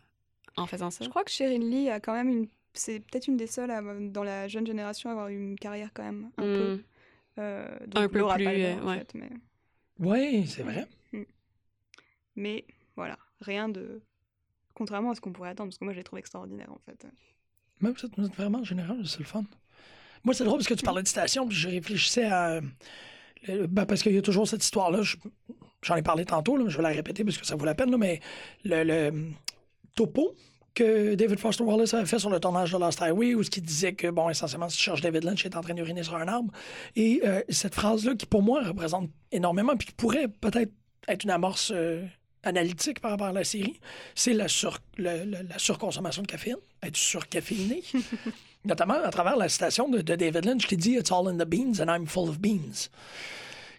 [0.58, 1.04] en faisant ça.
[1.06, 2.48] Je crois que Sheryl Lee a quand même une.
[2.74, 5.92] C'est peut-être une des seules à- dans la jeune génération à avoir eu une carrière
[5.94, 6.74] quand même un peu.
[6.76, 6.84] Mm.
[7.40, 8.98] euh, Un peu Laura plus, Palmer, euh, en ouais.
[8.98, 9.30] fait, mais,
[10.00, 10.88] Oui, c'est vrai.
[12.36, 12.66] mais
[12.96, 14.02] voilà, rien de.
[14.74, 17.08] Contrairement à ce qu'on pourrait attendre, parce que moi je les trouve extraordinaires en fait.
[17.80, 19.44] Mais vous êtes, vous êtes vraiment général, c'est le fun.
[20.26, 22.60] Moi, c'est drôle parce que tu parlais de station, puis je réfléchissais à.
[23.48, 25.02] le- ben, parce qu'il y a toujours cette histoire-là.
[25.02, 25.18] je-
[25.84, 27.76] J'en ai parlé tantôt, là, mais je vais la répéter parce que ça vaut la
[27.76, 28.20] peine, là, mais
[28.64, 29.12] le,
[29.96, 30.34] topo
[30.74, 33.62] que David Foster Wallace avait fait sur le tournage de Lost Highway, où ce qui
[33.62, 36.16] disait que, bon, essentiellement, si tu cherches David Lynch, il est en train d'uriner sur
[36.16, 36.52] un arbre.
[36.96, 40.72] Et euh, cette phrase-là, qui pour moi représente énormément, puis qui pourrait peut-être
[41.08, 42.04] être une amorce euh,
[42.44, 43.80] analytique par rapport à la série,
[44.16, 45.16] c'est la, sur, la
[45.58, 47.84] surconsommation de caféine, être surcaféiné.
[48.66, 51.48] Notamment à travers la citation de, de David Lynch qui dit It's all in the
[51.48, 52.90] beans and I'm full of beans.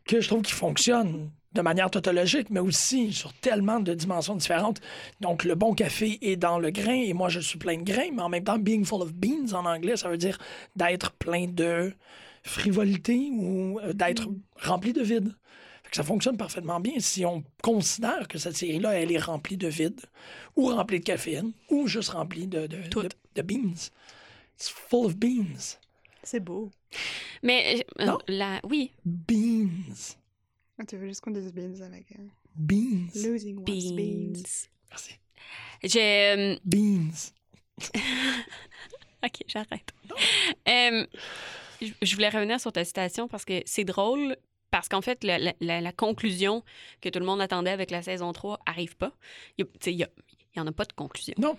[0.05, 4.81] Que je trouve qui fonctionne de manière tautologique, mais aussi sur tellement de dimensions différentes.
[5.21, 8.11] Donc, le bon café est dans le grain et moi, je suis plein de grains,
[8.13, 10.39] mais en même temps, being full of beans en anglais, ça veut dire
[10.77, 11.93] d'être plein de
[12.45, 14.29] frivolité ou euh, d'être
[14.63, 15.35] rempli de vide.
[15.83, 19.57] Fait que ça fonctionne parfaitement bien si on considère que cette série-là, elle est remplie
[19.57, 20.01] de vide,
[20.57, 22.79] ou remplie de caféine, ou juste remplie de, de,
[23.35, 23.91] de beans.
[24.57, 25.79] It's full of beans.
[26.23, 26.71] C'est beau.
[27.43, 28.19] Mais euh, Non?
[28.27, 30.17] la, oui, Beans.
[30.79, 32.23] Ah, tu veux juste qu'on dise beans avec euh,
[32.55, 33.09] Beans.
[33.15, 33.95] losing one's beans.
[34.33, 34.69] beans.
[34.91, 35.13] Merci.
[35.85, 36.35] J'ai.
[36.37, 37.33] euh, Beans.
[39.25, 39.93] Ok, j'arrête.
[40.69, 41.07] Euh,
[41.81, 44.37] je- voulais revenir sur ta citation parce que c'est drôle,
[44.71, 46.63] parce qu'en fait, la, la- la- la conclusion
[47.01, 49.13] que tout le monde attendait avec la saison 3 arrive pas.
[49.59, 50.05] Il n'y
[50.59, 51.35] en a pas de conclusion.
[51.39, 51.57] Non.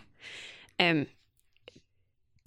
[0.82, 1.04] Euh,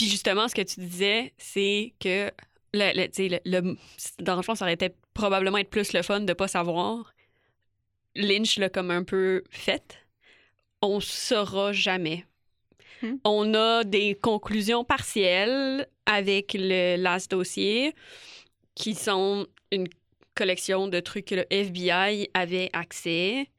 [0.00, 2.30] Puis justement, ce que tu disais, c'est que
[2.72, 3.76] le, le- tu sais, le- le-
[4.20, 7.12] dans le fond, ça aurait été probablement être plus le fun de pas savoir.
[8.16, 9.98] Lynch l'a comme un peu fait.
[10.80, 12.24] On saura jamais.
[13.02, 13.16] Hmm.
[13.24, 17.94] On a des conclusions partielles avec le Last Dossier
[18.74, 19.86] qui sont une
[20.34, 23.50] collection de trucs que le FBI avait accès.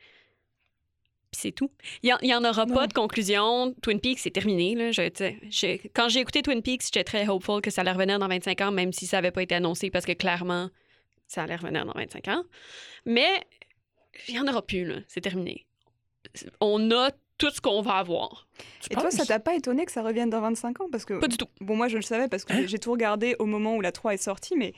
[1.31, 1.71] Puis c'est tout.
[2.03, 2.73] Il n'y en, aura Non.
[2.75, 3.73] pas de conclusion.
[3.81, 4.75] Twin Peaks, c'est terminé.
[4.75, 4.91] Là.
[4.91, 7.93] Je- tu sais, je- quand j'ai écouté Twin Peaks, j'étais très hopeful que ça allait
[7.93, 10.69] revenir dans 25 ans, même si ça n'avait pas été annoncé, parce que clairement,
[11.27, 12.43] ça allait revenir dans 25 ans.
[13.05, 13.29] Mais
[14.27, 14.83] il n'y en aura plus.
[14.83, 14.95] là.
[15.07, 15.65] C'est terminé.
[16.59, 18.47] On a tout ce qu'on va avoir.
[18.81, 20.89] Tu Et toi, ça t'a pas étonné que ça revienne dans 25 ans?
[20.91, 21.47] Parce que, Pas du tout.
[21.61, 22.65] bon, moi je le savais parce que Hein?
[22.67, 24.73] j'ai tout regardé au moment où la 3 est sortie, mais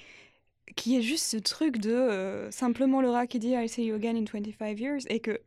[0.76, 4.16] qui est juste ce truc de euh, simplement Laura qui dit I'll see you again
[4.16, 5.42] in 25 years et que.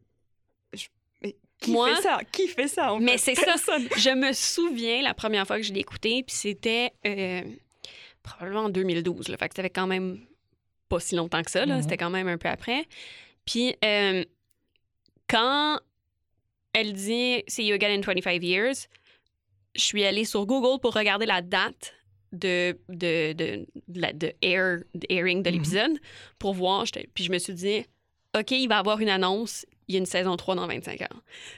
[1.61, 2.21] Qui Moi- fait ça?
[2.33, 3.55] Qui fait ça en Mais c'est ça.
[3.97, 7.43] Je me souviens la première fois que je l'ai écouté, puis c'était euh,
[8.23, 9.29] probablement en 2012.
[9.29, 10.21] Là, fait que ça fait quand même
[10.89, 11.65] pas si longtemps que ça.
[11.67, 11.77] là.
[11.77, 11.83] Mhm.
[11.83, 12.85] C'était quand même un peu après.
[13.45, 14.25] Puis euh,
[15.29, 15.81] quand
[16.73, 18.87] elle dit See you again in 25 years,
[19.75, 21.95] je suis allée sur Google pour regarder la date
[22.33, 25.57] de, de, de, de la- de air, de airing de Mhm.
[25.57, 25.99] l'épisode
[26.39, 26.85] pour voir.
[27.15, 27.85] Puis je me suis dit
[28.39, 31.03] OK, il va y avoir une annonce, il y a une saison 3 dans 25
[31.03, 31.07] ans.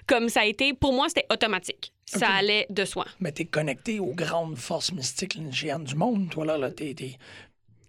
[0.07, 1.93] Comme ça a été, pour moi, c'était automatique.
[2.07, 3.07] Ça allait de soi.
[3.21, 6.57] Mais t'es connecté aux grandes forces mystiques lynchiennes du monde, toi, là.
[6.59, 7.19] là t'es, t'es,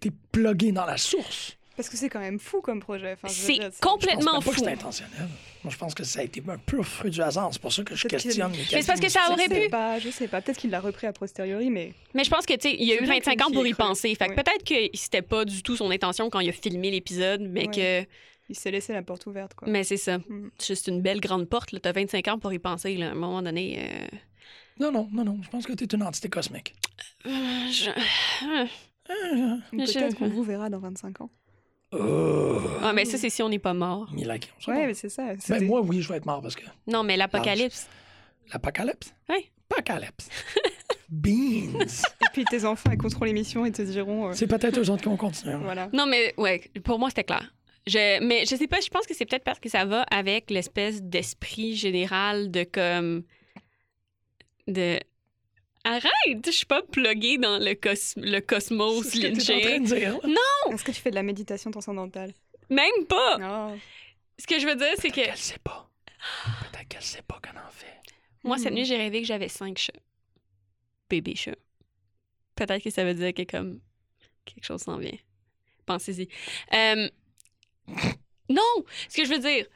[0.00, 1.56] t'es plugué dans la source.
[1.76, 3.12] Parce que c'est quand même fou comme projet.
[3.14, 4.64] Enfin, C'est dire, Je pense complètement même pas que fou.
[4.64, 5.28] c'est intentionnel.
[5.64, 7.48] Moi, je pense que ça a été un pur fruit du hasard.
[7.52, 9.48] C'est pour ça que je Peut-être qu'il- questionne les Mais c'est parce que ça aurait
[9.48, 9.70] pu.
[9.70, 10.42] pas, je sais pas.
[10.42, 12.92] Peut-être qu'il l'a repris a posteriori, mais Mais je pense que, tu sais, il y
[12.92, 13.78] a eu bien 25 que ans pour y cru.
[13.82, 14.14] penser.
[14.14, 14.36] Fait que Oui.
[14.36, 18.04] peut-être que c'était pas du tout son intention quand il a filmé l'épisode, mais que.
[18.50, 19.54] Il s'est laissé la porte ouverte.
[19.54, 19.68] Quoi.
[19.68, 20.18] Mais c'est ça.
[20.18, 20.50] Mm.
[20.58, 21.72] C'est juste une belle grande porte.
[21.72, 21.80] là.
[21.80, 22.96] T'as 25 ans pour y penser.
[22.96, 23.08] Là.
[23.08, 23.78] À un moment donné.
[23.80, 24.06] euh,
[24.78, 25.38] Non, non, non, non.
[25.42, 26.74] Je pense que t'es une entité cosmique.
[27.26, 27.30] euh,
[27.70, 28.66] je- euh,
[29.08, 31.30] Ah, Je- Peut-être qu'on vous verra dans 25 ans.
[31.92, 32.58] oh.
[32.82, 34.08] Ah, mais ça, c'est si on n'est pas mort.
[34.16, 35.34] Sait Ouais, mais c'est ça.
[35.48, 37.88] Ben, moi, oui, je vais être mort parce que Non, mais l'apocalypse.
[38.52, 39.12] l'apocalypse?
[39.28, 39.50] Oui.
[39.70, 40.28] Apocalypse.
[41.08, 41.72] Beans.
[42.22, 44.28] Et puis tes enfants écouteront l'émission et te diront.
[44.28, 45.56] euh, C'est peut-être eux autres qui vont continuer.
[45.56, 45.88] Voilà.
[45.92, 47.52] Non, mais ouais, pour moi, c'était clair.
[47.86, 50.50] Je, mais je sais pas, je pense que c'est peut-être parce que ça va avec
[50.50, 53.24] l'espèce d'esprit général de comme.
[54.66, 54.98] de.
[55.84, 56.44] Arrête!
[56.44, 60.18] Je suis pas pluguée dans le, cos- le cosmos dire.
[60.22, 60.72] là.
[60.74, 62.34] Est-ce que tu fais de la méditation transcendantale?
[62.68, 63.38] Même pas!
[63.38, 63.78] Non.
[64.38, 65.90] Ce que je veux dire, c'est que Qu'elle sait pas.
[66.70, 67.86] Peut-être qu'elle sait pas qu'elle en fait.
[68.44, 68.76] moi, cette Hmm.
[68.76, 69.92] nuit, j'ai rêvé que j'avais cinq chats.
[71.08, 71.56] Bébé chats.
[72.56, 73.80] Peut-être que ça veut dire que comme
[74.44, 75.16] quelque chose s'en vient.
[75.86, 76.28] Pensez-y.
[76.74, 77.08] Euh,
[78.48, 78.84] Non!
[79.08, 79.66] Ce que je veux dire,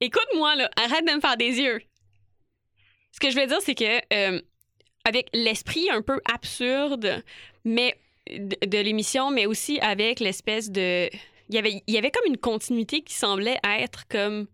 [0.00, 1.80] écoute-moi, là, arrête de me faire des yeux.
[3.12, 4.40] Ce que je veux dire, c'est que euh,
[5.04, 7.22] avec l'esprit un peu absurde,
[7.64, 7.98] mais
[8.30, 11.08] de, l'émission, mais aussi avec l'espèce de.
[11.48, 14.48] Il y, avait, il y avait comme une continuité qui semblait être comme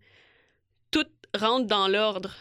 [0.91, 2.35] tout rentre dans l'ordre.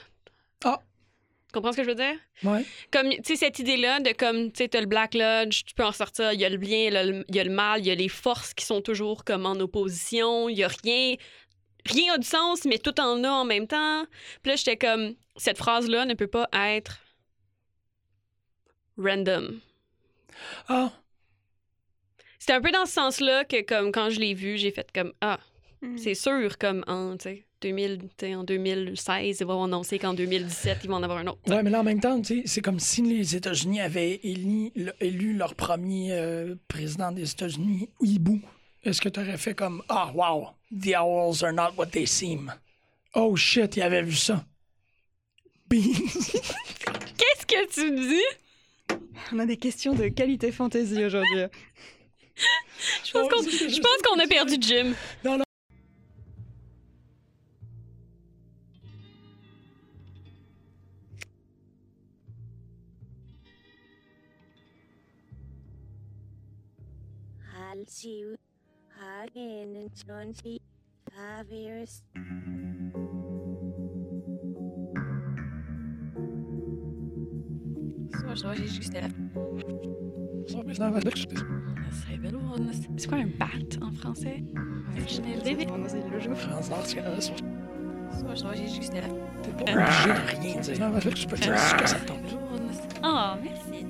[1.52, 2.16] Tu comprends ce que je veux dire?
[2.46, 2.66] Ouais.
[2.94, 5.84] Comme, tu sais, cette idée-là de comme, tu sais, t'as le Black Lodge, tu peux
[5.84, 7.96] en sortir, il y a le bien, il y a le, mal, il y a
[7.96, 11.16] les forces qui sont toujours comme en opposition, il y a rien,
[11.86, 14.06] rien a du sens, mais tout en a en même temps.
[14.42, 17.00] Puis là, j'étais comme, cette phrase-là ne peut pas être
[18.98, 19.60] random.
[20.70, 20.94] Ah,
[22.40, 25.12] C'était un peu dans ce sens-là que, comme, quand je l'ai vu, j'ai fait comme,
[25.20, 25.40] ah,
[25.84, 25.98] Hmm.
[25.98, 30.14] c'est sûr, comme en, tu sais, 2000, tu sais, en 2016, ils vont annoncer qu'en
[30.14, 31.40] 2017, ils vont en avoir un autre.
[31.48, 35.34] ouais, mais là, en même temps, c'est comme si les États-Unis avaient élu, le- élu
[35.38, 38.42] leur premier euh, président des États-Unis, hibou.
[38.84, 42.52] Est-ce que tu aurais fait comme Ah, wow, the owls are not what they seem?
[43.14, 44.44] Oh shit, il avait vu ça.
[45.70, 45.82] Beans.
[47.18, 48.98] Qu'est-ce que tu dis?
[49.32, 51.44] On a des questions de qualité fantasy aujourd'hui.
[53.06, 55.42] Je pense Oh, qu'on c'est ce que je je pense
[71.14, 72.04] Tavirs,
[82.98, 83.48] C'est quoi un bat
[83.82, 84.44] en français?
[85.68, 85.78] Non, non,
[86.70, 87.34] Nord, c'est Canada, c'est-
[89.44, 90.74] T'es pas obligé de rien dire.
[91.14, 92.18] Tu peux dire ce que ça tombe.
[93.04, 93.84] Oh, merci.
[93.84, 93.90] Non,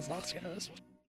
[0.00, 0.89] non, c'est